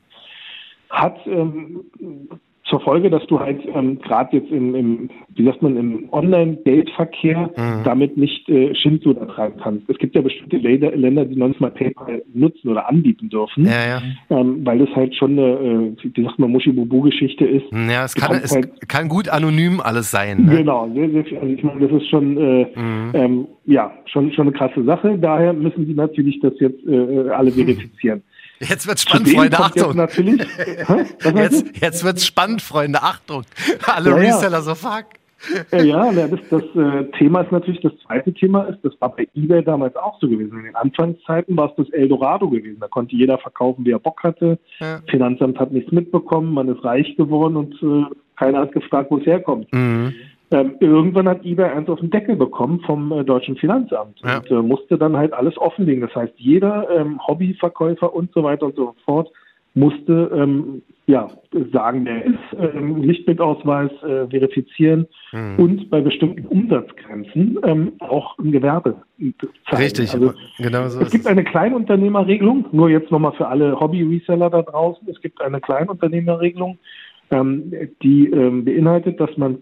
Hat 0.89 1.17
ähm, 1.27 1.85
zur 2.69 2.79
Folge, 2.81 3.09
dass 3.09 3.25
du 3.27 3.39
halt 3.39 3.61
ähm, 3.73 3.99
gerade 3.99 4.37
jetzt 4.37 4.51
im, 4.51 4.75
im, 4.75 5.09
wie 5.35 5.45
sagt 5.45 5.61
man, 5.61 5.75
im 5.77 6.07
Online-Geldverkehr 6.11 7.49
damit 7.83 8.17
nicht 8.17 8.47
äh, 8.49 8.73
Schindluder 8.75 9.27
treiben 9.27 9.55
kannst. 9.61 9.89
Es 9.89 9.97
gibt 9.97 10.15
ja 10.15 10.21
bestimmte 10.21 10.57
Länder, 10.57 10.95
Länder, 10.95 11.25
die 11.25 11.35
manchmal 11.35 11.71
PayPal 11.71 12.23
nutzen 12.33 12.69
oder 12.69 12.87
anbieten 12.87 13.29
dürfen, 13.29 13.65
ja, 13.65 13.99
ja. 13.99 14.01
ähm, 14.29 14.65
weil 14.65 14.79
das 14.79 14.89
halt 14.95 15.15
schon 15.15 15.31
eine, 15.31 15.95
äh, 15.97 16.09
wie 16.15 16.23
sagt 16.23 16.39
man, 16.39 16.51
Muschi-Bubu-Geschichte 16.51 17.45
ist. 17.45 17.65
Ja, 17.71 18.05
es 18.05 18.15
kann, 18.15 18.39
es 18.43 18.53
halt- 18.53 18.87
kann 18.87 19.09
gut 19.09 19.29
anonym 19.29 19.81
alles 19.81 20.11
sein. 20.11 20.45
Ne? 20.45 20.57
Genau, 20.57 20.89
sehr, 20.93 21.09
sehr 21.09 21.25
viel. 21.25 21.37
Also 21.37 21.53
ich 21.53 21.63
meine, 21.63 21.87
das 21.87 22.01
ist 22.01 22.09
schon, 22.09 22.37
äh, 22.37 22.67
ähm, 23.13 23.47
ja, 23.65 23.91
schon, 24.05 24.31
schon 24.33 24.47
eine 24.47 24.55
krasse 24.55 24.83
Sache. 24.83 25.17
Daher 25.17 25.53
müssen 25.53 25.85
sie 25.85 25.93
natürlich 25.93 26.39
das 26.39 26.53
jetzt 26.59 26.85
äh, 26.87 27.29
alle 27.29 27.51
verifizieren. 27.51 28.21
Jetzt 28.59 28.87
wird's 28.87 29.03
spannend, 29.03 29.27
Zudem 29.27 29.41
Freunde, 29.41 29.59
Achtung. 29.59 29.95
natürlich, 29.95 30.41
Jetzt, 31.35 31.81
jetzt 31.81 32.03
wird's 32.03 32.25
spannend, 32.25 32.61
Freunde, 32.61 33.01
Achtung. 33.01 33.43
Alle 33.85 34.09
Ja, 34.11 34.17
ja. 34.17 34.21
Reseller 34.35 34.61
so 34.61 34.75
fuck. 34.75 35.05
Äh, 35.71 35.83
ja, 35.85 36.11
na, 36.11 36.27
das, 36.27 36.39
das 36.49 36.63
äh, 36.75 37.05
Thema 37.17 37.41
ist 37.41 37.51
natürlich, 37.51 37.81
das 37.81 37.93
zweite 38.05 38.33
Thema 38.33 38.63
ist, 38.63 38.79
das 38.83 38.93
war 38.99 39.15
bei 39.15 39.27
eBay 39.35 39.63
damals 39.63 39.95
auch 39.95 40.19
so 40.19 40.27
gewesen. 40.27 40.57
In 40.57 40.65
den 40.65 40.75
Anfangszeiten 40.75 41.55
war 41.55 41.69
es 41.69 41.75
das 41.77 41.89
Eldorado 41.91 42.49
gewesen. 42.49 42.79
Da 42.81 42.87
konnte 42.87 43.15
jeder 43.15 43.37
verkaufen, 43.37 43.85
wie 43.85 43.91
er 43.91 43.99
Bock 43.99 44.21
hatte. 44.23 44.59
Ja. 44.79 44.99
Finanzamt 45.09 45.57
hat 45.57 45.71
nichts 45.71 45.91
mitbekommen, 45.91 46.53
man 46.53 46.67
ist 46.67 46.83
reich 46.83 47.15
geworden 47.15 47.55
und 47.55 47.73
äh, 47.81 48.13
keiner 48.35 48.59
hat 48.59 48.73
gefragt, 48.73 49.11
wo 49.11 49.17
es 49.17 49.25
herkommt. 49.25 49.71
Mhm. 49.71 50.13
Ähm, 50.51 50.73
irgendwann 50.79 51.27
hat 51.29 51.45
eBay 51.45 51.69
eins 51.69 51.89
auf 51.89 51.99
den 51.99 52.09
Deckel 52.09 52.35
bekommen 52.35 52.79
vom 52.85 53.11
äh, 53.11 53.23
deutschen 53.23 53.55
Finanzamt 53.55 54.19
Ja. 54.23 54.37
und 54.39 54.49
äh, 54.49 54.55
musste 54.55 54.97
dann 54.97 55.15
halt 55.15 55.31
alles 55.33 55.55
offenlegen. 55.59 56.01
Das 56.01 56.15
heißt, 56.15 56.33
jeder 56.37 56.87
ähm, 56.89 57.19
Hobbyverkäufer 57.27 58.13
und 58.13 58.31
so 58.33 58.41
weiter 58.43 58.65
und 58.65 58.75
so 58.75 58.95
fort 59.05 59.29
musste 59.75 60.31
ähm, 60.35 60.81
ja 61.05 61.29
sagen, 61.71 62.03
wer 62.03 62.25
ist, 62.25 62.73
ähm, 62.75 63.03
Lichtbildausweis 63.03 63.91
äh, 64.01 64.27
verifizieren 64.27 65.05
Mhm. 65.31 65.59
und 65.63 65.89
bei 65.91 66.01
bestimmten 66.01 66.47
Umsatzgrenzen 66.47 67.59
ähm, 67.63 67.91
auch 67.99 68.35
ein 68.39 68.51
Gewerbe 68.51 68.95
zeigen. 69.69 69.83
Richtig, 69.83 70.11
Also, 70.11 70.33
genau 70.57 70.87
so 70.87 71.01
es 71.01 71.11
gibt 71.11 71.25
es. 71.25 71.29
eine 71.29 71.43
Kleinunternehmerregelung, 71.43 72.65
nur 72.71 72.89
jetzt 72.89 73.11
nochmal 73.11 73.33
für 73.33 73.47
alle 73.47 73.79
Hobby-Reseller 73.79 74.49
da 74.49 74.63
draußen. 74.63 75.07
Es 75.07 75.21
gibt 75.21 75.39
eine 75.41 75.61
Kleinunternehmerregelung, 75.61 76.79
ähm, 77.29 77.71
die 78.01 78.25
beinhaltet, 78.29 79.19
dass 79.19 79.37
man 79.37 79.59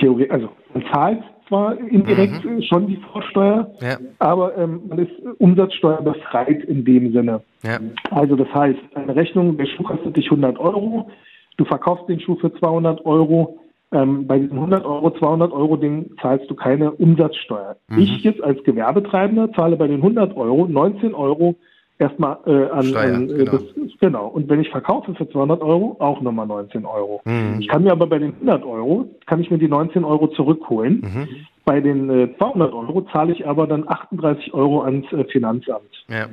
theoretisch, 0.00 0.30
also 0.32 0.48
man 0.74 0.84
zahlt 0.92 1.22
zwar 1.48 1.78
indirekt 1.78 2.44
äh, 2.44 2.62
schon 2.62 2.86
die 2.86 2.96
Vorsteuer, 2.96 3.70
Ja. 3.80 3.96
aber 4.18 4.56
ähm, 4.56 4.82
man 4.88 4.98
ist 4.98 5.12
umsatzsteuerbefreit 5.38 6.64
in 6.64 6.84
dem 6.84 7.12
Sinne. 7.12 7.40
Ja. 7.62 7.78
Also 8.10 8.36
das 8.36 8.52
heißt, 8.54 8.78
eine 8.94 9.16
Rechnung, 9.16 9.56
der 9.56 9.66
Schuh 9.66 9.82
kostet 9.82 10.16
dich 10.16 10.26
100 10.26 10.58
Euro, 10.58 11.10
du 11.56 11.64
verkaufst 11.64 12.08
den 12.08 12.20
Schuh 12.20 12.36
für 12.36 12.52
200 12.54 13.04
Euro, 13.06 13.58
ähm, 13.92 14.26
bei 14.26 14.38
diesem 14.38 14.58
100 14.58 14.84
Euro, 14.84 15.10
200 15.10 15.52
Euro 15.52 15.76
Ding 15.76 16.10
zahlst 16.20 16.50
du 16.50 16.54
keine 16.54 16.92
Umsatzsteuer. 16.92 17.76
Mhm. 17.88 17.98
Ich 17.98 18.22
jetzt 18.22 18.42
als 18.42 18.62
Gewerbetreibender 18.64 19.50
zahle 19.52 19.76
bei 19.76 19.86
den 19.86 20.02
100 20.02 20.36
Euro 20.36 20.66
19 20.66 21.14
Euro 21.14 21.54
erstmal 21.98 22.38
äh, 22.46 22.70
an, 22.70 22.88
Steuer, 22.88 23.14
an 23.14 23.30
äh, 23.30 23.34
genau. 23.34 23.52
das, 23.52 23.62
genau. 24.00 24.26
Und 24.28 24.48
wenn 24.48 24.60
ich 24.60 24.70
verkaufe 24.70 25.14
für 25.14 25.28
200 25.28 25.60
Euro, 25.62 25.96
auch 25.98 26.20
nochmal 26.20 26.46
19 26.46 26.84
Euro. 26.84 27.20
Mhm. 27.24 27.56
Ich 27.60 27.68
kann 27.68 27.84
mir 27.84 27.92
aber 27.92 28.06
bei 28.06 28.18
den 28.18 28.34
100 28.34 28.64
Euro, 28.64 29.08
kann 29.26 29.40
ich 29.40 29.50
mir 29.50 29.58
die 29.58 29.68
19 29.68 30.04
Euro 30.04 30.28
zurückholen. 30.28 31.00
Mhm. 31.00 31.28
Bei 31.64 31.80
den 31.80 32.08
äh, 32.08 32.36
200 32.38 32.72
Euro 32.72 33.02
zahle 33.12 33.32
ich 33.32 33.46
aber 33.46 33.66
dann 33.66 33.88
38 33.88 34.54
Euro 34.54 34.82
ans 34.82 35.10
äh, 35.12 35.24
Finanzamt. 35.24 36.04
Ja. 36.08 36.26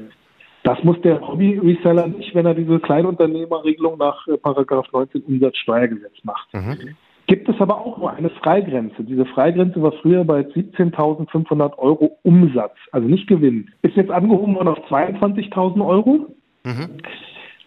Das 0.63 0.83
muss 0.83 0.99
der 1.01 1.21
Hobby-Reseller 1.21 2.07
nicht, 2.07 2.33
wenn 2.33 2.45
er 2.45 2.55
diese 2.55 2.79
Kleinunternehmerregelung 2.79 3.97
nach 3.97 4.27
äh, 4.27 4.37
Paragraph 4.37 4.87
19 4.91 5.21
Umsatzsteuergesetz 5.23 6.23
macht. 6.23 6.51
Mhm. 6.53 6.95
Gibt 7.27 7.49
es 7.49 7.59
aber 7.59 7.79
auch 7.79 7.97
nur 7.97 8.11
eine 8.11 8.29
Freigrenze. 8.29 9.03
Diese 9.03 9.25
Freigrenze 9.25 9.81
war 9.81 9.91
früher 9.93 10.23
bei 10.23 10.41
17.500 10.41 11.77
Euro 11.77 12.17
Umsatz, 12.23 12.75
also 12.91 13.07
nicht 13.07 13.27
Gewinn. 13.27 13.69
Ist 13.81 13.95
jetzt 13.95 14.11
angehoben 14.11 14.55
worden 14.55 14.67
auf 14.67 14.79
22.000 14.89 15.85
Euro. 15.85 16.27
Mhm. 16.63 16.97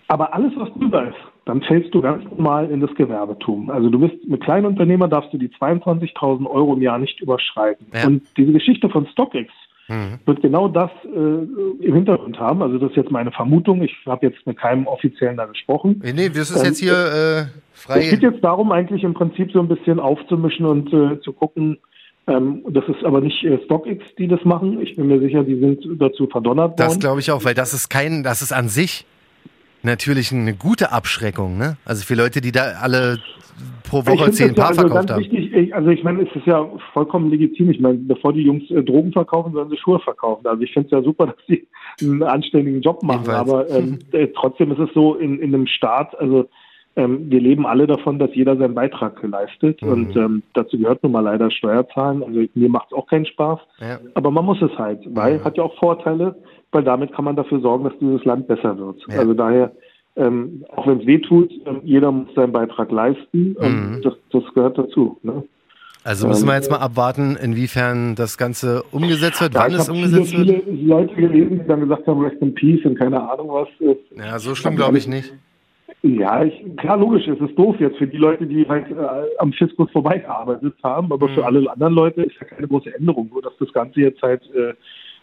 Aber 0.06 0.32
alles, 0.32 0.52
was 0.56 0.72
drüber 0.74 1.08
ist, 1.08 1.18
dann 1.44 1.62
fällst 1.62 1.94
du 1.94 2.02
ganz 2.02 2.24
normal 2.24 2.70
in 2.70 2.80
das 2.80 2.94
Gewerbetum. 2.94 3.70
Also 3.70 3.90
du 3.90 3.98
bist 3.98 4.26
mit 4.28 4.42
Kleinunternehmer 4.42 5.08
darfst 5.08 5.32
du 5.32 5.38
die 5.38 5.48
22.000 5.48 6.46
Euro 6.46 6.74
im 6.74 6.82
Jahr 6.82 6.98
nicht 6.98 7.20
überschreiten. 7.20 7.86
Ja. 7.92 8.06
Und 8.06 8.22
diese 8.36 8.52
Geschichte 8.52 8.88
von 8.88 9.06
StockX 9.06 9.50
Mhm. 9.88 10.18
wird 10.26 10.42
genau 10.42 10.68
das 10.68 10.90
äh, 11.04 11.08
im 11.84 11.94
Hintergrund 11.94 12.38
haben. 12.38 12.62
Also 12.62 12.78
das 12.78 12.90
ist 12.90 12.96
jetzt 12.96 13.10
meine 13.10 13.32
Vermutung. 13.32 13.82
Ich 13.82 13.94
habe 14.06 14.26
jetzt 14.26 14.46
mit 14.46 14.58
keinem 14.58 14.86
Offiziellen 14.86 15.36
da 15.38 15.46
gesprochen. 15.46 16.02
Nee, 16.04 16.28
das 16.28 16.50
ist 16.50 16.58
Ähm, 16.60 16.64
jetzt 16.66 16.78
hier 16.78 16.92
äh, 16.92 17.40
Es 17.40 17.86
geht 18.10 18.20
frei. 18.20 18.28
jetzt 18.30 18.44
darum, 18.44 18.70
eigentlich 18.70 19.02
im 19.04 19.14
Prinzip 19.14 19.50
so 19.52 19.60
ein 19.60 19.68
bisschen 19.68 19.98
aufzumischen 19.98 20.66
und 20.66 20.92
äh, 20.92 21.20
zu 21.22 21.32
gucken, 21.32 21.78
Ähm, 22.26 22.62
das 22.68 22.84
ist 22.88 23.02
aber 23.04 23.22
nicht 23.22 23.42
äh, 23.42 23.58
StockX, 23.64 24.04
die 24.18 24.28
das 24.28 24.44
machen. 24.44 24.82
Ich 24.82 24.96
bin 24.96 25.06
mir 25.06 25.18
sicher, 25.18 25.42
die 25.44 25.58
sind 25.58 25.80
dazu 25.98 26.26
verdonnert 26.26 26.72
worden. 26.72 26.76
Das 26.76 26.98
glaube 26.98 27.20
ich 27.20 27.30
auch, 27.30 27.42
weil 27.46 27.54
das 27.54 27.72
ist 27.72 27.88
kein, 27.88 28.22
das 28.22 28.42
ist 28.42 28.52
an 28.52 28.68
sich 28.68 29.06
natürlich 29.82 30.32
eine 30.32 30.54
gute 30.54 30.92
Abschreckung, 30.92 31.58
ne? 31.58 31.76
Also 31.84 32.04
für 32.04 32.14
Leute, 32.14 32.40
die 32.40 32.52
da 32.52 32.74
alle 32.80 33.18
pro 33.88 34.06
Woche 34.06 34.30
zehn 34.30 34.54
Paar 34.54 34.68
also 34.68 34.82
verkauft 34.82 35.10
haben. 35.10 35.20
Wichtig, 35.22 35.74
also 35.74 35.90
ich 35.90 36.02
meine, 36.02 36.22
es 36.22 36.36
ist 36.36 36.46
ja 36.46 36.68
vollkommen 36.92 37.30
legitim. 37.30 37.70
Ich 37.70 37.80
meine, 37.80 37.98
bevor 37.98 38.32
die 38.32 38.42
Jungs 38.42 38.70
äh, 38.70 38.82
Drogen 38.82 39.12
verkaufen, 39.12 39.52
sollen 39.52 39.70
sie 39.70 39.78
Schuhe 39.78 39.98
verkaufen. 40.00 40.46
Also 40.46 40.62
ich 40.62 40.72
finde 40.72 40.86
es 40.86 40.92
ja 40.92 41.02
super, 41.02 41.26
dass 41.28 41.36
sie 41.46 41.66
einen 42.00 42.22
anständigen 42.22 42.80
Job 42.82 43.02
machen. 43.02 43.30
Aber 43.30 43.68
ähm, 43.70 43.98
äh, 44.12 44.28
trotzdem 44.28 44.72
ist 44.72 44.78
es 44.78 44.90
so 44.94 45.14
in, 45.14 45.38
in 45.40 45.54
einem 45.54 45.66
Staat, 45.66 46.18
also 46.18 46.48
ähm, 46.96 47.30
wir 47.30 47.40
leben 47.40 47.64
alle 47.64 47.86
davon, 47.86 48.18
dass 48.18 48.34
jeder 48.34 48.56
seinen 48.56 48.74
Beitrag 48.74 49.22
leistet. 49.22 49.80
Mhm. 49.82 49.88
Und 49.88 50.16
ähm, 50.16 50.42
dazu 50.54 50.78
gehört 50.78 51.02
nun 51.02 51.12
mal 51.12 51.20
leider 51.20 51.50
Steuerzahlen. 51.50 52.22
Also 52.22 52.44
mir 52.54 52.68
macht 52.68 52.88
es 52.90 52.92
auch 52.92 53.06
keinen 53.06 53.26
Spaß. 53.26 53.60
Ja. 53.80 54.00
Aber 54.14 54.30
man 54.30 54.44
muss 54.44 54.60
es 54.60 54.76
halt, 54.76 55.00
weil 55.14 55.38
mhm. 55.38 55.44
hat 55.44 55.56
ja 55.56 55.62
auch 55.62 55.78
Vorteile, 55.78 56.36
weil 56.72 56.84
damit 56.84 57.12
kann 57.12 57.24
man 57.24 57.36
dafür 57.36 57.60
sorgen, 57.60 57.84
dass 57.84 57.98
dieses 58.00 58.24
Land 58.24 58.46
besser 58.48 58.78
wird. 58.78 59.02
Ja. 59.08 59.20
Also 59.20 59.34
daher, 59.34 59.72
ähm, 60.16 60.64
auch 60.74 60.86
wenn 60.86 61.00
es 61.00 61.06
weh 61.06 61.18
tut, 61.18 61.50
ähm, 61.66 61.80
jeder 61.84 62.12
muss 62.12 62.34
seinen 62.34 62.52
Beitrag 62.52 62.90
leisten. 62.90 63.56
Mhm. 63.60 64.00
das, 64.02 64.14
das 64.30 64.42
gehört 64.54 64.78
dazu. 64.78 65.18
Ne? 65.22 65.42
Also 66.04 66.28
müssen 66.28 66.46
wir 66.46 66.54
jetzt 66.54 66.70
mal 66.70 66.78
abwarten, 66.78 67.36
inwiefern 67.36 68.14
das 68.14 68.38
Ganze 68.38 68.82
umgesetzt 68.92 69.40
wird, 69.40 69.54
ja, 69.54 69.60
wann 69.60 69.74
es 69.74 69.88
umgesetzt 69.88 70.30
viele, 70.30 70.54
wird. 70.54 70.64
Viele 70.64 70.86
Leute 70.86 71.14
gelesen, 71.14 71.60
die 71.60 71.66
dann 71.66 71.80
gesagt 71.80 72.06
haben, 72.06 72.20
Rest 72.22 72.40
in 72.40 72.54
Peace 72.54 72.84
und 72.84 72.98
keine 72.98 73.20
Ahnung 73.30 73.48
was. 73.50 73.68
Ja, 74.16 74.38
so 74.38 74.54
schlimm 74.54 74.76
glaube 74.76 74.96
ich 74.98 75.06
nicht. 75.06 75.34
Ja, 76.02 76.44
ich, 76.44 76.54
klar, 76.76 76.96
logisch, 76.96 77.26
es 77.26 77.40
ist 77.40 77.58
doof 77.58 77.76
jetzt 77.80 77.98
für 77.98 78.06
die 78.06 78.16
Leute, 78.16 78.46
die 78.46 78.66
halt 78.68 78.88
äh, 78.90 78.94
am 79.38 79.52
Fiskus 79.52 79.90
vorbeigearbeitet 79.90 80.74
haben, 80.84 81.12
aber 81.12 81.28
mhm. 81.28 81.34
für 81.34 81.44
alle 81.44 81.70
anderen 81.70 81.94
Leute 81.94 82.22
ist 82.22 82.36
ja 82.40 82.46
keine 82.46 82.68
große 82.68 82.94
Änderung, 82.94 83.28
nur 83.32 83.42
dass 83.42 83.52
das 83.58 83.72
Ganze 83.72 84.00
jetzt 84.00 84.22
halt, 84.22 84.42
äh, 84.54 84.74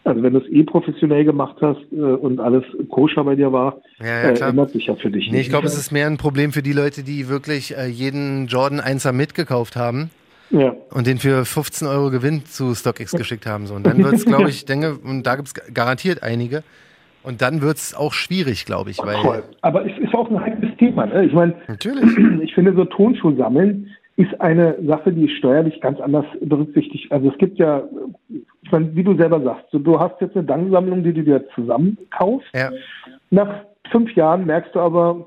also 0.06 0.22
wenn 0.22 0.34
du 0.34 0.40
es 0.40 0.48
eh 0.50 0.64
professionell 0.64 1.26
gemacht 1.26 1.58
hast 1.62 1.82
äh, 1.92 1.96
und 1.96 2.40
alles 2.40 2.64
koscher 2.90 3.24
bei 3.24 3.36
dir 3.36 3.52
war, 3.52 3.82
ja, 4.00 4.06
ja, 4.06 4.30
äh, 4.30 4.50
ändert 4.50 4.70
sich 4.72 4.86
ja 4.86 4.96
für 4.96 5.10
dich 5.10 5.28
nee, 5.28 5.38
nicht. 5.38 5.48
Ich 5.48 5.50
glaube, 5.50 5.66
es 5.68 5.78
ist 5.78 5.92
mehr 5.92 6.08
ein 6.08 6.18
Problem 6.18 6.52
für 6.52 6.62
die 6.62 6.74
Leute, 6.74 7.04
die 7.04 7.28
wirklich 7.28 7.76
äh, 7.76 7.88
jeden 7.88 8.48
Jordan 8.48 8.80
1er 8.80 9.12
mitgekauft 9.12 9.76
haben. 9.76 10.12
Ja. 10.52 10.76
Und 10.92 11.08
den 11.08 11.18
für 11.18 11.44
15 11.44 11.88
Euro 11.88 12.12
Gewinn 12.12 12.46
zu 12.46 12.76
StockX 12.76 13.12
geschickt 13.18 13.48
haben. 13.48 13.66
So. 13.66 13.74
Und 13.74 13.88
dann 13.88 13.98
wird 14.04 14.14
es, 14.14 14.26
glaube 14.26 14.50
ich, 14.50 14.66
denke, 14.66 14.96
und 15.04 15.24
da 15.24 15.36
gibt 15.36 15.48
es 15.48 15.54
garantiert 15.74 16.22
einige, 16.22 16.64
und 17.24 17.42
dann 17.42 17.64
wird 17.64 17.78
es 17.78 17.96
auch 17.96 18.14
schwierig, 18.14 18.66
glaube 18.66 18.92
ich. 18.92 19.00
Weil 19.00 19.18
Voll. 19.18 19.44
Aber 19.62 19.84
es 19.84 19.98
ist 19.98 20.14
auch 20.14 20.30
ein 20.30 20.40
heikles 20.40 20.78
Thema. 20.78 21.08
Ne? 21.08 21.26
Ich 21.26 21.34
meine, 21.34 21.56
ich 22.44 22.54
finde, 22.54 22.76
so 22.76 22.86
Tonschuh 22.86 23.36
sammeln 23.36 23.90
ist 24.18 24.40
eine 24.40 24.78
Sache, 24.86 25.12
die 25.12 25.28
steuerlich 25.30 25.82
ganz 25.82 26.00
anders 26.00 26.26
berücksichtigt. 26.42 27.12
Also 27.12 27.30
es 27.30 27.38
gibt 27.38 27.58
ja, 27.58 27.84
ich 28.30 28.72
meine, 28.72 28.96
wie 28.96 29.04
du 29.04 29.16
selber 29.16 29.42
sagst, 29.42 29.66
so, 29.72 29.80
du 29.80 30.00
hast 30.00 30.22
jetzt 30.22 30.36
eine 30.36 30.46
Danksammlung, 30.46 31.04
die 31.04 31.14
du 31.14 31.24
dir 31.24 31.46
zusammenkaufst. 31.54 32.48
Ja. 32.54 32.72
Nach 33.30 33.66
fünf 33.92 34.14
Jahren 34.16 34.46
merkst 34.46 34.74
du 34.74 34.80
aber, 34.80 35.26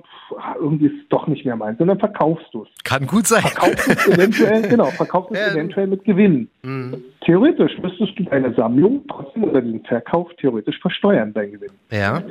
irgendwie 0.58 0.86
ist 0.86 1.02
es 1.02 1.08
doch 1.08 1.26
nicht 1.26 1.44
mehr 1.44 1.56
meins. 1.56 1.78
Und 1.80 1.88
dann 1.88 1.98
verkaufst 1.98 2.46
du 2.52 2.62
es. 2.62 2.68
Kann 2.84 3.06
gut 3.06 3.26
sein. 3.26 3.42
Verkaufst 3.42 3.88
es 3.88 4.08
eventuell, 4.08 4.62
genau, 4.68 4.86
verkaufst 4.86 5.32
es 5.32 5.38
ja. 5.38 5.52
eventuell 5.52 5.86
mit 5.86 6.04
Gewinn. 6.04 6.48
Mhm. 6.62 7.02
Theoretisch 7.20 7.78
müsstest 7.82 8.18
du 8.18 8.24
deine 8.24 8.54
Sammlung 8.54 9.04
trotzdem 9.08 9.44
oder 9.44 9.60
den 9.60 9.84
Verkauf 9.84 10.34
theoretisch 10.36 10.78
versteuern, 10.80 11.32
dein 11.34 11.52
Gewinn. 11.52 11.72
Ja. 11.90 12.22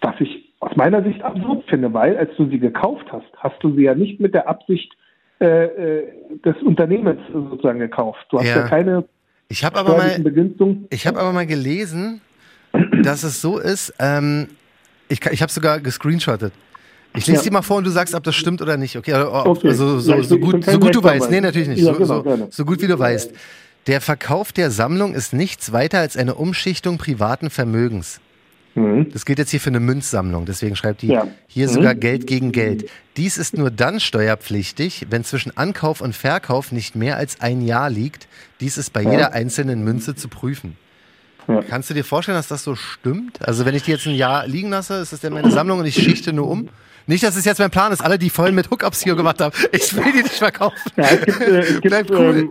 Was 0.00 0.14
ich 0.20 0.52
aus 0.60 0.74
meiner 0.76 1.02
Sicht 1.02 1.22
absurd 1.22 1.64
finde, 1.68 1.92
weil 1.92 2.16
als 2.16 2.30
du 2.36 2.46
sie 2.46 2.58
gekauft 2.58 3.06
hast, 3.10 3.26
hast 3.38 3.62
du 3.62 3.74
sie 3.74 3.82
ja 3.82 3.94
nicht 3.94 4.20
mit 4.20 4.34
der 4.34 4.48
Absicht 4.48 4.92
äh, 5.44 5.64
äh 5.64 6.02
des 6.44 6.56
Unternehmens 6.62 7.20
sozusagen 7.32 7.78
gekauft. 7.78 8.26
Du 8.30 8.38
hast 8.38 8.48
ja, 8.48 8.56
ja 8.56 8.68
keine 8.68 9.04
ich 9.48 9.64
habe 9.64 9.78
aber 9.78 9.96
mal, 9.96 10.86
ich 10.90 11.06
habe 11.06 11.20
aber 11.20 11.32
mal 11.32 11.46
gelesen, 11.46 12.20
dass 13.02 13.22
es 13.22 13.40
so 13.40 13.58
ist. 13.58 13.94
Ähm, 13.98 14.48
ich, 15.08 15.24
ich 15.26 15.42
habe 15.42 15.52
sogar 15.52 15.80
gescreenshottet. 15.80 16.52
Ich 17.16 17.26
lese 17.26 17.38
ja. 17.38 17.42
dir 17.44 17.52
mal 17.52 17.62
vor 17.62 17.76
und 17.76 17.84
du 17.84 17.90
sagst, 17.90 18.14
ob 18.14 18.24
das 18.24 18.34
stimmt 18.34 18.60
oder 18.60 18.76
nicht. 18.76 18.96
Okay, 18.96 19.14
okay. 19.14 19.68
Also, 19.68 20.00
so, 20.00 20.12
ja, 20.12 20.22
so, 20.22 20.38
gut, 20.38 20.64
so 20.64 20.78
gut 20.78 20.94
du 20.94 21.02
weißt. 21.02 21.30
Nee, 21.30 21.40
natürlich 21.40 21.68
nicht. 21.68 21.82
Ja, 21.82 21.94
so, 21.94 22.22
genau, 22.22 22.48
so, 22.50 22.64
gut 22.64 22.82
wie 22.82 22.88
du 22.88 22.98
weißt. 22.98 23.32
Der 23.86 24.00
Verkauf 24.00 24.52
der 24.52 24.70
Sammlung 24.70 25.14
ist 25.14 25.32
nichts 25.32 25.72
weiter 25.72 26.00
als 26.00 26.16
eine 26.16 26.34
Umschichtung 26.34 26.98
privaten 26.98 27.50
Vermögens. 27.50 28.20
Mhm. 28.74 29.10
Das 29.12 29.24
gilt 29.24 29.38
jetzt 29.38 29.50
hier 29.50 29.60
für 29.60 29.70
eine 29.70 29.80
Münzsammlung, 29.80 30.46
deswegen 30.46 30.74
schreibt 30.74 31.02
die 31.02 31.08
ja. 31.08 31.28
hier 31.46 31.68
mhm. 31.68 31.72
sogar 31.72 31.94
Geld 31.94 32.26
gegen 32.26 32.52
Geld. 32.52 32.90
Dies 33.16 33.38
ist 33.38 33.56
nur 33.56 33.70
dann 33.70 34.00
steuerpflichtig, 34.00 35.06
wenn 35.10 35.24
zwischen 35.24 35.56
Ankauf 35.56 36.00
und 36.00 36.14
Verkauf 36.14 36.72
nicht 36.72 36.96
mehr 36.96 37.16
als 37.16 37.40
ein 37.40 37.60
Jahr 37.60 37.90
liegt. 37.90 38.26
Dies 38.60 38.76
ist 38.76 38.92
bei 38.92 39.02
jeder 39.02 39.32
einzelnen 39.32 39.84
Münze 39.84 40.14
zu 40.14 40.28
prüfen. 40.28 40.76
Ja. 41.46 41.62
Kannst 41.62 41.90
du 41.90 41.94
dir 41.94 42.04
vorstellen, 42.04 42.36
dass 42.36 42.48
das 42.48 42.64
so 42.64 42.74
stimmt? 42.74 43.46
Also 43.46 43.64
wenn 43.66 43.74
ich 43.74 43.82
die 43.82 43.92
jetzt 43.92 44.06
ein 44.06 44.14
Jahr 44.14 44.46
liegen 44.46 44.70
lasse, 44.70 44.94
ist 44.94 45.12
das 45.12 45.20
denn 45.20 45.32
meine 45.32 45.50
Sammlung 45.50 45.78
und 45.78 45.86
ich 45.86 45.94
schichte 45.94 46.32
nur 46.32 46.48
um? 46.48 46.68
Nicht, 47.06 47.22
dass 47.22 47.36
es 47.36 47.44
jetzt 47.44 47.58
mein 47.58 47.70
Plan 47.70 47.92
ist, 47.92 48.00
alle, 48.00 48.18
die 48.18 48.30
voll 48.30 48.50
mit 48.52 48.70
Hookups 48.70 49.02
hier 49.02 49.14
gemacht 49.14 49.40
haben. 49.40 49.54
Ich 49.72 49.94
will 49.94 50.10
die 50.10 50.22
nicht 50.22 50.38
verkaufen. 50.38 50.78
Ja, 50.96 51.04
es 51.04 51.20
gibt, 51.20 51.40
äh, 51.40 51.58
es 51.60 51.80
gibt 51.82 52.10
cool. 52.10 52.38
ähm, 52.38 52.50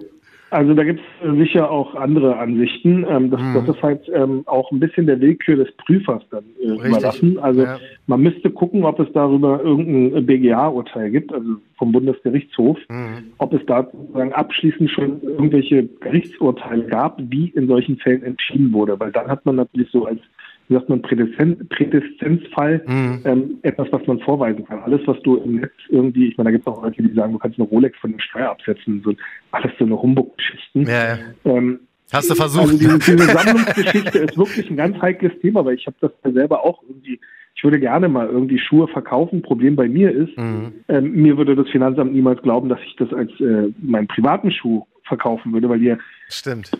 also 0.53 0.75
da 0.75 0.83
gibt 0.83 0.99
es 0.99 1.35
sicher 1.37 1.69
auch 1.69 1.95
andere 1.95 2.37
Ansichten. 2.37 3.05
Ähm, 3.09 3.31
das, 3.31 3.41
mhm. 3.41 3.53
das 3.55 3.75
ist 3.75 3.81
halt 3.81 4.09
ähm, 4.13 4.43
auch 4.45 4.71
ein 4.71 4.79
bisschen 4.79 5.07
der 5.07 5.19
Willkür 5.19 5.55
des 5.55 5.71
Prüfers 5.77 6.21
dann 6.29 6.43
äh, 6.61 6.87
überlassen. 6.87 7.39
Also 7.39 7.63
ja. 7.63 7.79
man 8.05 8.21
müsste 8.21 8.51
gucken, 8.51 8.85
ob 8.85 8.99
es 8.99 9.07
darüber 9.13 9.61
irgendein 9.63 10.25
BGA-Urteil 10.25 11.09
gibt, 11.09 11.33
also 11.33 11.55
vom 11.77 11.91
Bundesgerichtshof, 11.91 12.77
mhm. 12.87 13.33
ob 13.39 13.53
es 13.53 13.65
da 13.65 13.87
sozusagen 13.91 14.33
abschließend 14.33 14.91
schon 14.91 15.21
irgendwelche 15.23 15.85
Gerichtsurteile 16.01 16.85
gab, 16.85 17.19
wie 17.29 17.49
in 17.49 17.67
solchen 17.67 17.97
Fällen 17.97 18.23
entschieden 18.23 18.71
wurde. 18.73 18.99
Weil 18.99 19.11
dann 19.11 19.27
hat 19.27 19.45
man 19.45 19.55
natürlich 19.55 19.89
so 19.91 20.05
als 20.05 20.19
wie 20.67 20.75
sagt 20.75 20.89
man, 20.89 21.01
Prädestenzfall, 21.01 22.81
mhm. 22.87 23.21
ähm, 23.25 23.57
etwas, 23.63 23.87
was 23.91 24.05
man 24.07 24.19
vorweisen 24.19 24.65
kann. 24.65 24.79
Alles, 24.79 25.01
was 25.05 25.21
du 25.23 25.37
im 25.37 25.55
Netz 25.55 25.71
irgendwie, 25.89 26.29
ich 26.29 26.37
meine, 26.37 26.47
da 26.47 26.51
gibt 26.51 26.67
es 26.67 26.73
auch 26.73 26.83
Leute, 26.83 27.03
die 27.03 27.13
sagen, 27.13 27.33
du 27.33 27.39
kannst 27.39 27.59
eine 27.59 27.67
Rolex 27.67 27.97
von 27.99 28.11
der 28.11 28.19
Steuer 28.19 28.49
absetzen, 28.49 29.01
so, 29.03 29.13
alles 29.51 29.71
so 29.77 29.85
eine 29.85 30.01
Humbug-Geschichten. 30.01 30.83
Ja, 30.83 31.15
ja. 31.15 31.17
Ähm, 31.45 31.79
Hast 32.11 32.29
du 32.29 32.35
versucht? 32.35 32.63
Also 32.63 32.77
diese, 32.77 32.99
diese 32.99 33.17
Sammlungsgeschichte 33.37 34.19
ist 34.19 34.37
wirklich 34.37 34.69
ein 34.69 34.77
ganz 34.77 35.01
heikles 35.01 35.33
Thema, 35.41 35.65
weil 35.65 35.75
ich 35.75 35.87
habe 35.87 35.97
das 35.99 36.11
ja 36.23 36.31
selber 36.31 36.63
auch 36.63 36.81
irgendwie, 36.87 37.19
ich 37.55 37.63
würde 37.63 37.79
gerne 37.79 38.07
mal 38.07 38.27
irgendwie 38.27 38.59
Schuhe 38.59 38.87
verkaufen. 38.87 39.41
Problem 39.41 39.75
bei 39.75 39.89
mir 39.89 40.11
ist, 40.11 40.37
mhm. 40.37 40.73
ähm, 40.87 41.11
mir 41.11 41.37
würde 41.37 41.55
das 41.55 41.67
Finanzamt 41.69 42.13
niemals 42.13 42.41
glauben, 42.41 42.69
dass 42.69 42.79
ich 42.85 42.95
das 42.97 43.11
als 43.13 43.31
äh, 43.39 43.71
meinen 43.81 44.07
privaten 44.07 44.51
Schuh 44.51 44.85
verkaufen 45.03 45.53
würde, 45.53 45.69
weil 45.69 45.79
die 45.79 45.95
Stimmt 46.29 46.71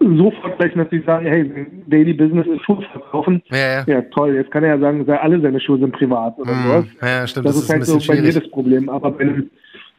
sofort 0.00 0.58
gleich 0.58 0.74
natürlich 0.74 1.06
sagen, 1.06 1.26
hey, 1.26 1.66
Daily 1.86 2.12
Business 2.12 2.46
ist 2.46 2.64
Schuhe 2.64 2.84
verkaufen. 2.92 3.42
Ja, 3.50 3.56
ja. 3.56 3.84
ja, 3.86 4.02
toll, 4.02 4.34
jetzt 4.34 4.50
kann 4.50 4.64
er 4.64 4.76
ja 4.76 4.78
sagen, 4.78 5.08
alle 5.08 5.40
seine 5.40 5.60
Schuhe 5.60 5.78
sind 5.78 5.92
privat 5.92 6.38
oder 6.38 6.52
mm, 6.52 6.62
sowas. 6.64 6.84
Ja, 7.02 7.26
stimmt. 7.26 7.46
Das, 7.46 7.54
das 7.54 7.62
ist, 7.62 7.68
ist 7.68 7.72
halt 7.72 7.84
so 7.86 8.12
bei 8.12 8.20
mir 8.20 8.32
das 8.32 8.50
Problem. 8.50 8.88
Aber 8.88 9.18
wenn, 9.18 9.50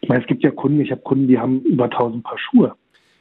ich 0.02 0.10
meine, 0.10 0.22
es 0.22 0.28
gibt 0.28 0.44
ja 0.44 0.52
Kunden, 0.52 0.82
ich 0.82 0.92
habe 0.92 1.02
Kunden, 1.02 1.28
die 1.28 1.40
haben 1.40 1.62
über 1.62 1.86
1000 1.86 2.24
Paar 2.24 2.38
Schuhe. 2.38 2.74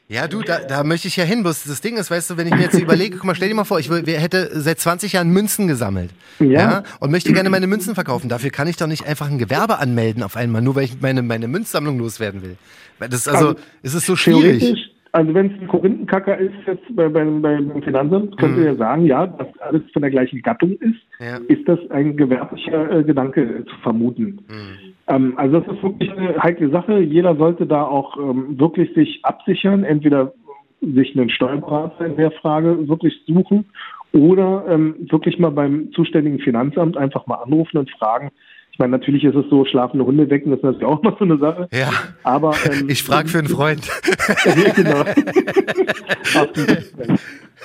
Ja, 0.08 0.28
du, 0.28 0.42
da, 0.42 0.60
da 0.60 0.84
möchte 0.84 1.08
ich 1.08 1.16
ja 1.16 1.24
hin. 1.24 1.42
Bloß 1.42 1.64
das 1.64 1.80
Ding 1.80 1.96
ist, 1.96 2.12
weißt 2.12 2.30
du, 2.30 2.36
wenn 2.36 2.46
ich 2.46 2.54
mir 2.54 2.62
jetzt 2.62 2.78
überlege, 2.80 3.16
guck 3.16 3.24
mal, 3.24 3.34
stell 3.34 3.48
dir 3.48 3.56
mal 3.56 3.64
vor, 3.64 3.80
ich 3.80 3.90
hätte 3.90 4.50
seit 4.52 4.78
20 4.78 5.14
Jahren 5.14 5.30
Münzen 5.30 5.66
gesammelt. 5.66 6.10
Ja. 6.38 6.46
ja. 6.46 6.82
Und 7.00 7.10
möchte 7.10 7.32
gerne 7.32 7.50
meine 7.50 7.66
Münzen 7.66 7.96
verkaufen. 7.96 8.28
Dafür 8.28 8.50
kann 8.50 8.68
ich 8.68 8.76
doch 8.76 8.86
nicht 8.86 9.04
einfach 9.04 9.28
ein 9.28 9.38
Gewerbe 9.38 9.78
anmelden 9.78 10.22
auf 10.22 10.36
einmal, 10.36 10.62
nur 10.62 10.76
weil 10.76 10.84
ich 10.84 11.00
meine, 11.00 11.22
meine 11.22 11.48
Münzsammlung 11.48 11.98
loswerden 11.98 12.42
will. 12.42 12.56
Das 13.00 13.14
ist 13.14 13.28
also, 13.28 13.48
also 13.48 13.60
ist 13.82 13.94
es 13.94 14.06
so 14.06 14.14
schwierig. 14.14 14.92
Also 15.16 15.32
wenn 15.32 15.46
es 15.46 15.62
ein 15.62 15.68
Korinthenkacker 15.68 16.36
ist 16.36 16.52
jetzt 16.66 16.94
bei, 16.94 17.08
bei, 17.08 17.24
beim 17.24 17.82
Finanzamt, 17.82 18.36
könnt 18.36 18.58
ihr 18.58 18.64
mhm. 18.64 18.66
ja 18.66 18.74
sagen, 18.74 19.06
ja, 19.06 19.26
dass 19.26 19.48
alles 19.60 19.80
von 19.94 20.02
der 20.02 20.10
gleichen 20.10 20.42
Gattung 20.42 20.72
ist, 20.72 21.00
ja. 21.18 21.38
ist 21.48 21.66
das 21.66 21.78
ein 21.90 22.18
gewerblicher 22.18 22.98
äh, 22.98 23.02
Gedanke 23.02 23.40
äh, 23.40 23.64
zu 23.64 23.74
vermuten. 23.82 24.40
Mhm. 24.46 24.94
Ähm, 25.08 25.32
also 25.38 25.60
das 25.60 25.74
ist 25.74 25.82
wirklich 25.82 26.12
eine 26.12 26.36
heikle 26.42 26.68
Sache. 26.68 26.98
Jeder 27.00 27.34
sollte 27.34 27.64
da 27.64 27.84
auch 27.84 28.18
ähm, 28.18 28.60
wirklich 28.60 28.92
sich 28.92 29.20
absichern, 29.22 29.84
entweder 29.84 30.34
sich 30.82 31.16
einen 31.16 31.30
Steuerberater 31.30 32.04
in 32.04 32.16
der 32.16 32.32
Frage 32.32 32.86
wirklich 32.86 33.18
suchen 33.26 33.64
oder 34.12 34.66
ähm, 34.68 34.96
wirklich 35.08 35.38
mal 35.38 35.50
beim 35.50 35.92
zuständigen 35.92 36.40
Finanzamt 36.40 36.98
einfach 36.98 37.26
mal 37.26 37.36
anrufen 37.36 37.78
und 37.78 37.90
fragen, 37.92 38.32
ich 38.76 38.78
meine, 38.78 38.90
natürlich 38.90 39.24
ist 39.24 39.34
es 39.34 39.48
so, 39.48 39.64
schlafende 39.64 40.04
Hunde 40.04 40.28
wecken, 40.28 40.50
das 40.50 40.58
ist 40.58 40.64
natürlich 40.64 40.84
auch 40.84 41.02
mal 41.02 41.16
so 41.18 41.24
eine 41.24 41.38
Sache. 41.38 41.66
Ja. 41.72 41.88
Aber 42.24 42.54
ähm, 42.70 42.90
ich 42.90 43.02
frage 43.02 43.26
für 43.26 43.38
einen 43.38 43.48
Freund. 43.48 43.80
ja, 44.44 44.70
genau. 44.74 45.02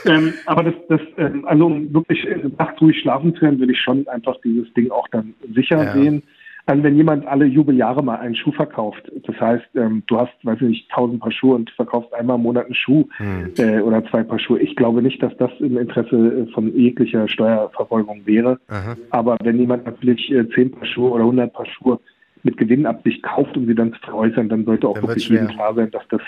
ähm, 0.05 0.33
aber 0.45 0.63
das, 0.63 0.73
das 0.87 1.01
ähm, 1.17 1.43
also 1.43 1.65
um 1.65 1.93
wirklich 1.93 2.25
nachts 2.57 2.79
ruhig 2.79 2.97
schlafen 3.01 3.33
zu 3.33 3.41
können, 3.41 3.59
würde 3.59 3.73
ich 3.73 3.79
schon 3.81 4.07
einfach 4.07 4.37
dieses 4.45 4.73
Ding 4.73 4.89
auch 4.89 5.05
dann 5.09 5.33
sicher 5.53 5.83
ja. 5.83 5.91
sehen. 5.91 6.23
Also 6.65 6.83
wenn 6.83 6.95
jemand 6.95 7.27
alle 7.27 7.45
Jubeljahre 7.45 8.03
mal 8.03 8.17
einen 8.17 8.35
Schuh 8.35 8.51
verkauft, 8.51 9.11
das 9.25 9.39
heißt, 9.39 9.65
ähm, 9.75 10.03
du 10.07 10.19
hast, 10.19 10.33
weiß 10.43 10.57
ich 10.61 10.67
nicht, 10.67 10.91
tausend 10.91 11.19
Paar 11.19 11.31
Schuhe 11.31 11.55
und 11.55 11.69
verkaufst 11.71 12.13
einmal 12.13 12.37
im 12.37 12.43
Monat 12.43 12.65
einen 12.65 12.75
Schuh 12.75 13.07
hm. 13.17 13.53
äh, 13.57 13.81
oder 13.81 14.05
zwei 14.05 14.23
Paar 14.23 14.39
Schuhe. 14.39 14.59
Ich 14.59 14.75
glaube 14.75 15.01
nicht, 15.01 15.21
dass 15.23 15.35
das 15.37 15.51
im 15.59 15.77
Interesse 15.77 16.15
äh, 16.15 16.51
von 16.53 16.73
jeglicher 16.75 17.27
Steuerverfolgung 17.27 18.25
wäre. 18.25 18.59
Aha. 18.67 18.95
Aber 19.09 19.37
wenn 19.43 19.59
jemand 19.59 19.85
natürlich 19.85 20.31
äh, 20.31 20.47
zehn 20.49 20.71
Paar 20.71 20.85
Schuhe 20.85 21.11
oder 21.11 21.25
hundert 21.25 21.53
Paar 21.53 21.65
Schuhe 21.65 21.99
mit 22.43 22.57
Gewinnabsicht 22.57 23.23
kauft, 23.23 23.55
um 23.57 23.67
sie 23.67 23.75
dann 23.75 23.93
zu 23.93 23.99
veräußern, 23.99 24.49
dann 24.49 24.65
sollte 24.65 24.87
auch 24.87 24.95
dann 24.95 25.03
wirklich 25.03 25.29
jedem 25.29 25.47
klar 25.47 25.73
sein, 25.75 25.91
dass 25.91 26.07
das 26.09 26.21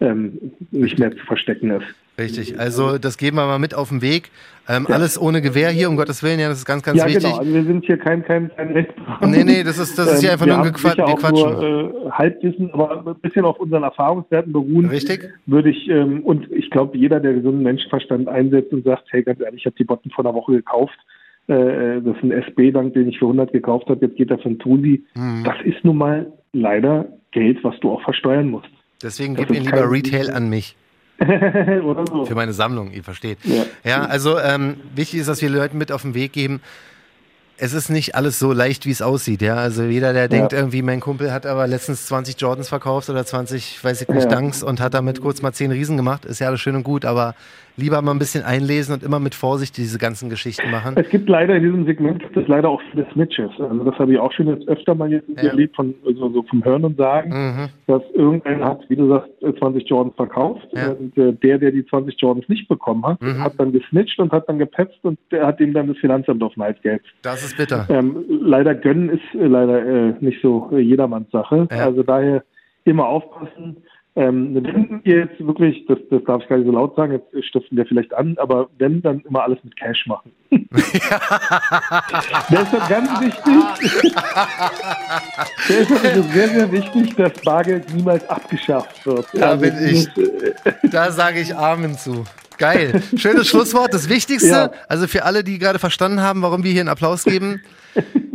ähm, 0.00 0.52
nicht 0.70 0.98
mehr 0.98 1.10
zu 1.12 1.24
verstecken 1.26 1.70
ist. 1.70 1.86
Richtig, 2.18 2.58
also 2.58 2.98
das 2.98 3.16
geben 3.16 3.36
wir 3.36 3.46
mal 3.46 3.60
mit 3.60 3.74
auf 3.74 3.90
den 3.90 4.02
Weg. 4.02 4.30
Ähm, 4.68 4.86
ja. 4.88 4.96
Alles 4.96 5.20
ohne 5.20 5.40
Gewehr 5.40 5.70
hier, 5.70 5.88
um 5.88 5.96
Gottes 5.96 6.22
Willen, 6.24 6.40
ja, 6.40 6.48
das 6.48 6.58
ist 6.58 6.64
ganz, 6.66 6.82
ganz 6.82 6.98
ja, 6.98 7.06
wichtig. 7.06 7.22
Ja, 7.22 7.30
genau, 7.30 7.38
also 7.38 7.54
wir 7.54 7.62
sind 7.62 7.86
hier 7.86 7.96
kein, 7.96 8.24
kein, 8.24 8.50
kein 8.54 8.72
Rechtsberater. 8.72 9.26
Nee, 9.26 9.44
nee, 9.44 9.62
das 9.62 9.78
ist, 9.78 9.96
das 9.96 10.14
ist 10.14 10.20
hier 10.20 10.32
einfach 10.32 10.46
ähm, 10.46 10.52
nur 10.54 10.64
ein 10.64 10.72
Gequatsch. 10.72 10.98
Wir 10.98 11.04
quatschen. 11.04 11.52
Nur, 11.52 12.06
äh, 12.06 12.10
Halbwissen, 12.10 12.74
aber 12.74 13.06
ein 13.06 13.20
bisschen 13.20 13.44
auf 13.44 13.60
unseren 13.60 13.84
Erfahrungswerten 13.84 14.52
beruhen. 14.52 14.86
Richtig. 14.86 15.30
Würde 15.46 15.70
ich, 15.70 15.88
ähm, 15.88 16.24
und 16.24 16.50
ich 16.50 16.70
glaube, 16.70 16.98
jeder, 16.98 17.20
der 17.20 17.34
gesunden 17.34 17.62
Menschenverstand 17.62 18.28
einsetzt 18.28 18.72
und 18.72 18.84
sagt, 18.84 19.04
hey, 19.10 19.22
ganz 19.22 19.40
ehrlich, 19.40 19.60
ich 19.60 19.66
habe 19.66 19.76
die 19.76 19.84
Botten 19.84 20.10
vor 20.10 20.24
einer 20.24 20.34
Woche 20.34 20.52
gekauft, 20.52 20.98
äh, 21.48 21.54
äh 21.54 22.02
das 22.02 22.16
ist 22.16 22.24
ein 22.24 22.32
SB-Dank, 22.32 22.94
den 22.94 23.08
ich 23.08 23.18
für 23.20 23.26
100 23.26 23.52
gekauft 23.52 23.88
habe, 23.88 24.04
jetzt 24.04 24.16
geht 24.16 24.30
er 24.30 24.38
für 24.38 24.48
ein 24.48 24.58
Tusi. 24.58 25.04
Mhm. 25.14 25.44
Das 25.44 25.56
ist 25.64 25.84
nun 25.84 25.96
mal 25.96 26.32
leider 26.52 27.06
Geld, 27.30 27.62
was 27.62 27.78
du 27.80 27.90
auch 27.90 28.02
versteuern 28.02 28.50
musst. 28.50 28.68
Deswegen 29.02 29.36
gib 29.36 29.50
mir 29.50 29.60
lieber 29.60 29.90
Retail 29.90 30.30
an 30.30 30.48
mich. 30.48 30.76
Oder 31.20 32.06
so. 32.06 32.24
Für 32.26 32.34
meine 32.34 32.52
Sammlung, 32.52 32.92
ihr 32.92 33.02
versteht. 33.02 33.38
Ja, 33.44 33.64
ja 33.84 34.04
also 34.04 34.38
ähm, 34.38 34.76
wichtig 34.94 35.20
ist, 35.20 35.28
dass 35.28 35.42
wir 35.42 35.50
Leuten 35.50 35.78
mit 35.78 35.90
auf 35.90 36.02
den 36.02 36.14
Weg 36.14 36.32
geben, 36.32 36.60
es 37.60 37.72
ist 37.72 37.88
nicht 37.88 38.14
alles 38.14 38.38
so 38.38 38.52
leicht, 38.52 38.86
wie 38.86 38.92
es 38.92 39.02
aussieht. 39.02 39.42
Ja, 39.42 39.56
also 39.56 39.82
jeder, 39.82 40.12
der 40.12 40.22
ja. 40.22 40.28
denkt 40.28 40.52
irgendwie, 40.52 40.80
mein 40.82 41.00
Kumpel 41.00 41.32
hat 41.32 41.44
aber 41.44 41.66
letztens 41.66 42.06
20 42.06 42.40
Jordans 42.40 42.68
verkauft 42.68 43.10
oder 43.10 43.26
20, 43.26 43.82
weiß 43.82 44.02
ich 44.02 44.08
nicht, 44.08 44.30
ja. 44.30 44.36
Dunks 44.36 44.62
und 44.62 44.80
hat 44.80 44.94
damit 44.94 45.20
kurz 45.20 45.42
mal 45.42 45.52
10 45.52 45.72
Riesen 45.72 45.96
gemacht, 45.96 46.24
ist 46.24 46.38
ja 46.38 46.46
alles 46.46 46.60
schön 46.60 46.76
und 46.76 46.84
gut, 46.84 47.04
aber 47.04 47.34
lieber 47.78 48.02
mal 48.02 48.10
ein 48.10 48.18
bisschen 48.18 48.44
einlesen 48.44 48.94
und 48.94 49.02
immer 49.02 49.20
mit 49.20 49.34
Vorsicht 49.34 49.76
diese 49.76 49.98
ganzen 49.98 50.28
Geschichten 50.28 50.70
machen. 50.70 50.96
Es 50.96 51.08
gibt 51.08 51.28
leider 51.28 51.56
in 51.56 51.62
diesem 51.62 51.86
Segment 51.86 52.20
gibt 52.20 52.36
es 52.36 52.48
leider 52.48 52.68
auch 52.68 52.80
viele 52.90 53.06
Snitches. 53.12 53.50
Also 53.58 53.84
das 53.84 53.98
habe 53.98 54.12
ich 54.12 54.18
auch 54.18 54.32
schon 54.32 54.48
jetzt 54.48 54.68
öfter 54.68 54.94
mal 54.94 55.10
jetzt 55.10 55.28
ja. 55.28 55.48
erlebt 55.48 55.76
von 55.76 55.94
also 56.06 56.30
so 56.30 56.42
vom 56.42 56.64
Hören 56.64 56.84
und 56.84 56.96
Sagen, 56.96 57.30
mhm. 57.30 57.68
dass 57.86 58.02
irgendeiner 58.14 58.64
hat, 58.64 58.80
wie 58.88 58.96
du 58.96 59.08
sagst, 59.08 59.30
20 59.58 59.88
Jordans 59.88 60.16
verkauft 60.16 60.66
ja. 60.72 60.90
und 60.90 61.16
äh, 61.16 61.32
der, 61.32 61.58
der 61.58 61.70
die 61.70 61.86
20 61.86 62.20
Jordans 62.20 62.48
nicht 62.48 62.68
bekommen 62.68 63.04
hat, 63.06 63.22
mhm. 63.22 63.42
hat 63.42 63.54
dann 63.58 63.72
gesnitcht 63.72 64.18
und 64.18 64.32
hat 64.32 64.48
dann 64.48 64.58
gepetzt 64.58 64.98
und 65.02 65.18
der 65.30 65.46
hat 65.46 65.60
ihm 65.60 65.72
dann 65.72 65.86
das 65.86 65.96
Finanzamt 65.98 66.42
auf 66.42 66.54
den 66.54 66.64
Hals 66.64 66.80
gehetzt. 66.82 67.06
Das 67.22 67.44
ist 67.44 67.56
bitter. 67.56 67.86
Ähm, 67.88 68.24
leider 68.28 68.74
gönnen 68.74 69.10
ist 69.10 69.34
äh, 69.34 69.46
leider 69.46 69.84
äh, 69.86 70.14
nicht 70.20 70.42
so 70.42 70.68
äh, 70.72 70.78
jedermanns 70.78 71.30
Sache. 71.30 71.68
Ja. 71.70 71.84
Also 71.86 72.02
daher 72.02 72.42
immer 72.84 73.06
aufpassen. 73.06 73.76
Ähm, 74.16 74.54
wenn 74.54 75.00
ihr 75.04 75.18
jetzt 75.18 75.38
wirklich, 75.38 75.86
das, 75.86 75.98
das 76.10 76.24
darf 76.24 76.42
ich 76.42 76.48
gar 76.48 76.56
nicht 76.56 76.66
so 76.66 76.72
laut 76.72 76.96
sagen, 76.96 77.12
jetzt 77.12 77.46
stiften 77.46 77.76
wir 77.76 77.86
vielleicht 77.86 78.12
an, 78.14 78.36
aber 78.38 78.68
wenn, 78.78 79.00
dann 79.00 79.20
immer 79.20 79.44
alles 79.44 79.58
mit 79.62 79.76
Cash 79.76 80.06
machen. 80.06 80.32
das 80.50 80.92
ist 82.62 82.72
doch 82.72 82.88
ganz 82.88 83.20
wichtig. 83.20 84.14
das 85.68 85.90
ist 85.90 86.04
also 86.04 86.22
sehr, 86.22 86.48
sehr 86.48 86.72
wichtig, 86.72 87.14
dass 87.14 87.32
Bargeld 87.42 87.94
niemals 87.94 88.28
abgeschafft 88.28 89.06
wird. 89.06 89.26
Da 89.34 89.50
also, 89.50 89.62
bin 89.62 89.74
ich. 89.88 90.08
Da 90.90 91.12
sage 91.12 91.40
ich 91.40 91.54
Amen 91.54 91.94
zu. 91.96 92.24
Geil. 92.58 93.00
Schönes 93.16 93.48
Schlusswort. 93.48 93.94
Das 93.94 94.08
Wichtigste, 94.08 94.48
ja. 94.48 94.70
also 94.88 95.06
für 95.06 95.24
alle, 95.24 95.44
die 95.44 95.58
gerade 95.58 95.78
verstanden 95.78 96.20
haben, 96.20 96.42
warum 96.42 96.64
wir 96.64 96.72
hier 96.72 96.80
einen 96.80 96.88
Applaus 96.88 97.22
geben, 97.24 97.62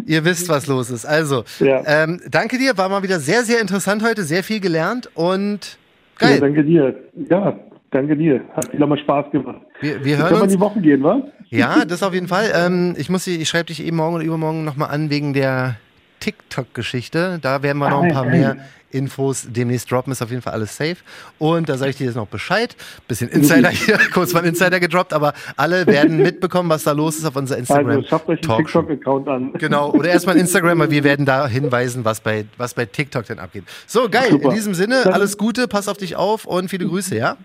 ihr 0.06 0.26
wisst, 0.26 0.50
was 0.50 0.68
los 0.68 0.90
ist. 0.90 1.06
Also, 1.06 1.44
ja. 1.60 1.82
ähm, 1.86 2.22
danke 2.30 2.58
dir. 2.58 2.78
War 2.78 2.90
mal 2.90 3.04
wieder 3.04 3.20
sehr, 3.20 3.44
sehr 3.44 3.62
interessant 3.62 4.04
heute. 4.04 4.24
Sehr 4.24 4.44
viel 4.44 4.60
gelernt 4.60 5.10
und 5.16 5.78
geil. 6.18 6.36
Ja, 6.36 6.40
danke 6.40 6.64
dir. 6.64 6.96
Ja, 7.30 7.60
danke 7.92 8.16
dir. 8.16 8.42
Hat 8.56 8.74
wieder 8.74 8.88
mal 8.88 8.98
Spaß 8.98 9.32
gemacht. 9.32 9.62
Wir, 9.82 10.04
wir 10.04 10.18
hören 10.18 10.28
Können 10.28 10.42
uns. 10.42 10.54
in 10.54 10.60
die 10.60 10.64
Woche 10.64 10.82
gehen, 10.82 11.04
wa? 11.04 11.22
Ja, 11.50 11.86
das 11.86 12.02
auf 12.04 12.14
jeden 12.14 12.28
Fall. 12.28 12.52
Ähm, 12.56 12.96
ich 12.98 13.10
muss, 13.10 13.28
ich 13.28 13.48
schreibe 13.48 13.66
dich 13.66 13.86
eben 13.86 13.98
morgen 13.98 14.16
oder 14.16 14.24
übermorgen 14.24 14.64
nochmal 14.64 14.90
an 14.90 15.10
wegen 15.10 15.34
der 15.34 15.76
TikTok-Geschichte. 16.24 17.40
Da 17.42 17.64
werden 17.64 17.80
wir 17.80 17.90
noch 17.90 18.02
ein 18.02 18.14
paar 18.14 18.26
mehr 18.26 18.56
Infos 18.92 19.46
demnächst 19.50 19.92
droppen. 19.92 20.14
Ist 20.14 20.22
auf 20.22 20.30
jeden 20.30 20.42
Fall 20.42 20.54
alles 20.54 20.78
safe. 20.78 20.98
Und 21.38 21.68
da 21.68 21.78
sage 21.78 21.92
ich 21.92 21.98
dir 21.98 22.06
jetzt 22.06 22.16
noch 22.16 22.28
Bescheid. 22.28 22.78
Bisschen 23.08 23.30
Insider 23.30 23.70
hier, 23.72 23.98
kurz 24.14 24.34
mal 24.34 24.46
Insider 24.46 24.80
gedroppt, 24.80 25.12
aber 25.12 25.34
alle 25.58 25.86
werden 25.86 26.18
mitbekommen, 26.18 26.70
was 26.70 26.84
da 26.84 26.94
los 26.94 27.18
ist 27.18 27.26
auf 27.26 27.36
unserer 27.36 27.58
Instagram. 27.58 27.88
Also 27.88 28.08
schafft 28.08 28.30
euch 28.30 28.50
einen 28.50 28.58
TikTok-Account 28.58 29.28
an. 29.28 29.54
Genau, 29.54 29.92
oder 29.92 30.10
erstmal 30.10 30.38
Instagram, 30.38 30.80
weil 30.80 30.92
wir 30.92 31.04
werden 31.04 31.26
da 31.26 31.46
hinweisen, 31.46 32.06
was 32.06 32.22
bei, 32.22 32.46
was 32.58 32.74
bei 32.74 32.86
TikTok 32.86 33.26
denn 33.26 33.40
abgeht. 33.40 33.64
So, 33.86 34.08
geil. 34.10 34.30
Super. 34.30 34.50
In 34.50 34.56
diesem 34.56 34.74
Sinne, 34.74 35.12
alles 35.12 35.38
Gute, 35.38 35.68
pass 35.68 35.90
auf 35.90 35.98
dich 35.98 36.16
auf 36.16 36.46
und 36.46 36.70
viele 36.70 36.88
Grüße, 36.88 37.18
ja? 37.18 37.36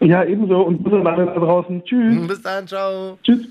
Ja, 0.00 0.22
ebenso. 0.24 0.60
Und 0.62 0.84
bis 0.84 0.92
dann 0.92 1.06
alle 1.06 1.26
da 1.26 1.34
draußen. 1.34 1.82
Tschüss. 1.84 2.28
Bis 2.28 2.42
dann, 2.42 2.68
ciao. 2.68 3.18
Tschüss. 3.24 3.48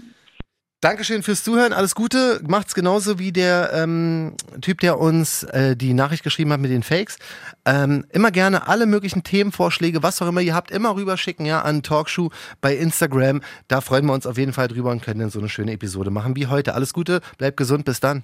Dankeschön 0.79 1.23
fürs 1.23 1.43
Zuhören. 1.43 1.73
Alles 1.73 1.95
Gute. 1.95 2.39
Macht's 2.47 2.75
genauso 2.75 3.17
wie 3.17 3.31
der 3.31 3.71
ähm, 3.73 4.35
Typ, 4.61 4.79
der 4.81 4.99
uns 4.99 5.41
äh, 5.43 5.75
die 5.75 5.95
Nachricht 5.95 6.23
geschrieben 6.23 6.53
hat 6.53 6.59
mit 6.59 6.69
den 6.69 6.83
Fakes. 6.83 7.17
Ähm, 7.65 8.05
immer 8.11 8.29
gerne 8.29 8.67
alle 8.67 8.85
möglichen 8.85 9.23
Themenvorschläge, 9.23 10.03
was 10.03 10.21
auch 10.21 10.27
immer 10.27 10.41
ihr 10.41 10.53
habt, 10.53 10.69
immer 10.69 10.95
rüberschicken, 10.95 11.47
ja, 11.47 11.63
an 11.63 11.81
Talkshow 11.81 12.29
bei 12.61 12.75
Instagram. 12.75 13.41
Da 13.67 13.81
freuen 13.81 14.05
wir 14.05 14.13
uns 14.13 14.27
auf 14.27 14.37
jeden 14.37 14.53
Fall 14.53 14.67
drüber 14.67 14.91
und 14.91 15.01
können 15.01 15.19
dann 15.19 15.31
so 15.31 15.39
eine 15.39 15.49
schöne 15.49 15.71
Episode 15.71 16.11
machen 16.11 16.35
wie 16.35 16.45
heute. 16.45 16.75
Alles 16.75 16.93
Gute, 16.93 17.21
bleibt 17.39 17.57
gesund, 17.57 17.83
bis 17.83 17.99
dann. 17.99 18.21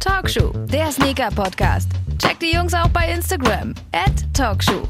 Talkshow, 0.00 0.52
der 0.66 0.90
Sneaker-Podcast. 0.90 1.88
Checkt 2.18 2.42
die 2.42 2.56
Jungs 2.56 2.74
auch 2.74 2.88
bei 2.88 3.12
Instagram. 3.12 3.74
At 3.92 4.34
Talkshow. 4.34 4.88